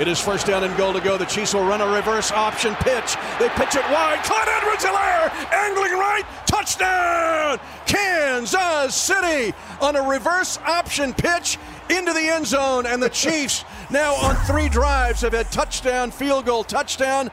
[0.01, 1.19] It is first down and goal to go.
[1.19, 3.17] The Chiefs will run a reverse option pitch.
[3.39, 4.21] They pitch it wide.
[4.23, 7.59] Clyde Edwards-Helaire, angling right, touchdown!
[7.85, 11.59] Kansas City on a reverse option pitch
[11.91, 16.47] into the end zone, and the Chiefs now on three drives have had touchdown, field
[16.47, 17.31] goal, touchdown.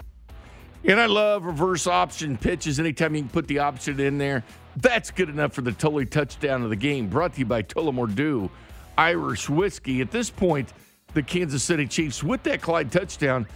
[0.84, 2.80] And I love reverse option pitches.
[2.80, 4.44] Anytime you can put the option in there,
[4.78, 7.08] that's good enough for the Tully touchdown of the game.
[7.08, 8.50] Brought to you by Tullamore Dew
[8.98, 10.02] Irish Whiskey.
[10.02, 10.74] At this point,
[11.14, 13.48] the Kansas City Chiefs, with that Clyde touchdown,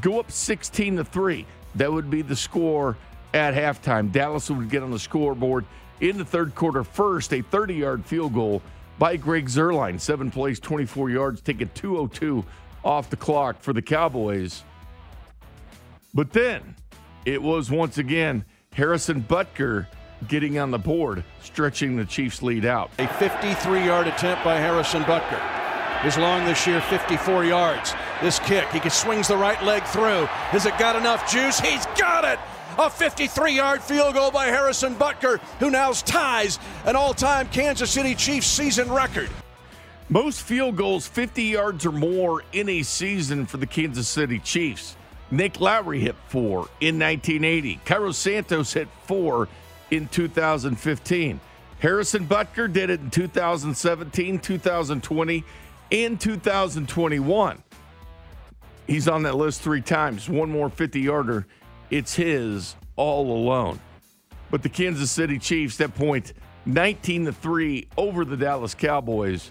[0.00, 1.46] go up 16 to 3.
[1.74, 2.96] That would be the score
[3.34, 4.10] at halftime.
[4.12, 5.64] Dallas would get on the scoreboard
[6.00, 8.62] in the third quarter first, a 30 yard field goal
[8.98, 10.00] by Greg Zuerlein.
[10.00, 12.44] Seven plays, 24 yards, taking 202
[12.84, 14.62] off the clock for the Cowboys.
[16.14, 16.76] But then
[17.24, 19.86] it was once again Harrison Butker
[20.26, 22.90] getting on the board, stretching the Chiefs' lead out.
[22.98, 25.40] A 53 yard attempt by Harrison Butker.
[26.02, 27.92] His long this year, 54 yards.
[28.22, 30.26] This kick, he swings the right leg through.
[30.50, 31.58] Has it got enough juice?
[31.58, 32.38] He's got it!
[32.78, 37.90] A 53 yard field goal by Harrison Butker, who now ties an all time Kansas
[37.90, 39.28] City Chiefs season record.
[40.08, 44.96] Most field goals 50 yards or more in a season for the Kansas City Chiefs.
[45.30, 47.80] Nick Lowery hit four in 1980.
[47.84, 49.48] Cairo Santos hit four
[49.90, 51.40] in 2015.
[51.80, 55.44] Harrison Butker did it in 2017, 2020,
[55.92, 57.62] and 2021.
[58.86, 60.28] He's on that list three times.
[60.28, 61.46] One more 50 yarder.
[61.90, 63.78] It's his all alone.
[64.50, 66.32] But the Kansas City Chiefs, that point,
[66.66, 69.50] 19 to 3 over the Dallas Cowboys.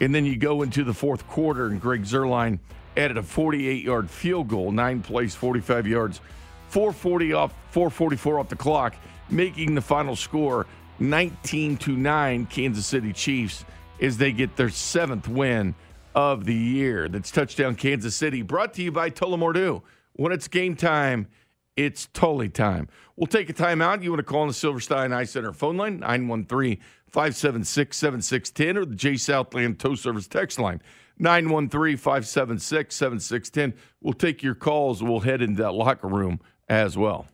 [0.00, 2.58] And then you go into the fourth quarter, and Greg Zuerlein
[2.96, 6.20] added a 48 yard field goal, nine plays, 45 yards,
[6.68, 8.94] 440 off, 444 off the clock,
[9.30, 10.66] making the final score
[10.98, 13.64] 19 to 9 Kansas City Chiefs
[14.00, 15.74] as they get their seventh win
[16.14, 17.08] of the year.
[17.08, 19.82] That's touchdown Kansas City, brought to you by Tullamore.
[20.14, 21.28] When it's game time,
[21.76, 22.88] it's Tully time.
[23.16, 24.02] We'll take a timeout.
[24.02, 28.86] You want to call on the Silverstein Eye Center phone line, 913 576 7610, or
[28.86, 30.80] the J Southland Tow Service text line,
[31.18, 33.78] 913 576 7610.
[34.00, 35.02] We'll take your calls.
[35.02, 37.26] We'll head into that locker room as well.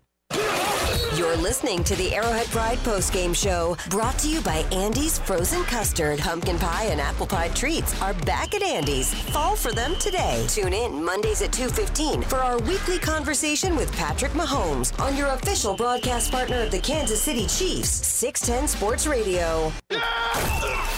[1.14, 6.20] You're listening to the Arrowhead Pride postgame show, brought to you by Andy's Frozen Custard.
[6.20, 9.12] Pumpkin pie and apple pie treats are back at Andy's.
[9.24, 10.46] Fall for them today.
[10.48, 15.76] Tune in Mondays at 2.15 for our weekly conversation with Patrick Mahomes on your official
[15.76, 19.70] broadcast partner of the Kansas City Chiefs, 610 Sports Radio.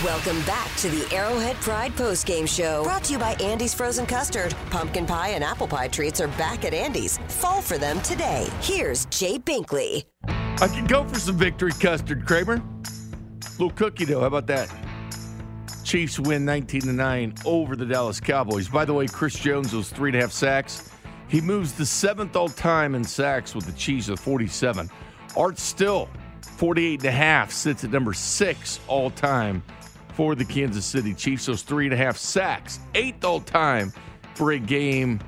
[0.04, 4.54] Welcome back to the Arrowhead Pride postgame show, brought to you by Andy's Frozen Custard.
[4.70, 7.18] Pumpkin pie and apple pie treats are back at Andy's.
[7.26, 8.46] Fall for them today.
[8.60, 10.03] Here's Jay Binkley.
[10.28, 12.62] I could go for some victory custard, Kramer.
[13.58, 14.20] Little cookie dough.
[14.20, 14.72] How about that?
[15.84, 18.68] Chiefs win 19 to 9 over the Dallas Cowboys.
[18.68, 20.90] By the way, Chris Jones was three and a half sacks.
[21.28, 24.88] He moves the seventh all time in sacks with the Chiefs at 47.
[25.36, 26.08] Art Still,
[26.42, 29.62] 48 and a half, sits at number six all time
[30.14, 31.46] for the Kansas City Chiefs.
[31.46, 33.92] Those three and a half sacks, eighth all time
[34.34, 35.20] for a game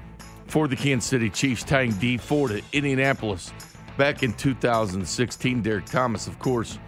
[0.46, 3.52] for the Kansas City Chiefs, tying Dee Ford at Indianapolis
[3.96, 5.62] back in 2016.
[5.62, 6.78] Derrick Thomas, of course,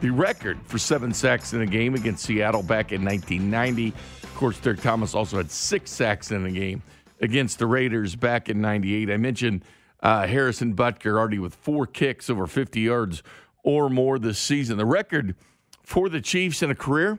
[0.00, 3.88] the record for seven sacks in a game against Seattle back in 1990.
[4.22, 6.82] Of course, Derrick Thomas also had six sacks in a game
[7.20, 9.10] against the Raiders back in 98.
[9.10, 9.64] I mentioned
[10.00, 13.22] uh, Harrison Butker already with four kicks over 50 yards
[13.62, 14.76] or more this season.
[14.76, 15.34] The record
[15.82, 17.18] for the Chiefs in a career,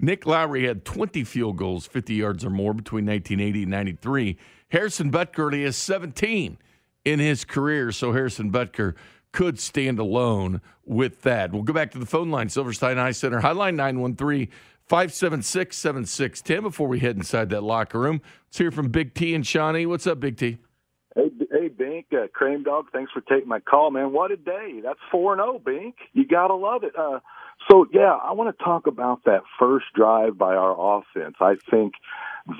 [0.00, 4.36] Nick Lowery had 20 field goals, 50 yards or more between 1980 and 93.
[4.70, 6.58] Harrison Butker already has 17
[7.10, 8.94] in his career, so Harrison Butker
[9.32, 11.52] could stand alone with that.
[11.52, 14.48] We'll go back to the phone line, Silverstein Eye Center, Highline 913
[14.86, 18.22] 576 7610 before we head inside that locker room.
[18.46, 19.86] Let's hear from Big T and Shawnee.
[19.86, 20.58] What's up, Big T?
[21.14, 22.86] Hey, hey, Bink, uh, Cream Dog.
[22.92, 24.12] Thanks for taking my call, man.
[24.12, 24.80] What a day!
[24.82, 25.96] That's four and zero, Bink.
[26.12, 26.92] You gotta love it.
[26.96, 27.20] Uh,
[27.70, 31.36] so yeah, I want to talk about that first drive by our offense.
[31.40, 31.94] I think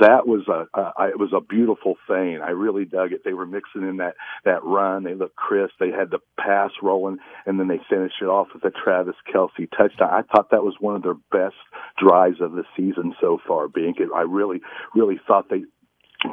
[0.00, 2.40] that was a, a it was a beautiful thing.
[2.44, 3.22] I really dug it.
[3.24, 5.04] They were mixing in that that run.
[5.04, 5.74] They looked crisp.
[5.80, 9.68] They had the pass rolling, and then they finished it off with a Travis Kelce
[9.76, 10.10] touchdown.
[10.10, 11.56] I thought that was one of their best
[11.96, 13.68] drives of the season so far.
[13.68, 14.60] Being I really
[14.94, 15.62] really thought they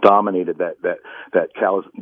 [0.01, 0.97] dominated that that
[1.33, 1.49] that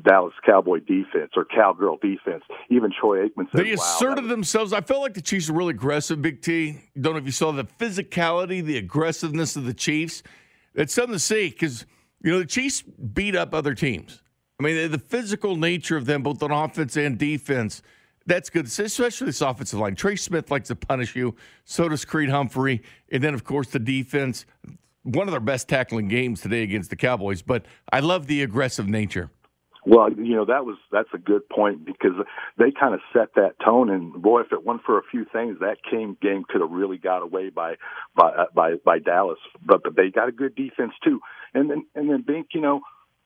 [0.04, 2.44] Dallas Cowboy defense or Cowgirl defense.
[2.70, 5.72] Even Troy Aikman said, "They asserted wow, themselves." I felt like the Chiefs were really
[5.72, 6.22] aggressive.
[6.22, 6.80] Big T.
[7.00, 10.24] Don't know if you saw the physicality, the aggressiveness of the Chiefs.
[10.76, 11.86] It's something to see because
[12.22, 14.22] you know the Chiefs beat up other teams.
[14.60, 17.82] I mean, the physical nature of them, both on offense and defense.
[18.26, 19.96] That's good, especially this offensive line.
[19.96, 21.36] Trey Smith likes to punish you.
[21.66, 22.82] So does Creed Humphrey.
[23.12, 24.46] And then, of course, the defense
[25.04, 28.88] one of their best tackling games today against the Cowboys, but I love the aggressive
[28.88, 29.30] nature.
[29.86, 32.14] Well, you know that was that's a good point because
[32.58, 35.58] they kind of set that tone, and boy, if it weren't for a few things,
[35.60, 37.76] that game game could have really got away by
[38.16, 39.40] by uh, by by Dallas.
[39.66, 41.20] But, but they got a good defense too,
[41.54, 42.82] and then and then Bink, you know,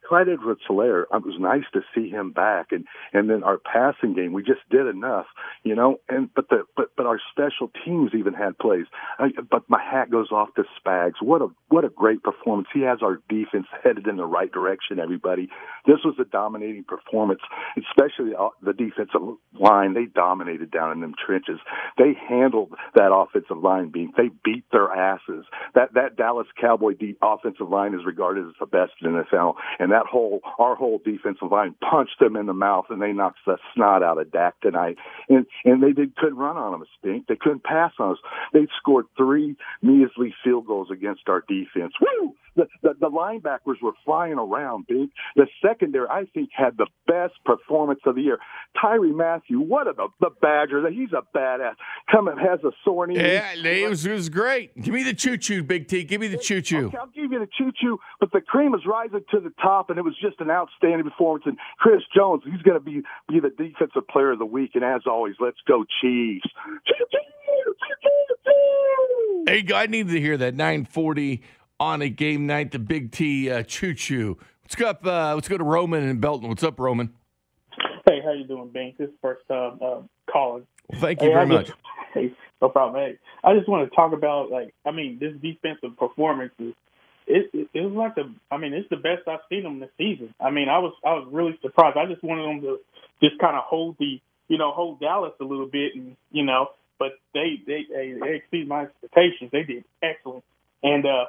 [0.08, 4.14] Clyde Edwards Helaire, it was nice to see him back and and then our passing
[4.14, 5.26] game, we just did enough,
[5.64, 8.86] you know, and but the but but our special teams even had plays.
[9.20, 11.22] I, but my hat goes off to Spags.
[11.22, 12.68] What a what a great performance.
[12.74, 15.50] He has our defense headed in the right direction, everybody.
[15.86, 17.42] This was a dominating performance,
[17.78, 19.22] especially uh, the defensive
[19.60, 19.94] line.
[19.94, 21.60] They dominated down in them trenches.
[21.98, 25.46] They handled that offensive line being they beat their asses.
[25.76, 29.92] That that Dallas Cowboy offensive line is regarded as the best in the NFL and
[29.92, 33.58] that whole our whole defensive line punched them in the mouth, and they knocked the
[33.74, 34.98] snot out of Dak tonight.
[35.30, 37.28] And and they did, couldn't run on us, Stink.
[37.28, 38.18] They couldn't pass on us.
[38.54, 41.94] They scored three measly field goals against our defense.
[42.02, 42.36] Woo!
[42.56, 45.10] The, the, the linebackers were flying around, big.
[45.36, 48.40] The secondary, I think, had the best performance of the year.
[48.76, 50.90] Tyrann Mathieu, what a the, the Badger.
[50.90, 51.76] He's a badass.
[52.12, 53.18] Coming has a sore knee.
[53.18, 54.76] Yeah, it was, it was great.
[54.82, 56.04] Give me the choo choo, Big T.
[56.04, 56.88] Give me the choo choo.
[56.88, 58.00] Okay, I'll give you the choo choo.
[58.20, 61.46] But the cream is rising to the top, and it was just an outstanding performance.
[61.46, 64.72] And Chris Jones, he's going to be be the defensive player of the week.
[64.76, 66.48] And as always, let's go Chiefs.
[69.48, 71.42] Hey, I needed to hear that 940
[71.80, 74.38] on a game night, the Big T uh, Choo Choo.
[74.64, 75.06] Let's go up.
[75.06, 76.50] Uh, let's go to Roman and Belton.
[76.50, 77.14] What's up, Roman?
[78.06, 78.98] Hey, how you doing, Bank?
[78.98, 80.66] This is first time uh, calling.
[80.90, 81.72] Well, thank you hey, very much.
[82.14, 83.02] hey, no problem.
[83.02, 86.74] Hey, I just want to talk about like I mean this defensive performance is
[87.28, 89.90] it, it, it was like the I mean it's the best I've seen them this
[89.98, 90.34] season.
[90.40, 91.98] I mean I was I was really surprised.
[91.98, 92.80] I just wanted them to
[93.22, 96.68] just kind of hold the you know hold Dallas a little bit and you know
[97.00, 99.52] but they they they, they exceeded my expectations.
[99.52, 100.44] They did excellent.
[100.84, 101.26] And uh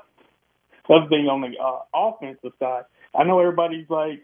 [0.89, 2.85] other thing on the uh, offensive side,
[3.15, 4.23] I know everybody's like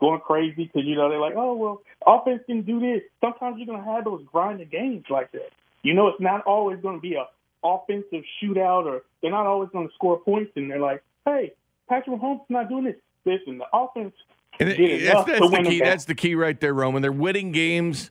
[0.00, 3.02] going crazy because you know they're like, oh well, offense can do this.
[3.20, 5.50] Sometimes you're gonna have those grinding games like that.
[5.82, 7.26] You know, it's not always going to be a
[7.64, 10.52] offensive shootout, or they're not always going to score points.
[10.56, 11.52] And they're like, hey,
[11.88, 12.96] Patrick Mahomes is not doing this.
[13.24, 14.14] Listen, the offense
[14.60, 15.80] And it- that's, that's the key.
[15.80, 17.02] That's the key right there, Roman.
[17.02, 18.10] They're winning games,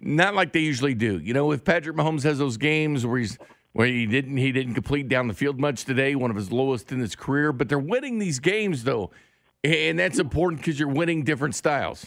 [0.00, 1.18] not like they usually do.
[1.18, 3.38] You know, if Patrick Mahomes has those games where he's
[3.72, 6.90] where he didn't he didn't complete down the field much today, one of his lowest
[6.90, 7.52] in his career.
[7.52, 9.10] But they're winning these games though,
[9.62, 12.06] and that's important because you're winning different styles.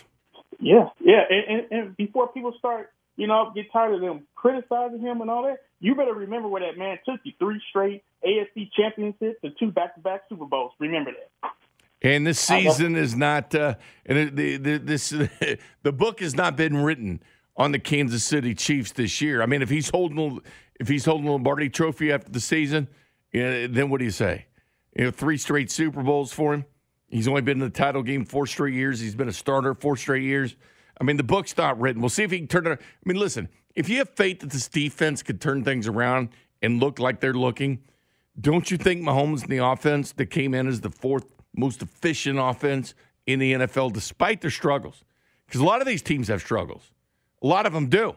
[0.60, 5.00] Yeah, yeah, and, and, and before people start, you know, get tired of them criticizing
[5.00, 8.70] him and all that, you better remember where that man took you: three straight AFC
[8.76, 10.72] championships and two back-to-back Super Bowls.
[10.80, 11.52] Remember that.
[12.04, 13.76] And this season is not, uh,
[14.06, 15.10] and it- the, the this
[15.84, 17.22] the book has not been written
[17.58, 19.42] on the Kansas City Chiefs this year.
[19.42, 20.42] I mean, if he's holding
[20.80, 22.88] if he's holding the Lombardi Trophy after the season,
[23.32, 24.46] yeah, then what do you say?
[24.96, 26.66] You know, three straight Super Bowls for him.
[27.08, 29.00] He's only been in the title game four straight years.
[29.00, 30.56] He's been a starter four straight years.
[31.02, 32.00] I mean, the book's not written.
[32.00, 32.80] We'll see if he can turn it.
[32.80, 36.30] I mean, listen, if you have faith that this defense could turn things around
[36.62, 37.80] and look like they're looking,
[38.40, 41.26] don't you think Mahomes and the offense that came in as the fourth
[41.56, 42.94] most efficient offense
[43.26, 45.04] in the NFL, despite their struggles?
[45.48, 46.92] Because a lot of these teams have struggles.
[47.42, 48.16] A lot of them do.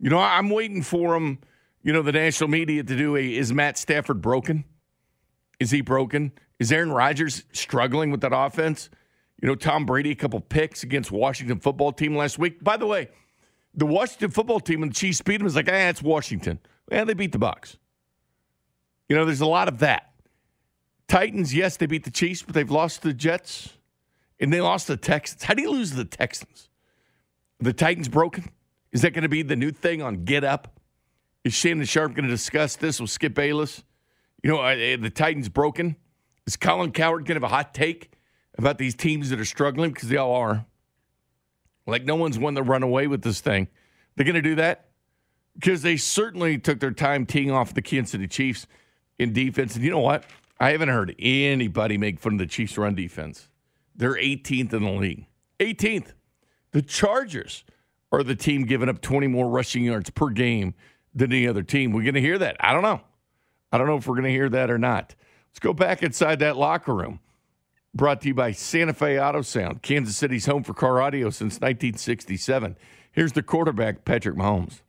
[0.00, 1.38] You know, I'm waiting for them,
[1.84, 4.64] you know, the national media to do a is Matt Stafford broken?
[5.60, 6.32] Is he broken?
[6.58, 8.90] Is Aaron Rodgers struggling with that offense?
[9.40, 12.62] You know, Tom Brady, a couple picks against Washington football team last week.
[12.64, 13.08] By the way,
[13.74, 16.58] the Washington football team and the Chiefs beat them is like, ah, it's Washington.
[16.90, 17.76] Yeah, they beat the Bucks.
[19.08, 20.10] You know, there's a lot of that.
[21.08, 23.74] Titans, yes, they beat the Chiefs, but they've lost the Jets
[24.40, 25.42] and they lost the Texans.
[25.42, 26.68] How do you lose the Texans?
[27.60, 28.50] The Titans broken?
[28.92, 30.80] Is that going to be the new thing on Get Up?
[31.44, 33.84] Is Shannon Sharpe going to discuss this with Skip Bayless?
[34.42, 35.96] You know, uh, the Titans broken?
[36.46, 38.15] Is Colin Cowherd going to have a hot take
[38.58, 39.92] about these teams that are struggling?
[39.92, 40.66] Because they all are.
[41.86, 43.68] Like no one's won the runaway with this thing.
[44.14, 44.88] They're going to do that
[45.54, 48.66] because they certainly took their time teeing off the Kansas City Chiefs
[49.18, 49.74] in defense.
[49.74, 50.24] And you know what?
[50.58, 53.48] I haven't heard anybody make fun of the Chiefs' run defense.
[53.94, 55.26] They're 18th in the league.
[55.60, 56.12] 18th.
[56.72, 57.64] The Chargers
[58.12, 60.74] are the team giving up 20 more rushing yards per game
[61.14, 61.92] than any other team.
[61.92, 62.56] We're going to hear that.
[62.60, 63.00] I don't know.
[63.72, 65.14] I don't know if we're going to hear that or not.
[65.50, 67.20] Let's go back inside that locker room.
[67.94, 71.54] Brought to you by Santa Fe Auto Sound, Kansas City's home for car audio since
[71.54, 72.76] 1967.
[73.10, 74.82] Here's the quarterback, Patrick Mahomes.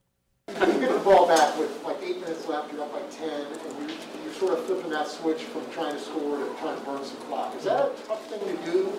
[0.49, 3.89] You get the ball back with like eight minutes left, you're up by 10, and
[3.89, 3.95] you,
[4.25, 7.15] you're sort of flipping that switch from trying to score to trying to burn some
[7.29, 7.55] clock.
[7.55, 8.91] Is that a tough thing to do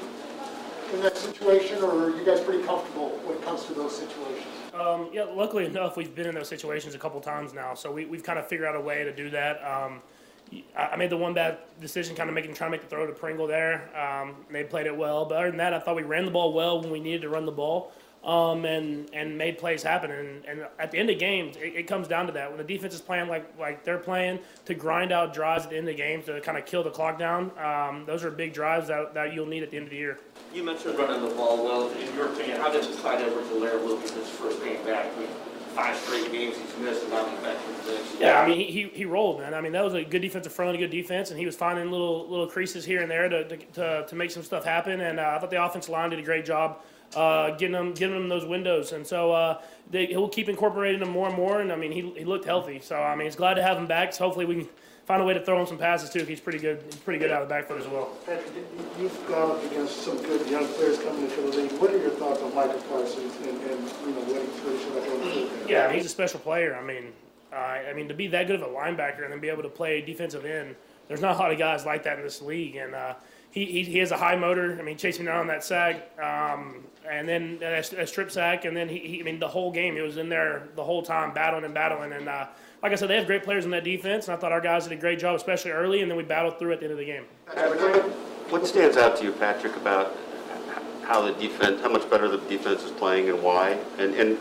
[0.94, 4.46] in that situation, or are you guys pretty comfortable when it comes to those situations?
[4.72, 8.06] Um, yeah, luckily enough, we've been in those situations a couple times now, so we,
[8.06, 9.62] we've kind of figured out a way to do that.
[9.62, 10.00] Um,
[10.76, 13.12] I made the one bad decision, kind of making trying to make the throw to
[13.12, 13.90] Pringle there.
[13.96, 16.52] Um, they played it well, but other than that, I thought we ran the ball
[16.52, 17.92] well when we needed to run the ball,
[18.24, 20.10] um, and and made plays happen.
[20.10, 22.48] And, and at the end of games, it, it comes down to that.
[22.50, 25.76] When the defense is playing like like they're playing to grind out drives at the
[25.76, 28.88] end of games to kind of kill the clock down, um, those are big drives
[28.88, 30.18] that, that you'll need at the end of the year.
[30.54, 31.90] You mentioned running the ball well.
[31.90, 35.06] In your opinion, how did Clyde Edwards-Helaire look in his first game back?
[35.78, 37.60] Five straight games he's missed, the bench.
[38.18, 39.54] Yeah, I mean, he, he, he rolled, man.
[39.54, 41.88] I mean, that was a good defensive front, a good defense, and he was finding
[41.92, 45.00] little little creases here and there to, to, to, to make some stuff happen.
[45.00, 46.80] And uh, I thought the offensive line did a great job
[47.14, 48.90] uh, getting them getting them those windows.
[48.90, 51.60] And so uh, they, he'll keep incorporating them more and more.
[51.60, 53.86] And I mean, he, he looked healthy, so I mean, it's glad to have him
[53.86, 54.12] back.
[54.12, 54.68] So hopefully we can
[55.08, 56.22] find a way to throw him some passes too.
[56.26, 56.82] He's pretty good.
[56.84, 58.10] He's pretty good out of the back foot as well.
[58.26, 58.52] Patrick,
[59.00, 61.72] you've gone up against some good young players coming into the league.
[61.80, 65.10] What are your thoughts on Micah Parsons and, and you know, what he's really like
[65.10, 65.70] on the field?
[65.70, 66.76] Yeah, I mean, he's a special player.
[66.76, 67.14] I mean,
[67.50, 69.70] uh, I mean to be that good of a linebacker and then be able to
[69.70, 70.76] play defensive end.
[71.08, 73.14] There's not a lot of guys like that in this league, and uh,
[73.50, 74.76] he, he he has a high motor.
[74.78, 78.76] I mean, chasing down on that sack, um, and then a, a strip sack, and
[78.76, 81.32] then he, he I mean the whole game he was in there the whole time
[81.32, 82.12] battling and battling.
[82.12, 82.48] And uh,
[82.82, 84.84] like I said, they have great players in that defense, and I thought our guys
[84.84, 86.98] did a great job, especially early, and then we battled through at the end of
[86.98, 87.24] the game.
[88.50, 90.16] What stands out to you, Patrick, about
[91.02, 93.78] how the defense, how much better the defense is playing and why?
[93.98, 94.38] And, and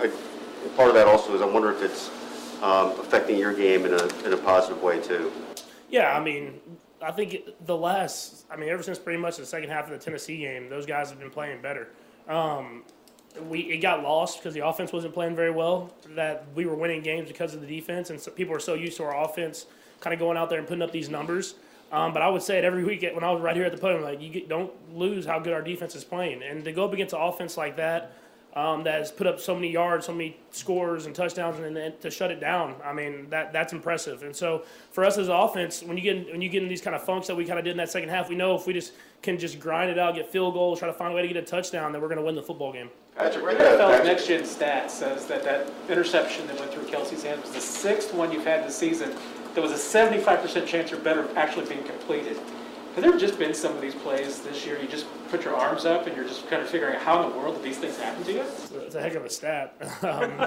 [0.76, 2.09] part of that also is I wonder if it's
[2.61, 5.31] um, affecting your game in a, in a positive way too.
[5.89, 6.59] Yeah, I mean,
[7.01, 9.97] I think the last, I mean, ever since pretty much the second half of the
[9.97, 11.89] Tennessee game, those guys have been playing better.
[12.27, 12.84] Um,
[13.49, 15.93] we it got lost because the offense wasn't playing very well.
[16.15, 18.97] That we were winning games because of the defense, and so people were so used
[18.97, 19.65] to our offense
[19.99, 21.55] kind of going out there and putting up these numbers.
[21.91, 23.77] Um, but I would say it every week when I was right here at the
[23.77, 26.85] podium, like you get, don't lose how good our defense is playing, and to go
[26.85, 28.14] up against an offense like that.
[28.55, 31.93] Um, that has put up so many yards, so many scores and touchdowns, and then
[32.01, 34.23] to shut it down, I mean that that's impressive.
[34.23, 36.95] And so for us as offense, when you get when you get in these kind
[36.95, 38.73] of funks that we kind of did in that second half, we know if we
[38.73, 41.27] just can just grind it out, get field goals, try to find a way to
[41.27, 42.89] get a touchdown, that we're going to win the football game.
[43.18, 47.52] Patrick, NFL's next gen stats says that that interception that went through Kelce's hands was
[47.52, 49.11] the sixth one you've had this season.
[49.56, 52.38] There was a 75% chance you're better actually being completed.
[52.94, 54.80] Have there just been some of these plays this year?
[54.80, 57.31] You just put your arms up and you're just kind of figuring out how in
[57.31, 58.41] the world did these things happen to you?
[58.41, 59.76] It's a heck of a stat.
[60.03, 60.39] Um,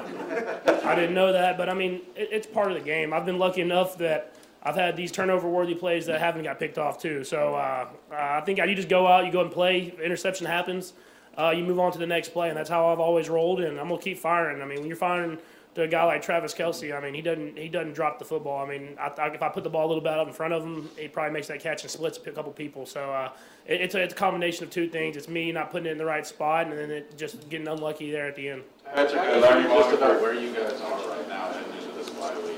[0.85, 3.13] I didn't know that, but I mean, it, it's part of the game.
[3.13, 7.01] I've been lucky enough that I've had these turnover-worthy plays that haven't got picked off
[7.01, 7.25] too.
[7.25, 9.95] So uh, uh, I think you just go out, you go and play.
[10.03, 10.93] Interception happens,
[11.41, 13.61] uh, you move on to the next play, and that's how I've always rolled.
[13.61, 14.61] And I'm gonna keep firing.
[14.61, 15.39] I mean, when you're firing
[15.75, 18.65] to a guy like Travis Kelce, I mean, he doesn't he doesn't drop the football.
[18.65, 20.53] I mean, I, I, if I put the ball a little bit out in front
[20.53, 22.85] of him, he probably makes that catch and splits a couple people.
[22.87, 23.31] So uh,
[23.67, 25.17] it, it's a, it's a combination of two things.
[25.17, 28.11] It's me not putting it in the right spot, and then it just getting unlucky
[28.11, 28.63] there at the end.
[28.85, 32.57] Patrick, uh, just about where you guys are right now heading into this bye week.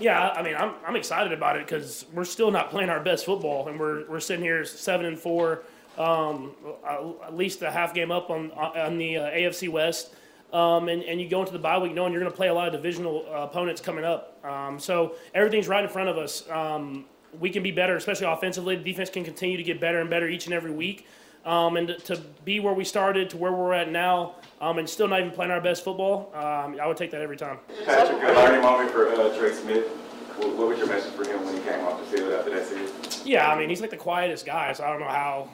[0.00, 3.24] Yeah, I mean, I'm, I'm excited about it because we're still not playing our best
[3.24, 5.62] football, and we're, we're sitting here seven and four,
[5.98, 6.52] um,
[6.88, 10.14] at least a half game up on on the uh, AFC West.
[10.52, 12.54] Um, and, and you go into the bye week knowing you're going to play a
[12.54, 14.38] lot of divisional uh, opponents coming up.
[14.44, 16.48] Um, so everything's right in front of us.
[16.48, 17.06] Um,
[17.40, 18.76] we can be better, especially offensively.
[18.76, 21.08] The defense can continue to get better and better each and every week.
[21.44, 24.88] Um, and to, to, be where we started to where we're at now, um, and
[24.88, 27.58] still not even playing our best football, um, I would take that every time.
[27.84, 29.86] Patrick, a learning moment for uh, Trey Smith.
[30.38, 32.66] What, what was your message for him when he came off the field after that
[32.66, 33.26] series?
[33.26, 35.50] Yeah, I mean he's like the quietest guy, so I don't know how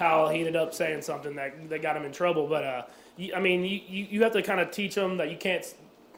[0.00, 2.48] how he ended up saying something that that got him in trouble.
[2.48, 2.82] But uh,
[3.16, 5.64] you, I mean, you, you have to kind of teach them that you can't.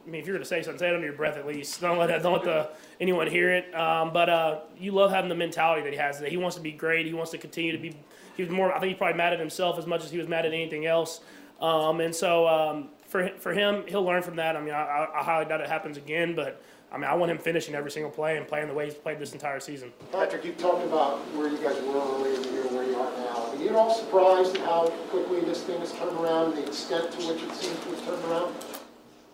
[0.06, 1.80] I mean, if you're going to say something, say it under your breath at least.
[1.82, 3.72] Don't let don't let the, anyone hear it.
[3.74, 6.18] Um, but uh, you love having the mentality that he has.
[6.20, 7.06] That he wants to be great.
[7.06, 7.94] He wants to continue to be.
[8.36, 8.72] He was more.
[8.72, 10.86] I think he's probably mad at himself as much as he was mad at anything
[10.86, 11.20] else.
[11.60, 14.56] Um, and so um, for for him, he'll learn from that.
[14.56, 16.62] I mean, I, I highly doubt it happens again, but.
[16.92, 19.18] I mean, I want him finishing every single play and playing the way he's played
[19.18, 19.90] this entire season.
[20.12, 23.10] Patrick, you talked about where you guys were earlier in the year, where you are
[23.16, 23.50] now.
[23.50, 26.66] Are you at all surprised at how quickly this thing has turned around and the
[26.66, 28.54] extent to which it seems to have turned around?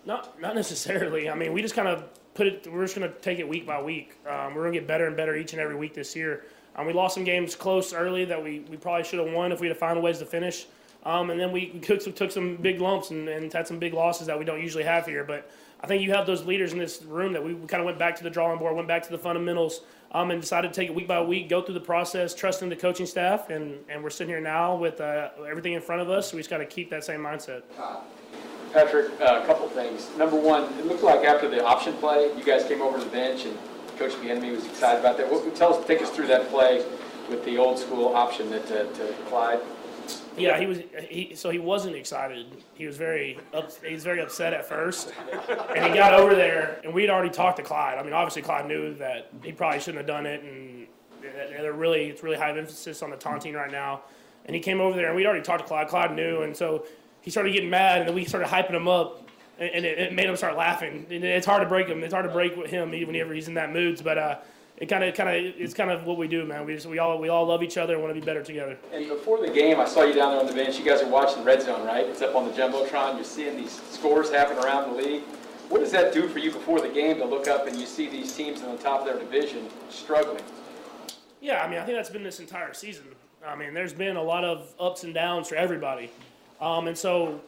[0.07, 1.29] Not, not necessarily.
[1.29, 2.73] I mean, we just kind of put it.
[2.73, 4.15] We're just going to take it week by week.
[4.25, 6.45] Um, we're going to get better and better each and every week this year.
[6.77, 9.59] Um, we lost some games close early that we, we probably should have won if
[9.59, 10.67] we had found ways to finish.
[11.05, 13.81] Um, and then we, we took, some, took some big lumps and, and had some
[13.81, 15.25] big losses that we don't usually have here.
[15.25, 17.99] But I think you have those leaders in this room that we kind of went
[17.99, 20.89] back to the drawing board, went back to the fundamentals, um, and decided to take
[20.89, 24.11] it week by week, go through the process, trusting the coaching staff, and, and we're
[24.11, 26.31] sitting here now with uh, everything in front of us.
[26.31, 27.63] So we just got to keep that same mindset.
[28.73, 30.09] Patrick, uh, a couple things.
[30.17, 33.11] Number one, it looked like after the option play, you guys came over to the
[33.11, 33.57] bench, and
[33.99, 35.31] Coach Bieniemy was excited about that.
[35.31, 36.85] What, tell us, take us through that play
[37.31, 39.61] with the old school option that uh, to Clyde.
[40.39, 40.79] Yeah, he was.
[41.09, 42.47] He, so he wasn't excited.
[42.75, 43.39] He was very.
[43.53, 45.13] Up, very upset at first,
[45.75, 47.99] and he got over there, and we'd already talked to Clyde.
[47.99, 50.87] I mean, obviously Clyde knew that he probably shouldn't have done it, and
[51.21, 54.03] they're really it's really high emphasis on the taunting right now.
[54.47, 55.89] And he came over there, and we'd already talked to Clyde.
[55.89, 56.87] Clyde knew, and so
[57.21, 59.29] he started getting mad, and then we started hyping him up,
[59.59, 61.07] and it, it made him start laughing.
[61.11, 62.03] And it's hard to break him.
[62.03, 64.19] It's hard to break him even whenever he's in that moods, but.
[64.19, 64.37] uh
[64.81, 66.65] it kind of, kind of, it's kind of what we do, man.
[66.65, 68.79] We just, we all, we all love each other and want to be better together.
[68.93, 70.79] And before the game, I saw you down there on the bench.
[70.79, 72.07] You guys are watching Red Zone, right?
[72.07, 73.17] It's up on the jumbotron.
[73.17, 75.23] You're seeing these scores happen around the league.
[75.69, 78.09] What does that do for you before the game to look up and you see
[78.09, 80.45] these teams in the top of their division struggling?
[81.41, 83.05] Yeah, I mean, I think that's been this entire season.
[83.45, 86.11] I mean, there's been a lot of ups and downs for everybody,
[86.61, 87.41] um, and so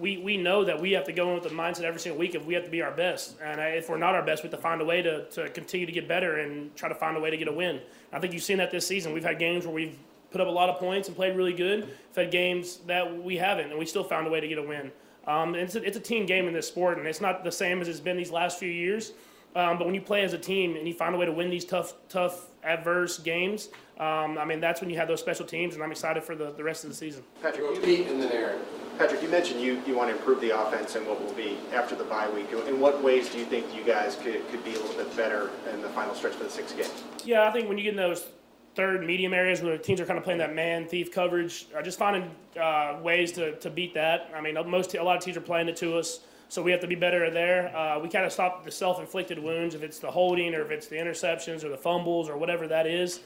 [0.00, 2.34] we, we know that we have to go in with the mindset every single week
[2.34, 3.36] if we have to be our best.
[3.44, 5.84] And if we're not our best, we have to find a way to, to continue
[5.84, 7.80] to get better and try to find a way to get a win.
[8.10, 9.12] I think you've seen that this season.
[9.12, 9.98] We've had games where we've
[10.30, 11.84] put up a lot of points and played really good.
[11.84, 14.62] We've had games that we haven't, and we still found a way to get a
[14.62, 14.90] win.
[15.26, 17.82] Um, it's, a, it's a team game in this sport, and it's not the same
[17.82, 19.12] as it's been these last few years.
[19.54, 21.50] Um, but when you play as a team and you find a way to win
[21.50, 23.68] these tough, tough, adverse games,
[24.00, 26.52] um, I mean, that's when you have those special teams, and I'm excited for the,
[26.52, 27.22] the rest of the season.
[27.42, 28.58] Patrick, you beat in the Aaron.
[28.96, 31.94] Patrick, you mentioned you, you want to improve the offense and what will be after
[31.94, 32.50] the bye week.
[32.66, 35.50] In what ways do you think you guys could, could be a little bit better
[35.72, 37.02] in the final stretch for the six games?
[37.24, 38.26] Yeah, I think when you get in those
[38.74, 41.82] third medium areas where the teams are kind of playing that man thief coverage, uh,
[41.82, 44.30] just finding uh, ways to, to beat that.
[44.34, 46.80] I mean, most a lot of teams are playing it to us, so we have
[46.80, 47.74] to be better there.
[47.76, 50.86] Uh, we kind of stop the self-inflicted wounds if it's the holding or if it's
[50.86, 53.20] the interceptions or the fumbles or whatever that is.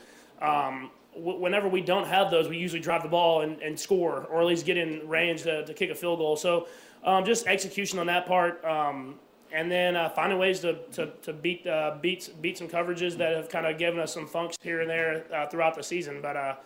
[0.44, 4.40] Um, whenever we don't have those, we usually drive the ball and, and score, or
[4.40, 6.36] at least get in range to, to kick a field goal.
[6.36, 6.66] So
[7.04, 9.16] um, just execution on that part, um,
[9.52, 13.36] and then uh, finding ways to, to, to beat uh, beat beat some coverages that
[13.36, 16.20] have kind of given us some funks here and there uh, throughout the season.
[16.20, 16.56] But uh,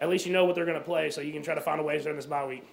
[0.00, 1.78] at least you know what they're going to play, so you can try to find
[1.78, 2.64] a ways during this bye week.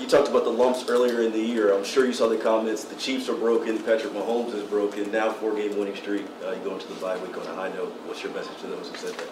[0.00, 1.72] You talked about the lumps earlier in the year.
[1.72, 2.82] I'm sure you saw the comments.
[2.82, 3.78] The Chiefs are broken.
[3.78, 5.12] Patrick Mahomes is broken.
[5.12, 6.26] Now four-game winning streak.
[6.44, 7.92] Uh, you go into the bye week on a high note.
[8.06, 9.28] What's your message to those who said that?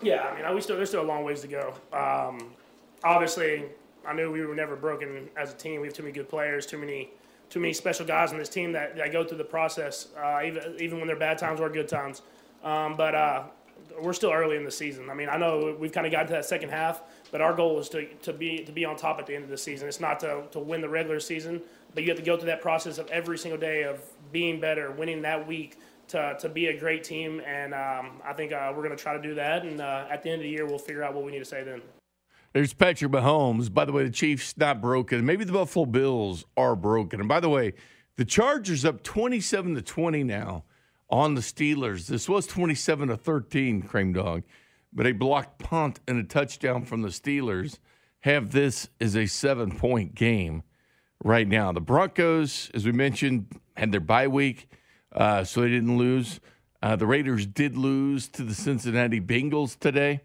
[0.00, 1.74] Yeah, I mean, we still there's still a long ways to go.
[1.92, 2.52] Um,
[3.02, 3.64] obviously,
[4.06, 5.80] I knew we were never broken as a team.
[5.80, 7.10] We have too many good players, too many
[7.50, 10.76] too many special guys on this team that, that go through the process, uh, even
[10.78, 12.22] even when they're bad times or good times.
[12.62, 13.44] Um, but uh,
[14.00, 15.10] we're still early in the season.
[15.10, 17.78] I mean, I know we've kind of gotten to that second half, but our goal
[17.78, 19.88] is to, to be to be on top at the end of the season.
[19.88, 21.60] It's not to, to win the regular season,
[21.94, 24.00] but you have to go through that process of every single day of
[24.30, 27.40] being better, winning that week to, to be a great team.
[27.46, 29.64] And um, I think uh, we're going to try to do that.
[29.64, 31.44] And uh, at the end of the year, we'll figure out what we need to
[31.44, 31.82] say then.
[32.52, 33.72] There's Patrick Mahomes.
[33.72, 35.24] By the way, the Chiefs not broken.
[35.24, 37.20] Maybe the Buffalo Bills are broken.
[37.20, 37.74] And by the way,
[38.16, 40.64] the Chargers up 27 to 20 now
[41.10, 42.06] on the Steelers.
[42.06, 44.42] This was 27 to 13, Cream Dog,
[44.92, 47.78] but a blocked punt and a touchdown from the Steelers
[48.20, 50.62] have this as a seven point game
[51.22, 51.72] right now.
[51.72, 54.68] The Broncos, as we mentioned, had their bye week,
[55.12, 56.40] uh, so they didn't lose.
[56.82, 60.20] Uh, the Raiders did lose to the Cincinnati Bengals today.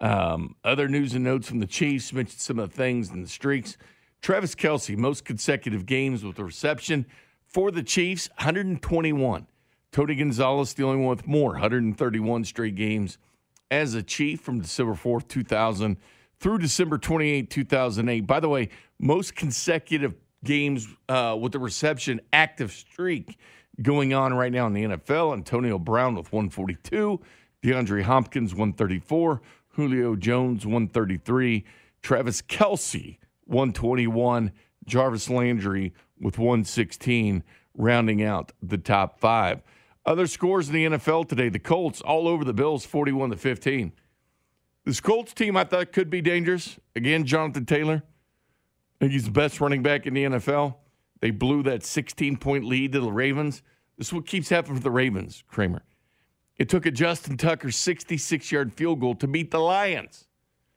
[0.00, 3.28] Um, other news and notes from the Chiefs mentioned some of the things and the
[3.28, 3.76] streaks.
[4.20, 7.06] Travis Kelce, most consecutive games with a reception
[7.46, 9.46] for the Chiefs, 121.
[9.92, 13.18] Tony Gonzalez, the only one with more, 131 straight games
[13.70, 15.96] as a Chief from December 4th, 2000
[16.40, 18.26] through December 28, 2008.
[18.26, 23.38] By the way, most consecutive games uh, with a reception active streak
[23.82, 25.32] going on right now in the NFL.
[25.32, 27.20] Antonio Brown with 142,
[27.62, 31.64] DeAndre Hopkins 134, Julio Jones 133,
[32.02, 34.52] Travis Kelce 121,
[34.86, 37.42] Jarvis Landry with 116,
[37.76, 39.62] rounding out the top five.
[40.06, 43.92] Other scores in the NFL today: the Colts all over the Bills, 41 to 15.
[44.84, 46.78] This Colts team I thought could be dangerous.
[46.94, 48.02] Again, Jonathan Taylor.
[48.04, 50.76] I think he's the best running back in the NFL.
[51.24, 53.62] They blew that 16 point lead to the Ravens.
[53.96, 55.82] This is what keeps happening for the Ravens, Kramer.
[56.58, 60.28] It took a Justin Tucker 66 yard field goal to beat the Lions.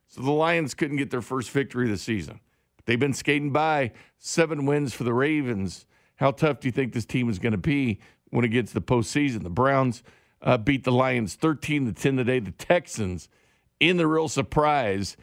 [0.07, 2.39] So the Lions couldn't get their first victory of the season.
[2.85, 5.85] They've been skating by seven wins for the Ravens.
[6.15, 7.99] How tough do you think this team is going to be
[8.29, 9.43] when it gets to the postseason?
[9.43, 10.01] The Browns
[10.41, 12.39] uh, beat the Lions 13 to 10 today.
[12.39, 13.27] The Texans,
[13.81, 15.17] in the real surprise,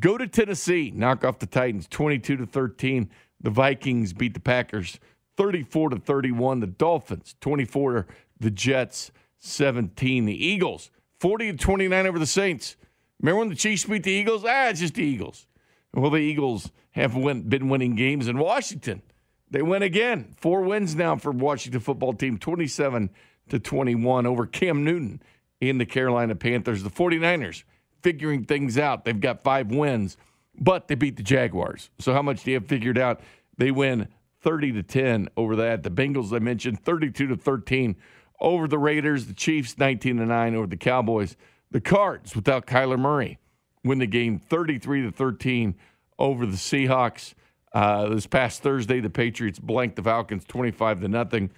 [0.00, 3.10] go to Tennessee, knock off the Titans 22 to 13.
[3.40, 4.98] The Vikings beat the Packers
[5.36, 6.60] 34 to 31.
[6.60, 8.06] The Dolphins 24
[8.38, 10.24] the Jets 17.
[10.24, 10.90] The Eagles
[11.20, 12.76] 40 to 29 over the Saints.
[13.20, 14.44] Remember when the Chiefs beat the Eagles?
[14.46, 15.46] Ah, it's just the Eagles.
[15.94, 19.02] Well, the Eagles have been winning games in Washington.
[19.50, 20.34] They win again.
[20.36, 23.10] Four wins now for Washington football team, 27
[23.48, 25.22] to 21 over Cam Newton
[25.60, 26.82] in the Carolina Panthers.
[26.82, 27.62] The 49ers
[28.02, 29.04] figuring things out.
[29.04, 30.16] They've got five wins,
[30.58, 31.90] but they beat the Jaguars.
[31.98, 33.20] So how much do you have figured out?
[33.56, 34.08] They win
[34.42, 35.82] 30 to 10 over that.
[35.82, 37.96] The Bengals I mentioned 32 to 13
[38.40, 39.26] over the Raiders.
[39.26, 41.36] The Chiefs 19 to 9 over the Cowboys.
[41.70, 43.38] The Cards without Kyler Murray
[43.84, 45.74] win the game 33 to 13
[46.18, 47.34] over the Seahawks.
[47.72, 51.50] Uh, this past Thursday, the Patriots blanked the Falcons 25 to nothing.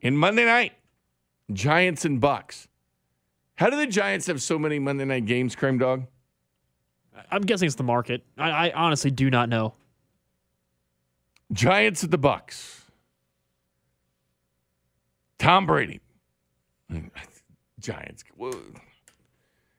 [0.00, 0.72] In Monday night,
[1.52, 2.68] Giants and Bucks.
[3.56, 6.06] How do the Giants have so many Monday night games, Cream Dog?
[7.30, 8.24] I'm guessing it's the market.
[8.38, 9.74] I, I honestly do not know.
[11.52, 12.82] Giants at the Bucks.
[15.38, 16.00] Tom Brady.
[17.80, 18.24] Giants.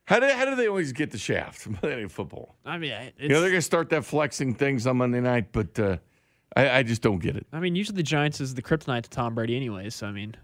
[0.05, 2.55] How do, how do they always get the shaft Monday Night Football?
[2.65, 5.80] I mean, you know, they're going to start that flexing things on Monday night, but
[5.80, 5.97] uh,
[6.55, 7.47] I, I just don't get it.
[7.53, 9.95] I mean, usually the Giants is the kryptonite to Tom Brady, anyways.
[9.95, 10.35] So I mean,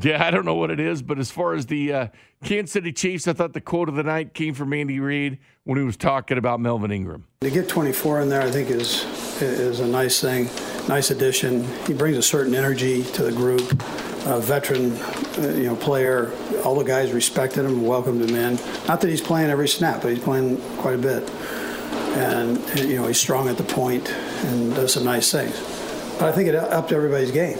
[0.00, 2.06] yeah, I don't know what it is, but as far as the uh,
[2.44, 5.78] Kansas City Chiefs, I thought the quote of the night came from Andy Reid when
[5.78, 7.26] he was talking about Melvin Ingram.
[7.42, 9.04] To get 24 in there, I think is
[9.42, 10.48] is a nice thing,
[10.88, 11.64] nice addition.
[11.86, 13.82] He brings a certain energy to the group.
[14.24, 16.30] A veteran, uh, you know, player.
[16.64, 18.54] All the guys respected him, welcomed him in.
[18.86, 21.28] Not that he's playing every snap, but he's playing quite a bit.
[22.16, 25.58] And you know, he's strong at the point and does some nice things.
[26.20, 27.58] But I think it upped everybody's game.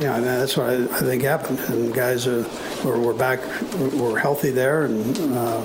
[0.00, 1.58] Yeah, that's what I, I, think happened.
[1.68, 2.46] And guys are,
[2.82, 3.38] we're, back,
[3.74, 5.60] we're healthy there, and uh,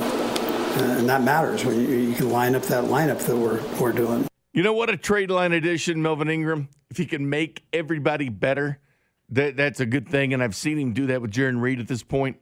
[0.78, 4.28] and that matters when you, you, can line up that lineup that we're we're doing.
[4.52, 4.90] You know what?
[4.90, 6.68] A trade line addition, Melvin Ingram.
[6.90, 8.82] If he can make everybody better,
[9.30, 10.34] that that's a good thing.
[10.34, 12.36] And I've seen him do that with Jarran Reed at this point.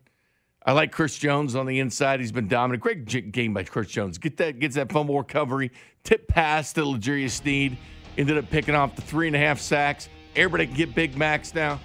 [0.65, 2.21] I like Chris Jones on the inside.
[2.21, 2.81] He's been dominant.
[2.81, 4.17] Great game by Chris Jones.
[4.17, 5.71] Get that gets that fumble recovery,
[6.03, 7.77] tip pass to L'Jarius Sneed.
[8.17, 10.09] Ended up picking off the three and a half sacks.
[10.35, 11.79] Everybody can get Big Macs now.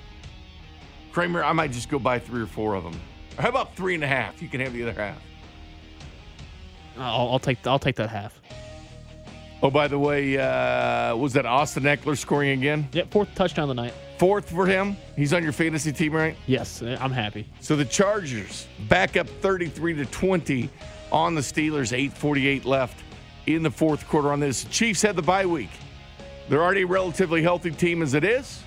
[1.12, 2.98] Kramer, I might just go buy three or four of them.
[3.38, 4.40] How about three and a half?
[4.42, 5.20] You can have the other half.
[6.96, 8.40] I'll, I'll take I'll take that half.
[9.62, 12.88] Oh, by the way, uh, was that Austin Ekeler scoring again?
[12.92, 13.92] Yep, fourth touchdown of the night.
[14.16, 14.96] Fourth for him.
[15.16, 16.36] He's on your fantasy team, right?
[16.46, 17.46] Yes, I'm happy.
[17.60, 20.70] So the Chargers back up 33 to 20
[21.10, 21.92] on the Steelers.
[21.92, 23.02] 8:48 left
[23.46, 24.64] in the fourth quarter on this.
[24.64, 25.70] Chiefs had the bye week.
[26.48, 28.62] They're already a relatively healthy team as it is.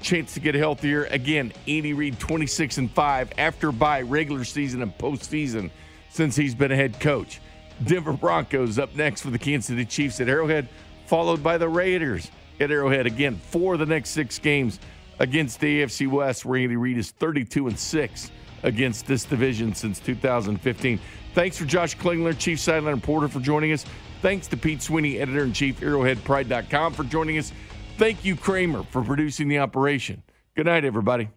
[0.00, 1.04] chance to get healthier.
[1.04, 5.70] Again, Andy Reid 26 and 5 after bye regular season and postseason
[6.10, 7.40] since he's been a head coach.
[7.84, 10.68] Denver Broncos up next for the Kansas City Chiefs at Arrowhead,
[11.06, 12.28] followed by the Raiders
[12.58, 14.80] at Arrowhead again for the next six games
[15.20, 18.30] against the AFC West, where Andy Reid is 32 and 6
[18.64, 20.98] against this division since 2015.
[21.34, 23.86] Thanks for Josh Klingler, Chief Sideline Reporter, for joining us.
[24.22, 27.52] Thanks to Pete Sweeney, Editor in Chief, ArrowheadPride.com, for joining us.
[27.98, 30.22] Thank you, Kramer, for producing the operation.
[30.54, 31.28] Good night, everybody.